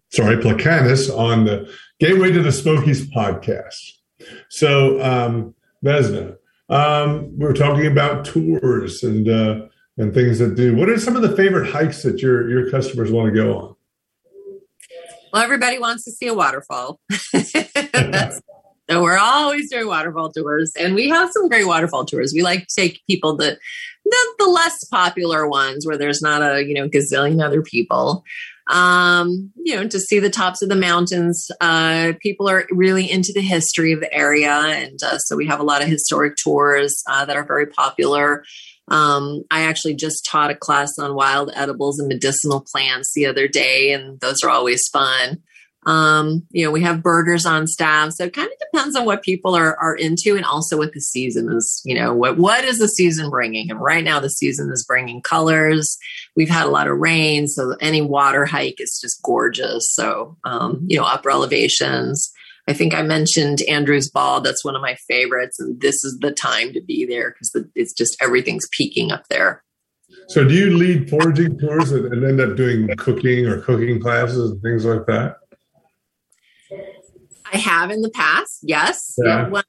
sorry, 0.10 0.38
Plakanis 0.38 1.16
on 1.16 1.46
the 1.46 1.72
Gateway 2.00 2.32
to 2.32 2.42
the 2.42 2.52
Smokies 2.52 3.10
podcast. 3.12 3.94
So, 4.50 5.02
um, 5.02 5.54
Vesna, 5.84 6.38
um, 6.70 7.38
we 7.38 7.46
are 7.46 7.54
talking 7.54 7.86
about 7.86 8.26
tours 8.26 9.04
and 9.04 9.28
uh, 9.28 9.68
and 9.98 10.14
things 10.14 10.40
that 10.40 10.56
do. 10.56 10.76
What 10.76 10.90
are 10.90 11.00
some 11.00 11.16
of 11.16 11.22
the 11.22 11.36
favorite 11.36 11.70
hikes 11.70 12.04
that 12.04 12.22
your 12.22 12.50
your 12.50 12.72
customers 12.72 13.12
want 13.12 13.34
to 13.34 13.36
go 13.36 13.58
on? 13.58 13.76
Well, 15.34 15.44
everybody 15.44 15.80
wants 15.80 16.04
to 16.06 16.12
see 16.12 16.28
a 16.28 16.34
waterfall. 16.34 17.00
so 17.22 18.42
we're 18.90 19.18
always 19.18 19.70
doing 19.70 19.88
waterfall 19.88 20.32
tours, 20.32 20.74
and 20.78 20.96
we 20.96 21.10
have 21.10 21.32
some 21.32 21.48
great 21.50 21.68
waterfall 21.68 22.06
tours. 22.06 22.34
We 22.34 22.42
like 22.42 22.68
to 22.68 22.76
take 22.76 23.02
people 23.08 23.38
to 23.38 23.58
the, 24.12 24.36
the 24.40 24.50
less 24.50 24.84
popular 24.86 25.48
ones 25.48 25.86
where 25.86 25.98
there's 25.98 26.22
not 26.22 26.42
a 26.44 26.64
you 26.64 26.76
know 26.76 26.88
gazillion 26.88 27.44
other 27.44 27.64
people 27.64 28.24
um, 28.68 29.52
you 29.56 29.76
know 29.76 29.88
to 29.88 30.00
see 30.00 30.20
the 30.20 30.30
tops 30.30 30.62
of 30.62 30.70
the 30.70 30.76
mountains 30.76 31.50
uh, 31.62 32.14
people 32.22 32.48
are 32.48 32.66
really 32.70 33.10
into 33.10 33.32
the 33.34 33.42
history 33.42 33.92
of 33.94 34.00
the 34.00 34.14
area 34.14 34.52
and 34.52 35.00
uh, 35.04 35.18
so 35.18 35.36
we 35.36 35.48
have 35.48 35.60
a 35.60 35.64
lot 35.72 35.82
of 35.82 35.88
historic 35.88 36.36
tours 36.36 37.04
uh, 37.10 37.26
that 37.26 37.36
are 37.36 37.46
very 37.46 37.66
popular 37.66 38.44
Um, 38.88 39.44
I 39.50 39.62
actually 39.70 39.96
just 39.96 40.26
taught 40.26 40.52
a 40.52 40.56
class 40.56 41.00
on 41.00 41.16
wild 41.16 41.50
edibles 41.56 41.98
and 42.00 42.10
medicinal 42.10 42.66
plants 42.72 43.14
the 43.14 43.26
other 43.26 43.48
day, 43.48 43.94
and 43.94 44.20
those 44.20 44.44
are 44.44 44.50
always 44.50 44.84
fun. 44.92 45.42
Um, 45.86 46.44
you 46.52 46.64
know, 46.64 46.72
we 46.72 46.82
have 46.84 47.02
burgers 47.02 47.46
on 47.46 47.66
staff, 47.66 48.12
so 48.12 48.26
it 48.26 48.34
kind 48.34 48.48
of 48.48 48.60
depends 48.72 48.96
on 48.96 49.06
what 49.06 49.24
people 49.24 49.56
are 49.56 49.76
are 49.78 49.96
into, 49.96 50.36
and 50.36 50.46
also 50.46 50.78
what 50.78 50.94
the 50.94 51.02
season 51.02 51.52
is. 51.52 51.82
You 51.84 51.96
know, 51.96 52.14
what 52.14 52.38
what 52.38 52.64
is 52.64 52.78
the 52.78 52.88
season 52.88 53.30
bringing? 53.32 53.72
And 53.72 53.82
right 53.82 54.04
now, 54.04 54.20
the 54.20 54.30
season 54.30 54.70
is 54.72 54.86
bringing 54.86 55.22
colors. 55.22 55.98
We've 56.36 56.50
had 56.50 56.68
a 56.68 56.70
lot 56.70 56.88
of 56.88 56.98
rain, 56.98 57.48
so 57.48 57.76
any 57.82 58.02
water 58.02 58.46
hike 58.46 58.80
is 58.80 59.00
just 59.02 59.24
gorgeous. 59.24 59.92
So, 59.92 60.38
um, 60.44 60.86
you 60.88 60.98
know, 60.98 61.06
upper 61.06 61.32
elevations. 61.32 62.32
I 62.68 62.74
think 62.74 62.94
I 62.94 63.02
mentioned 63.02 63.64
Andrews 63.68 64.10
Bald. 64.10 64.44
That's 64.44 64.64
one 64.64 64.76
of 64.76 64.84
my 64.84 64.96
favorites, 65.08 65.60
and 65.60 65.82
this 65.82 66.04
is 66.04 66.20
the 66.22 66.32
time 66.32 66.74
to 66.74 66.82
be 66.82 67.06
there 67.06 67.32
because 67.32 67.66
it's 67.74 67.94
just 67.94 68.16
everything's 68.22 68.68
peaking 68.72 69.12
up 69.12 69.24
there. 69.30 69.64
So, 70.28 70.48
do 70.48 70.54
you 70.54 70.78
lead 70.78 71.10
foraging 71.10 71.58
tours 71.58 71.92
and 71.92 72.24
end 72.24 72.40
up 72.40 72.56
doing 72.56 72.88
cooking 72.98 73.48
or 73.48 73.62
cooking 73.62 74.00
classes 74.00 74.52
and 74.52 74.62
things 74.62 74.86
like 74.86 75.06
that? 75.08 75.38
I 77.52 77.58
have 77.58 77.92
in 77.92 78.02
the 78.02 78.10
past, 78.10 78.60
yes. 78.64 79.16
Yeah. 79.24 79.50
Well, 79.50 79.64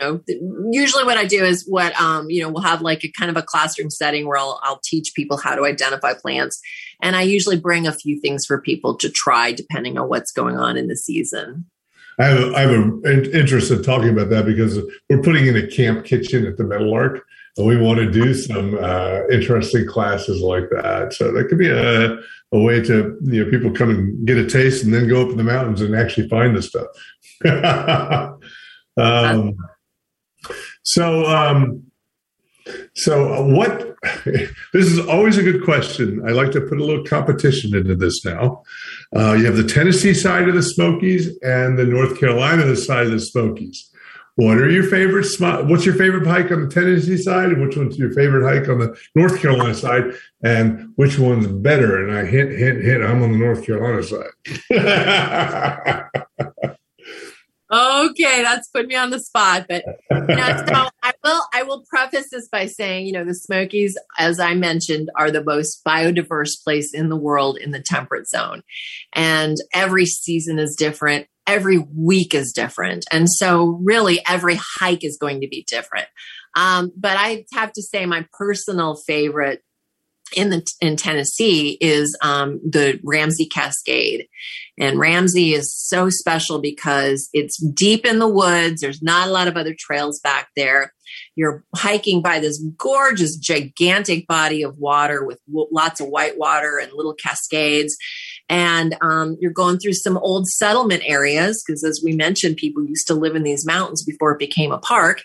you 0.00 0.06
know, 0.28 0.70
usually 0.70 1.04
what 1.04 1.16
I 1.16 1.24
do 1.24 1.42
is 1.44 1.64
what 1.66 1.98
um, 2.00 2.28
you 2.28 2.42
know 2.42 2.50
we'll 2.50 2.62
have 2.62 2.82
like 2.82 3.04
a 3.04 3.10
kind 3.12 3.30
of 3.30 3.36
a 3.36 3.42
classroom 3.42 3.90
setting 3.90 4.26
where 4.26 4.38
I'll, 4.38 4.60
I'll 4.62 4.80
teach 4.84 5.12
people 5.14 5.36
how 5.36 5.54
to 5.54 5.64
identify 5.64 6.12
plants, 6.14 6.60
and 7.00 7.16
I 7.16 7.22
usually 7.22 7.58
bring 7.58 7.86
a 7.86 7.92
few 7.92 8.20
things 8.20 8.44
for 8.44 8.60
people 8.60 8.96
to 8.96 9.08
try 9.08 9.52
depending 9.52 9.98
on 9.98 10.08
what's 10.08 10.32
going 10.32 10.56
on 10.56 10.76
in 10.76 10.88
the 10.88 10.96
season. 10.96 11.66
I 12.18 12.26
have, 12.26 12.38
a, 12.38 12.56
I 12.56 12.60
have 12.60 12.70
an 12.70 13.02
interest 13.34 13.70
in 13.70 13.82
talking 13.82 14.08
about 14.08 14.30
that 14.30 14.46
because 14.46 14.78
we're 15.10 15.22
putting 15.22 15.46
in 15.46 15.56
a 15.56 15.66
camp 15.66 16.06
kitchen 16.06 16.46
at 16.46 16.56
the 16.56 16.64
Metal 16.64 16.86
Meadowlark, 16.86 17.24
and 17.56 17.66
we 17.66 17.76
want 17.76 17.98
to 17.98 18.10
do 18.10 18.34
some 18.34 18.78
uh, 18.80 19.26
interesting 19.30 19.86
classes 19.86 20.40
like 20.40 20.68
that. 20.70 21.14
So 21.14 21.32
that 21.32 21.48
could 21.48 21.58
be 21.58 21.70
a, 21.70 22.18
a 22.52 22.60
way 22.60 22.82
to 22.82 23.18
you 23.22 23.44
know 23.44 23.50
people 23.50 23.70
come 23.70 23.90
and 23.90 24.26
get 24.26 24.38
a 24.38 24.46
taste, 24.46 24.84
and 24.84 24.92
then 24.92 25.08
go 25.08 25.22
up 25.22 25.30
in 25.30 25.36
the 25.36 25.44
mountains 25.44 25.80
and 25.80 25.94
actually 25.94 26.28
find 26.28 26.56
the 26.56 26.62
stuff. 26.62 26.86
um, 28.96 29.56
so, 30.82 31.26
um, 31.26 31.82
so 32.94 33.44
what? 33.44 33.94
This 34.72 34.86
is 34.86 35.00
always 35.06 35.38
a 35.38 35.42
good 35.42 35.64
question. 35.64 36.22
I 36.26 36.32
like 36.32 36.52
to 36.52 36.60
put 36.60 36.78
a 36.78 36.84
little 36.84 37.04
competition 37.04 37.74
into 37.74 37.96
this 37.96 38.24
now. 38.24 38.62
Uh, 39.16 39.32
you 39.32 39.46
have 39.46 39.56
the 39.56 39.64
Tennessee 39.64 40.14
side 40.14 40.48
of 40.48 40.54
the 40.54 40.62
Smokies 40.62 41.36
and 41.42 41.78
the 41.78 41.84
North 41.84 42.20
Carolina 42.20 42.76
side 42.76 43.06
of 43.06 43.12
the 43.12 43.20
Smokies. 43.20 43.90
What 44.36 44.58
are 44.58 44.70
your 44.70 44.84
favorite? 44.84 45.26
What's 45.66 45.86
your 45.86 45.94
favorite 45.94 46.26
hike 46.26 46.52
on 46.52 46.68
the 46.68 46.68
Tennessee 46.68 47.16
side, 47.16 47.52
and 47.52 47.66
which 47.66 47.76
one's 47.76 47.98
your 47.98 48.12
favorite 48.12 48.46
hike 48.46 48.68
on 48.68 48.78
the 48.78 48.94
North 49.14 49.40
Carolina 49.40 49.74
side, 49.74 50.12
and 50.42 50.92
which 50.96 51.18
one's 51.18 51.46
better? 51.46 52.06
And 52.06 52.14
I 52.16 52.26
hint, 52.26 52.52
hint, 52.52 52.84
hint. 52.84 53.02
I'm 53.02 53.22
on 53.22 53.32
the 53.32 53.38
North 53.38 53.64
Carolina 53.64 54.02
side. 54.02 54.32
Okay, 57.70 58.42
that's 58.42 58.68
put 58.68 58.86
me 58.86 58.94
on 58.94 59.10
the 59.10 59.18
spot. 59.18 59.66
But 59.68 59.84
you 60.10 60.36
know, 60.36 60.64
so 60.68 60.88
I 61.02 61.12
will 61.24 61.42
I 61.52 61.62
will 61.64 61.84
preface 61.88 62.28
this 62.30 62.48
by 62.48 62.66
saying, 62.66 63.06
you 63.06 63.12
know, 63.12 63.24
the 63.24 63.34
Smokies, 63.34 63.96
as 64.18 64.38
I 64.38 64.54
mentioned, 64.54 65.10
are 65.16 65.30
the 65.30 65.42
most 65.42 65.82
biodiverse 65.84 66.62
place 66.62 66.94
in 66.94 67.08
the 67.08 67.16
world 67.16 67.58
in 67.58 67.72
the 67.72 67.82
temperate 67.82 68.28
zone. 68.28 68.62
And 69.14 69.56
every 69.74 70.06
season 70.06 70.58
is 70.58 70.76
different. 70.76 71.26
Every 71.46 71.78
week 71.78 72.34
is 72.34 72.52
different. 72.52 73.04
And 73.10 73.28
so 73.30 73.80
really 73.82 74.20
every 74.28 74.58
hike 74.78 75.04
is 75.04 75.18
going 75.20 75.40
to 75.40 75.48
be 75.48 75.64
different. 75.68 76.08
Um, 76.56 76.92
but 76.96 77.16
I 77.16 77.44
have 77.52 77.72
to 77.72 77.82
say 77.82 78.06
my 78.06 78.26
personal 78.32 78.96
favorite 79.06 79.62
in 80.34 80.50
the 80.50 80.66
in 80.80 80.96
Tennessee 80.96 81.78
is 81.80 82.16
um, 82.22 82.60
the 82.64 82.98
Ramsey 83.04 83.46
Cascade, 83.46 84.26
and 84.78 84.98
Ramsey 84.98 85.54
is 85.54 85.74
so 85.74 86.10
special 86.10 86.60
because 86.60 87.28
it's 87.32 87.62
deep 87.62 88.04
in 88.04 88.18
the 88.18 88.28
woods. 88.28 88.80
There's 88.80 89.02
not 89.02 89.28
a 89.28 89.30
lot 89.30 89.48
of 89.48 89.56
other 89.56 89.74
trails 89.78 90.20
back 90.20 90.48
there. 90.56 90.92
You're 91.34 91.64
hiking 91.74 92.22
by 92.22 92.40
this 92.40 92.62
gorgeous, 92.76 93.36
gigantic 93.36 94.26
body 94.26 94.62
of 94.62 94.78
water 94.78 95.24
with 95.24 95.38
w- 95.46 95.68
lots 95.70 96.00
of 96.00 96.08
white 96.08 96.38
water 96.38 96.78
and 96.78 96.92
little 96.92 97.14
cascades. 97.14 97.96
And 98.48 98.96
um, 99.00 99.36
you're 99.40 99.52
going 99.52 99.78
through 99.78 99.94
some 99.94 100.18
old 100.18 100.46
settlement 100.46 101.02
areas 101.04 101.62
because, 101.66 101.84
as 101.84 102.00
we 102.04 102.14
mentioned, 102.14 102.56
people 102.56 102.84
used 102.84 103.06
to 103.08 103.14
live 103.14 103.36
in 103.36 103.42
these 103.42 103.66
mountains 103.66 104.04
before 104.04 104.32
it 104.32 104.38
became 104.38 104.72
a 104.72 104.78
park. 104.78 105.22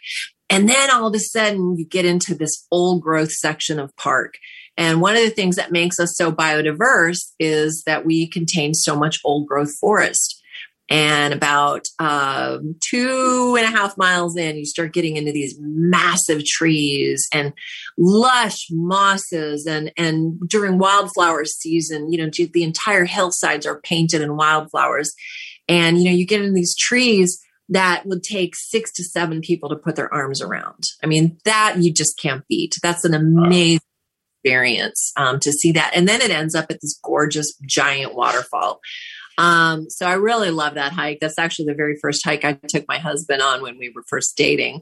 And 0.49 0.67
then 0.67 0.91
all 0.91 1.07
of 1.07 1.15
a 1.15 1.19
sudden, 1.19 1.77
you 1.77 1.85
get 1.85 2.05
into 2.05 2.35
this 2.35 2.67
old 2.71 3.01
growth 3.01 3.31
section 3.31 3.79
of 3.79 3.95
park 3.95 4.35
and 4.81 4.99
one 4.99 5.15
of 5.15 5.21
the 5.21 5.29
things 5.29 5.57
that 5.57 5.71
makes 5.71 5.99
us 5.99 6.15
so 6.15 6.31
biodiverse 6.31 7.33
is 7.37 7.83
that 7.85 8.03
we 8.03 8.27
contain 8.27 8.73
so 8.73 8.95
much 8.95 9.19
old 9.23 9.45
growth 9.47 9.77
forest. 9.77 10.41
And 10.89 11.35
about 11.35 11.85
um, 11.99 12.77
two 12.79 13.55
and 13.59 13.65
a 13.65 13.77
half 13.77 13.95
miles 13.95 14.35
in, 14.35 14.57
you 14.57 14.65
start 14.65 14.91
getting 14.91 15.17
into 15.17 15.31
these 15.31 15.55
massive 15.59 16.43
trees 16.45 17.27
and 17.31 17.53
lush 17.95 18.69
mosses. 18.71 19.67
And, 19.67 19.91
and 19.97 20.39
during 20.49 20.79
wildflower 20.79 21.45
season, 21.45 22.11
you 22.11 22.17
know, 22.17 22.31
the 22.31 22.63
entire 22.63 23.05
hillsides 23.05 23.67
are 23.67 23.81
painted 23.81 24.21
in 24.21 24.35
wildflowers. 24.35 25.13
And, 25.69 25.99
you 25.99 26.05
know, 26.05 26.15
you 26.15 26.25
get 26.25 26.41
in 26.41 26.55
these 26.55 26.75
trees 26.75 27.39
that 27.69 28.07
would 28.07 28.23
take 28.23 28.55
six 28.55 28.91
to 28.93 29.03
seven 29.03 29.41
people 29.41 29.69
to 29.69 29.75
put 29.75 29.95
their 29.95 30.11
arms 30.11 30.41
around. 30.41 30.85
I 31.03 31.05
mean, 31.05 31.37
that 31.45 31.75
you 31.77 31.93
just 31.93 32.19
can't 32.19 32.43
beat. 32.49 32.73
That's 32.81 33.05
an 33.05 33.13
amazing 33.13 33.79
experience 34.43 35.11
um, 35.17 35.39
to 35.39 35.51
see 35.51 35.71
that. 35.73 35.91
And 35.95 36.07
then 36.07 36.21
it 36.21 36.31
ends 36.31 36.55
up 36.55 36.65
at 36.69 36.79
this 36.81 36.99
gorgeous 37.03 37.53
giant 37.65 38.15
waterfall. 38.15 38.79
Um, 39.37 39.89
so 39.89 40.05
I 40.05 40.13
really 40.13 40.51
love 40.51 40.75
that 40.75 40.91
hike. 40.91 41.19
That's 41.19 41.39
actually 41.39 41.65
the 41.65 41.73
very 41.73 41.97
first 42.01 42.23
hike 42.25 42.45
I 42.45 42.59
took 42.67 42.85
my 42.87 42.97
husband 42.97 43.41
on 43.41 43.61
when 43.61 43.77
we 43.77 43.91
were 43.95 44.03
first 44.07 44.35
dating 44.35 44.81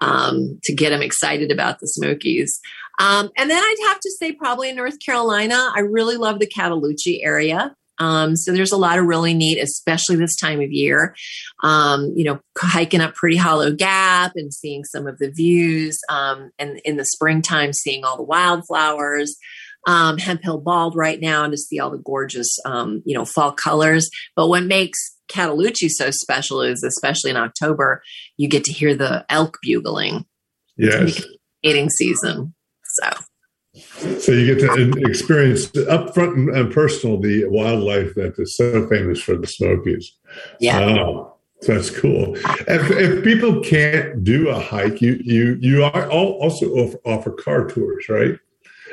um, 0.00 0.58
to 0.64 0.74
get 0.74 0.92
him 0.92 1.00
excited 1.00 1.50
about 1.50 1.80
the 1.80 1.86
Smokies. 1.86 2.60
Um, 2.98 3.30
and 3.36 3.48
then 3.48 3.62
I'd 3.62 3.86
have 3.88 4.00
to 4.00 4.10
say, 4.10 4.32
probably 4.32 4.68
in 4.68 4.76
North 4.76 4.98
Carolina, 5.04 5.70
I 5.74 5.80
really 5.80 6.16
love 6.16 6.38
the 6.38 6.46
Cataloochee 6.46 7.24
area. 7.24 7.74
Um, 7.98 8.36
so 8.36 8.52
there's 8.52 8.72
a 8.72 8.76
lot 8.76 8.98
of 8.98 9.06
really 9.06 9.34
neat, 9.34 9.58
especially 9.58 10.16
this 10.16 10.36
time 10.36 10.60
of 10.60 10.70
year. 10.70 11.14
Um, 11.62 12.12
you 12.16 12.24
know, 12.24 12.40
hiking 12.58 13.00
up 13.00 13.14
Pretty 13.14 13.36
Hollow 13.36 13.72
Gap 13.72 14.32
and 14.36 14.52
seeing 14.52 14.84
some 14.84 15.06
of 15.06 15.18
the 15.18 15.30
views, 15.30 15.98
um, 16.08 16.50
and 16.58 16.80
in 16.84 16.96
the 16.96 17.04
springtime, 17.04 17.72
seeing 17.72 18.04
all 18.04 18.16
the 18.16 18.22
wildflowers. 18.22 19.36
Um, 19.86 20.16
Hemphill 20.16 20.62
Bald 20.62 20.96
right 20.96 21.20
now 21.20 21.44
and 21.44 21.52
to 21.52 21.58
see 21.58 21.78
all 21.78 21.90
the 21.90 21.98
gorgeous, 21.98 22.56
um, 22.64 23.02
you 23.04 23.14
know, 23.14 23.26
fall 23.26 23.52
colors. 23.52 24.08
But 24.34 24.48
what 24.48 24.64
makes 24.64 24.98
Cataloochee 25.28 25.90
so 25.90 26.10
special 26.10 26.62
is, 26.62 26.82
especially 26.82 27.30
in 27.30 27.36
October, 27.36 28.02
you 28.38 28.48
get 28.48 28.64
to 28.64 28.72
hear 28.72 28.94
the 28.94 29.26
elk 29.28 29.58
bugling. 29.62 30.24
Yes, 30.78 31.22
mating 31.62 31.90
season. 31.90 32.54
So 32.94 33.10
so 33.74 34.32
you 34.32 34.54
get 34.54 34.60
to 34.60 34.92
experience 35.08 35.74
up 35.88 36.14
front 36.14 36.36
and 36.54 36.72
personal 36.72 37.20
the 37.20 37.44
wildlife 37.46 38.14
that 38.14 38.38
is 38.38 38.56
so 38.56 38.86
famous 38.88 39.20
for 39.20 39.36
the 39.36 39.46
Smokies. 39.46 40.12
Yeah. 40.60 40.80
Oh, 40.80 41.34
that's 41.66 41.90
cool. 41.90 42.36
If, 42.36 42.90
if, 42.90 43.24
people 43.24 43.60
can't 43.62 44.22
do 44.22 44.48
a 44.48 44.60
hike, 44.60 45.00
you 45.00 45.20
you 45.24 45.58
you 45.60 45.84
are 45.84 46.08
also 46.08 46.66
offer, 46.70 46.98
offer 47.04 47.30
car 47.32 47.66
tours, 47.66 48.08
right? 48.08 48.38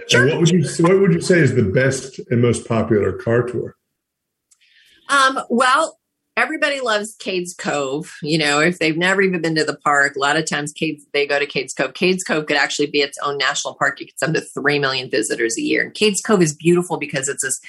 Sure. 0.07 0.21
And 0.21 0.31
what 0.31 0.39
would 0.39 0.49
you 0.49 0.67
what 0.79 0.99
would 0.99 1.13
you 1.13 1.21
say 1.21 1.39
is 1.39 1.53
the 1.53 1.63
best 1.63 2.19
and 2.31 2.41
most 2.41 2.67
popular 2.67 3.13
car 3.13 3.43
tour? 3.43 3.75
Um, 5.09 5.41
well, 5.49 5.99
everybody 6.37 6.79
loves 6.79 7.15
Cades 7.17 7.55
Cove. 7.57 8.11
You 8.21 8.37
know, 8.37 8.59
if 8.59 8.79
they've 8.79 8.97
never 8.97 9.21
even 9.21 9.41
been 9.41 9.55
to 9.55 9.65
the 9.65 9.77
park, 9.77 10.15
a 10.15 10.19
lot 10.19 10.37
of 10.37 10.49
times 10.49 10.73
Cades, 10.73 11.01
they 11.13 11.27
go 11.27 11.39
to 11.39 11.45
Cades 11.45 11.75
Cove. 11.75 11.93
Cades 11.93 12.25
Cove 12.25 12.45
could 12.45 12.57
actually 12.57 12.87
be 12.87 13.01
its 13.01 13.17
own 13.23 13.37
national 13.37 13.75
park. 13.75 13.99
You 13.99 14.07
get 14.07 14.29
up 14.29 14.33
to 14.35 14.41
3 14.41 14.79
million 14.79 15.09
visitors 15.09 15.57
a 15.57 15.61
year. 15.61 15.83
And 15.83 15.93
Cades 15.93 16.23
Cove 16.25 16.41
is 16.41 16.55
beautiful 16.55 16.97
because 16.97 17.27
it's 17.27 17.43
this 17.43 17.59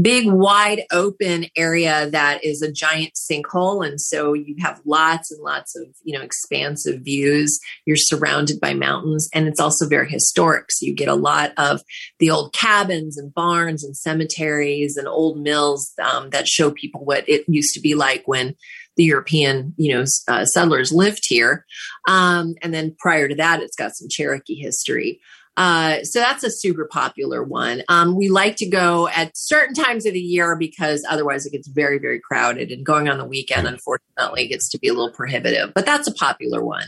big, 0.00 0.30
wide 0.30 0.82
open 0.92 1.46
area 1.56 2.08
that 2.10 2.44
is 2.44 2.62
a 2.62 2.72
giant 2.72 3.14
sinkhole. 3.14 3.86
And 3.86 4.00
so 4.00 4.32
you 4.32 4.56
have 4.60 4.80
lots 4.84 5.30
and 5.30 5.42
lots 5.42 5.76
of, 5.76 5.86
you 6.02 6.16
know, 6.16 6.24
expansive 6.24 7.02
views. 7.02 7.58
You're 7.86 7.96
surrounded 7.96 8.60
by 8.60 8.74
mountains 8.74 9.28
and 9.34 9.48
it's 9.48 9.60
also 9.60 9.88
very 9.88 10.08
historic. 10.08 10.70
So 10.70 10.86
you 10.86 10.94
get 10.94 11.08
a 11.08 11.14
lot 11.14 11.52
of 11.56 11.82
the 12.18 12.30
old 12.30 12.54
cabins 12.54 13.18
and 13.18 13.34
barns 13.34 13.84
and 13.84 13.96
cemeteries 13.96 14.96
and 14.96 15.08
old 15.08 15.38
mills 15.38 15.92
um, 16.00 16.30
that 16.30 16.48
show 16.48 16.70
people 16.70 17.04
what 17.04 17.28
it 17.28 17.44
used 17.48 17.74
to 17.74 17.80
be 17.80 17.94
like 17.94 18.11
when 18.26 18.54
the 18.96 19.04
European, 19.04 19.74
you 19.76 19.94
know, 19.94 20.04
uh, 20.28 20.44
settlers 20.44 20.92
lived 20.92 21.24
here. 21.26 21.64
Um, 22.08 22.54
and 22.62 22.74
then 22.74 22.94
prior 22.98 23.28
to 23.28 23.34
that, 23.36 23.62
it's 23.62 23.76
got 23.76 23.96
some 23.96 24.08
Cherokee 24.10 24.56
history. 24.56 25.20
Uh, 25.56 26.02
so 26.02 26.18
that's 26.18 26.44
a 26.44 26.50
super 26.50 26.88
popular 26.90 27.42
one. 27.44 27.82
Um, 27.88 28.16
we 28.16 28.28
like 28.28 28.56
to 28.56 28.68
go 28.68 29.08
at 29.08 29.32
certain 29.34 29.74
times 29.74 30.06
of 30.06 30.14
the 30.14 30.20
year 30.20 30.56
because 30.56 31.04
otherwise 31.08 31.44
it 31.44 31.52
gets 31.52 31.68
very, 31.68 31.98
very 31.98 32.20
crowded. 32.20 32.70
And 32.70 32.86
going 32.86 33.08
on 33.08 33.18
the 33.18 33.24
weekend, 33.26 33.66
unfortunately, 33.66 34.48
gets 34.48 34.70
to 34.70 34.78
be 34.78 34.88
a 34.88 34.94
little 34.94 35.12
prohibitive. 35.12 35.74
But 35.74 35.84
that's 35.84 36.08
a 36.08 36.14
popular 36.14 36.64
one. 36.64 36.86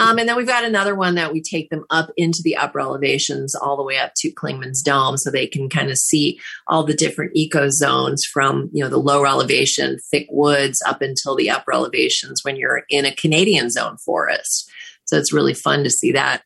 Um, 0.00 0.18
and 0.18 0.26
then 0.26 0.36
we've 0.36 0.46
got 0.46 0.64
another 0.64 0.94
one 0.94 1.14
that 1.16 1.30
we 1.30 1.42
take 1.42 1.68
them 1.68 1.84
up 1.90 2.10
into 2.16 2.40
the 2.42 2.56
upper 2.56 2.80
elevations 2.80 3.54
all 3.54 3.76
the 3.76 3.82
way 3.82 3.98
up 3.98 4.12
to 4.16 4.32
Clingman's 4.32 4.82
Dome 4.82 5.18
so 5.18 5.30
they 5.30 5.46
can 5.46 5.68
kind 5.68 5.90
of 5.90 5.98
see 5.98 6.40
all 6.66 6.84
the 6.84 6.94
different 6.94 7.32
eco 7.34 7.68
zones 7.68 8.24
from, 8.24 8.70
you 8.72 8.82
know, 8.82 8.88
the 8.88 8.96
lower 8.96 9.26
elevation, 9.26 9.98
thick 10.10 10.26
woods 10.30 10.82
up 10.86 11.02
until 11.02 11.36
the 11.36 11.50
upper 11.50 11.74
elevations 11.74 12.42
when 12.42 12.56
you're 12.56 12.84
in 12.88 13.04
a 13.04 13.14
Canadian 13.14 13.68
zone 13.68 13.98
forest. 13.98 14.70
So 15.04 15.18
it's 15.18 15.34
really 15.34 15.54
fun 15.54 15.84
to 15.84 15.90
see 15.90 16.12
that. 16.12 16.44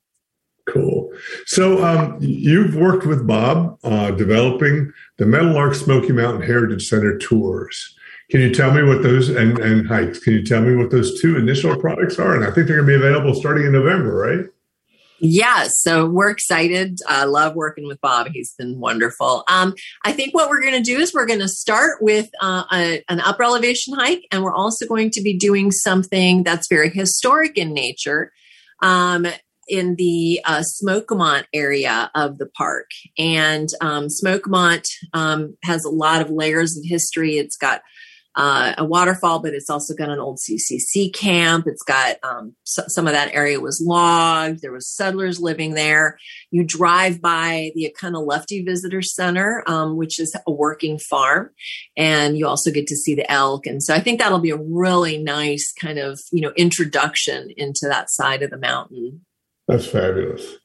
Cool. 0.67 1.13
So 1.47 1.85
um, 1.85 2.19
you've 2.21 2.75
worked 2.75 3.07
with 3.07 3.27
Bob 3.27 3.79
uh, 3.85 4.11
developing 4.11 4.93
the 5.19 5.27
Meadowlark 5.27 5.75
Smoky 5.75 6.13
Mountain 6.13 6.43
Heritage 6.43 6.89
Center 6.89 7.17
tours. 7.19 7.95
Can 8.35 8.41
you 8.41 8.53
tell 8.53 8.73
me 8.73 8.83
what 8.83 9.05
those 9.05 9.29
and, 9.29 9.57
and 9.61 9.87
hikes? 9.87 10.19
Can 10.19 10.33
you 10.33 10.43
tell 10.43 10.61
me 10.61 10.75
what 10.75 10.91
those 10.91 11.23
two 11.23 11.37
initial 11.37 11.77
products 11.77 12.19
are? 12.19 12.35
And 12.35 12.43
I 12.43 12.51
think 12.51 12.67
they're 12.67 12.83
going 12.83 12.89
to 12.89 12.99
be 12.99 13.07
available 13.07 13.33
starting 13.33 13.65
in 13.65 13.71
November, 13.71 14.13
right? 14.13 14.47
Yes, 15.21 15.71
so 15.83 16.07
we're 16.07 16.31
excited. 16.31 16.99
I 17.07 17.27
love 17.27 17.55
working 17.55 17.87
with 17.87 18.01
Bob. 18.01 18.27
He's 18.33 18.53
been 18.59 18.81
wonderful. 18.81 19.45
Um, 19.47 19.73
I 20.05 20.11
think 20.11 20.35
what 20.35 20.51
we're 20.51 20.63
going 20.63 20.75
to 20.75 20.83
do 20.83 20.99
is 20.99 21.15
we're 21.15 21.27
going 21.27 21.39
to 21.39 21.49
start 21.49 22.03
with 22.03 22.29
uh, 22.41 22.65
a, 22.73 23.05
an 23.09 23.21
upper 23.21 23.45
elevation 23.45 23.95
hike, 23.95 24.27
and 24.33 24.43
we're 24.43 24.53
also 24.53 24.85
going 24.85 25.11
to 25.11 25.23
be 25.23 25.39
doing 25.39 25.71
something 25.71 26.43
that's 26.43 26.67
very 26.67 26.91
historic 26.91 27.57
in 27.57 27.73
nature. 27.73 28.33
Um, 28.83 29.29
in 29.69 29.95
the 29.95 30.41
uh, 30.45 30.63
Smokemont 30.63 31.45
area 31.55 32.11
of 32.15 32.37
the 32.37 32.45
park. 32.45 32.91
And 33.17 33.69
um, 33.81 34.09
Smokemont 34.09 34.87
um, 35.15 35.57
has 35.63 35.85
a 35.85 35.91
lot 35.91 36.21
of 36.21 36.31
layers 36.31 36.77
of 36.77 36.85
history. 36.85 37.39
It's 37.39 37.57
got 37.57 37.81
uh, 38.37 38.75
a 38.79 38.85
waterfall, 38.85 39.39
but 39.39 39.55
it's 39.55 39.71
also 39.71 39.95
got 39.95 40.11
an 40.11 40.19
old 40.19 40.39
CCC 40.39 41.13
camp. 41.13 41.67
It's 41.67 41.83
got 41.83 42.17
um, 42.23 42.55
some 42.65 43.07
of 43.07 43.13
that 43.13 43.33
area 43.35 43.61
was 43.61 43.81
logged. 43.85 44.61
There 44.61 44.73
was 44.73 44.89
settlers 44.89 45.41
living 45.41 45.75
there. 45.75 46.19
You 46.51 46.65
drive 46.65 47.21
by 47.21 47.71
the 47.75 47.95
Oconaluftee 47.95 48.65
Visitor 48.65 49.03
Center, 49.03 49.63
um, 49.67 49.97
which 49.97 50.19
is 50.19 50.37
a 50.47 50.53
working 50.53 50.99
farm, 50.99 51.51
and 51.97 52.37
you 52.37 52.47
also 52.47 52.71
get 52.71 52.87
to 52.89 52.97
see 52.97 53.15
the 53.15 53.31
elk. 53.31 53.67
And 53.67 53.83
so 53.83 53.95
I 53.95 54.01
think 54.01 54.19
that'll 54.19 54.39
be 54.41 54.51
a 54.51 54.57
really 54.57 55.19
nice 55.19 55.73
kind 55.73 55.99
of 55.99 56.21
you 56.33 56.41
know 56.41 56.53
introduction 56.57 57.51
into 57.57 57.87
that 57.89 58.11
side 58.11 58.43
of 58.43 58.51
the 58.51 58.59
mountain. 58.59 59.25
That's 59.69 59.87
fabulous. 59.87 60.57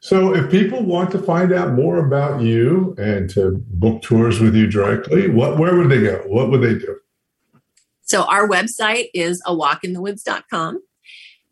So, 0.00 0.32
if 0.32 0.50
people 0.50 0.82
want 0.84 1.10
to 1.10 1.18
find 1.18 1.52
out 1.52 1.72
more 1.72 1.98
about 1.98 2.40
you 2.40 2.94
and 2.98 3.28
to 3.30 3.62
book 3.68 4.02
tours 4.02 4.40
with 4.40 4.54
you 4.54 4.68
directly, 4.68 5.28
what 5.28 5.58
where 5.58 5.76
would 5.76 5.88
they 5.88 6.00
go? 6.00 6.22
What 6.26 6.50
would 6.50 6.62
they 6.62 6.78
do? 6.78 6.96
So 8.08 8.22
our 8.22 8.48
website 8.48 9.08
is 9.14 9.42
awalkinthewoods.com. 9.46 10.82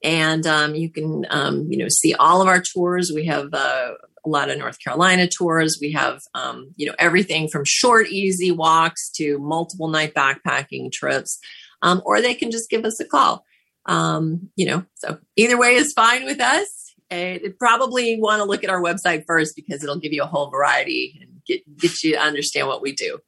And 0.02 0.46
um, 0.46 0.74
you 0.74 0.90
can, 0.90 1.26
um, 1.30 1.66
you 1.70 1.76
know, 1.76 1.88
see 1.88 2.14
all 2.14 2.40
of 2.40 2.48
our 2.48 2.62
tours. 2.62 3.12
We 3.14 3.26
have 3.26 3.52
uh, 3.52 3.92
a 4.24 4.28
lot 4.28 4.50
of 4.50 4.58
North 4.58 4.78
Carolina 4.82 5.28
tours. 5.28 5.78
We 5.80 5.92
have, 5.92 6.20
um, 6.34 6.72
you 6.76 6.86
know, 6.86 6.94
everything 6.98 7.48
from 7.48 7.64
short, 7.64 8.08
easy 8.08 8.50
walks 8.50 9.10
to 9.12 9.38
multiple 9.38 9.88
night 9.88 10.14
backpacking 10.14 10.92
trips. 10.92 11.38
Um, 11.82 12.02
or 12.04 12.20
they 12.20 12.34
can 12.34 12.50
just 12.50 12.70
give 12.70 12.84
us 12.84 13.00
a 13.00 13.04
call. 13.04 13.44
Um, 13.86 14.48
you 14.56 14.66
know, 14.66 14.84
so 14.94 15.18
either 15.36 15.58
way 15.58 15.74
is 15.74 15.92
fine 15.92 16.24
with 16.24 16.40
us. 16.40 16.94
And 17.08 17.40
probably 17.60 18.18
want 18.20 18.40
to 18.40 18.48
look 18.48 18.64
at 18.64 18.70
our 18.70 18.82
website 18.82 19.24
first 19.26 19.54
because 19.54 19.84
it'll 19.84 20.00
give 20.00 20.12
you 20.12 20.24
a 20.24 20.26
whole 20.26 20.50
variety 20.50 21.20
and 21.22 21.40
get 21.46 21.62
get 21.78 22.02
you 22.02 22.12
to 22.12 22.18
understand 22.18 22.66
what 22.66 22.82
we 22.82 22.92
do. 22.92 23.20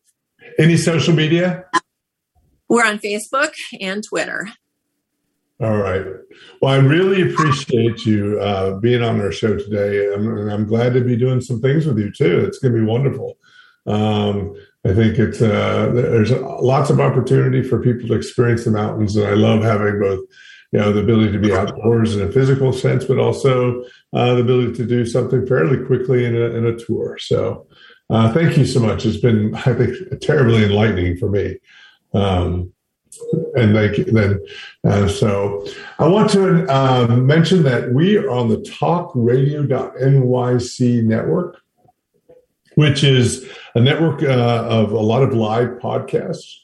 Any 0.58 0.76
social 0.76 1.14
media? 1.14 1.64
We're 2.68 2.86
on 2.86 2.98
Facebook 2.98 3.52
and 3.80 4.04
Twitter. 4.04 4.48
All 5.60 5.76
right. 5.76 6.04
Well, 6.62 6.72
I 6.72 6.76
really 6.76 7.32
appreciate 7.32 8.06
you 8.06 8.38
uh, 8.40 8.78
being 8.78 9.02
on 9.02 9.20
our 9.20 9.32
show 9.32 9.56
today, 9.56 10.12
and 10.14 10.52
I'm 10.52 10.66
glad 10.66 10.94
to 10.94 11.00
be 11.00 11.16
doing 11.16 11.40
some 11.40 11.60
things 11.60 11.84
with 11.84 11.98
you 11.98 12.12
too. 12.12 12.44
It's 12.46 12.58
going 12.58 12.74
to 12.74 12.80
be 12.80 12.86
wonderful. 12.86 13.36
Um, 13.86 14.54
I 14.86 14.94
think 14.94 15.18
it's 15.18 15.42
uh, 15.42 15.90
there's 15.92 16.30
lots 16.30 16.90
of 16.90 17.00
opportunity 17.00 17.62
for 17.62 17.82
people 17.82 18.06
to 18.08 18.14
experience 18.14 18.64
the 18.64 18.70
mountains, 18.70 19.16
and 19.16 19.26
I 19.26 19.34
love 19.34 19.62
having 19.62 19.98
both, 19.98 20.20
you 20.70 20.78
know, 20.78 20.92
the 20.92 21.00
ability 21.00 21.32
to 21.32 21.40
be 21.40 21.52
outdoors 21.52 22.14
in 22.14 22.22
a 22.22 22.30
physical 22.30 22.72
sense, 22.72 23.04
but 23.04 23.18
also 23.18 23.82
uh, 24.12 24.34
the 24.34 24.42
ability 24.42 24.74
to 24.74 24.86
do 24.86 25.04
something 25.04 25.44
fairly 25.44 25.84
quickly 25.84 26.24
in 26.24 26.36
a, 26.36 26.50
in 26.50 26.66
a 26.66 26.76
tour. 26.76 27.18
So, 27.18 27.66
uh, 28.10 28.32
thank 28.32 28.56
you 28.56 28.64
so 28.64 28.78
much. 28.78 29.04
It's 29.04 29.16
been, 29.16 29.56
I 29.56 29.74
think, 29.74 30.20
terribly 30.20 30.64
enlightening 30.64 31.16
for 31.16 31.28
me. 31.28 31.58
Um, 32.14 32.72
and 33.56 33.74
they 33.74 34.04
then 34.04 34.38
uh, 34.86 35.08
so 35.08 35.66
I 35.98 36.06
want 36.06 36.30
to 36.30 36.64
uh, 36.72 37.08
mention 37.16 37.64
that 37.64 37.92
we 37.92 38.16
are 38.16 38.30
on 38.30 38.48
the 38.48 38.58
talkradio.nyc 38.58 41.04
network, 41.04 41.60
which 42.74 43.02
is 43.04 43.46
a 43.74 43.80
network 43.80 44.22
uh, 44.22 44.64
of 44.68 44.92
a 44.92 45.00
lot 45.00 45.22
of 45.22 45.34
live 45.34 45.78
podcasts. 45.78 46.60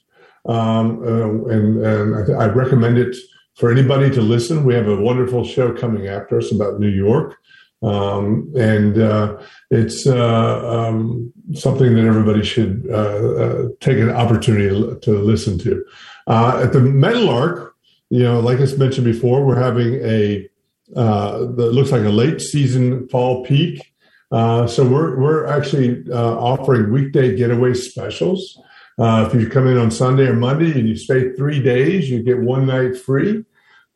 Um, 0.47 1.03
uh, 1.03 1.49
and, 1.49 1.85
and 1.85 2.37
I, 2.37 2.45
I, 2.45 2.47
recommend 2.49 2.99
it 2.99 3.17
for 3.55 3.73
anybody 3.73 4.11
to 4.11 4.21
listen. 4.21 4.65
We 4.65 4.75
have 4.75 4.89
a 4.89 5.01
wonderful 5.01 5.43
show 5.43 5.73
coming 5.73 6.07
after 6.07 6.37
us 6.37 6.53
about 6.53 6.81
New 6.81 6.91
York. 6.91 7.39
Um, 7.85 8.51
and 8.57 8.99
uh, 8.99 9.37
it's 9.71 10.07
uh, 10.07 10.89
um, 10.89 11.33
something 11.53 11.95
that 11.95 12.05
everybody 12.07 12.43
should 12.43 12.87
uh, 12.91 12.95
uh 12.95 13.69
take 13.81 13.99
an 13.99 14.11
opportunity 14.11 14.69
to 15.01 15.11
listen 15.19 15.59
to. 15.59 15.85
Uh, 16.27 16.63
at 16.65 16.73
the 16.73 16.81
Meadowlark, 16.81 17.75
you 18.09 18.23
know, 18.23 18.41
like 18.41 18.59
I 18.61 18.67
mentioned 18.77 19.05
before, 19.05 19.45
we're 19.45 19.61
having 19.61 19.95
a 20.03 20.49
uh, 20.97 21.39
that 21.39 21.73
looks 21.73 21.93
like 21.93 22.05
a 22.05 22.11
late 22.11 22.41
season 22.41 23.07
fall 23.09 23.45
peak. 23.45 23.93
so 24.31 24.89
we're 24.89 25.19
we're 25.19 25.47
actually 25.47 26.11
offering 26.11 26.91
weekday 26.91 27.37
getaway 27.37 27.75
specials. 27.75 28.59
if 28.99 29.35
you 29.35 29.51
come 29.51 29.67
in 29.67 29.77
on 29.77 29.91
Sunday 29.91 30.29
or 30.29 30.37
Monday 30.37 30.73
and 30.79 30.89
you 30.89 30.97
stay 30.97 31.33
three 31.33 31.63
days, 31.63 32.09
you 32.09 32.23
get 32.23 32.39
one 32.39 32.67
night 32.67 32.97
free. 32.97 33.45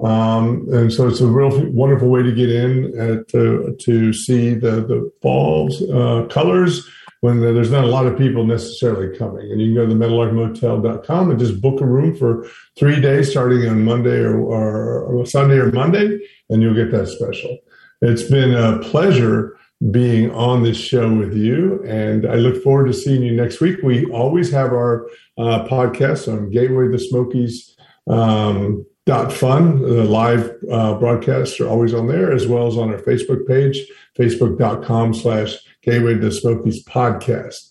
Um, 0.00 0.68
and 0.72 0.92
so 0.92 1.08
it's 1.08 1.20
a 1.20 1.26
real 1.26 1.70
wonderful 1.70 2.08
way 2.08 2.22
to 2.22 2.32
get 2.32 2.50
in 2.50 2.98
at, 2.98 3.28
to, 3.28 3.76
to 3.80 4.12
see 4.12 4.54
the, 4.54 4.82
the 4.82 5.10
falls 5.20 5.82
uh, 5.90 6.26
colors 6.30 6.88
when 7.20 7.40
there's 7.40 7.72
not 7.72 7.82
a 7.82 7.88
lot 7.88 8.06
of 8.06 8.16
people 8.16 8.46
necessarily 8.46 9.16
coming. 9.16 9.50
And 9.50 9.60
you 9.60 9.68
can 9.68 9.74
go 9.74 9.86
to 9.86 9.94
the 9.94 10.04
meadowlarkmotel.com 10.04 11.30
and 11.30 11.38
just 11.38 11.60
book 11.60 11.80
a 11.80 11.86
room 11.86 12.14
for 12.14 12.46
three 12.78 13.00
days 13.00 13.30
starting 13.30 13.68
on 13.68 13.84
Monday 13.84 14.20
or, 14.20 14.38
or, 14.38 15.02
or 15.02 15.26
Sunday 15.26 15.56
or 15.56 15.72
Monday, 15.72 16.20
and 16.48 16.62
you'll 16.62 16.74
get 16.74 16.92
that 16.92 17.08
special. 17.08 17.58
It's 18.02 18.22
been 18.22 18.54
a 18.54 18.78
pleasure 18.78 19.58
being 19.90 20.30
on 20.32 20.62
this 20.62 20.76
show 20.76 21.12
with 21.12 21.34
you. 21.36 21.82
And 21.84 22.26
I 22.26 22.34
look 22.34 22.62
forward 22.62 22.86
to 22.86 22.92
seeing 22.92 23.22
you 23.22 23.32
next 23.32 23.60
week. 23.60 23.80
We 23.82 24.06
always 24.06 24.50
have 24.52 24.72
our 24.72 25.08
uh, 25.36 25.66
podcast 25.66 26.32
on 26.32 26.50
Gateway 26.50 26.88
the 26.88 26.98
Smokies 26.98 27.76
um, 28.08 28.84
dot 29.08 29.32
fun 29.32 29.80
the 29.80 30.04
live 30.04 30.54
uh, 30.70 30.92
broadcasts 30.98 31.58
are 31.60 31.68
always 31.68 31.94
on 31.94 32.06
there 32.06 32.30
as 32.30 32.46
well 32.46 32.66
as 32.66 32.76
on 32.76 32.90
our 32.90 33.00
facebook 33.00 33.46
page 33.48 33.78
facebook.com 34.18 35.14
slash 35.14 35.56
gateway 35.82 36.14
to 36.14 36.30
smokies 36.30 36.84
podcast. 36.84 37.70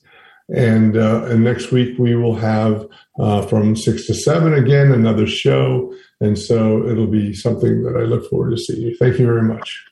And 0.50 0.96
uh, 0.96 1.26
and 1.26 1.44
next 1.44 1.72
week 1.72 2.00
we 2.00 2.16
will 2.16 2.36
have 2.36 2.88
uh, 3.20 3.42
from 3.44 3.76
six 3.76 4.08
to 4.08 4.14
seven 4.14 4.54
again 4.54 4.92
another 4.94 5.28
show. 5.28 5.94
And 6.22 6.40
so 6.40 6.88
it'll 6.88 7.08
be 7.08 7.34
something 7.34 7.84
that 7.84 7.98
i 7.98 8.04
look 8.04 8.30
forward 8.30 8.52
to 8.52 8.58
seeing 8.58 8.82
you. 8.82 8.96
Thank 8.98 9.20
you 9.20 9.26
very 9.26 9.44
much 9.44 9.88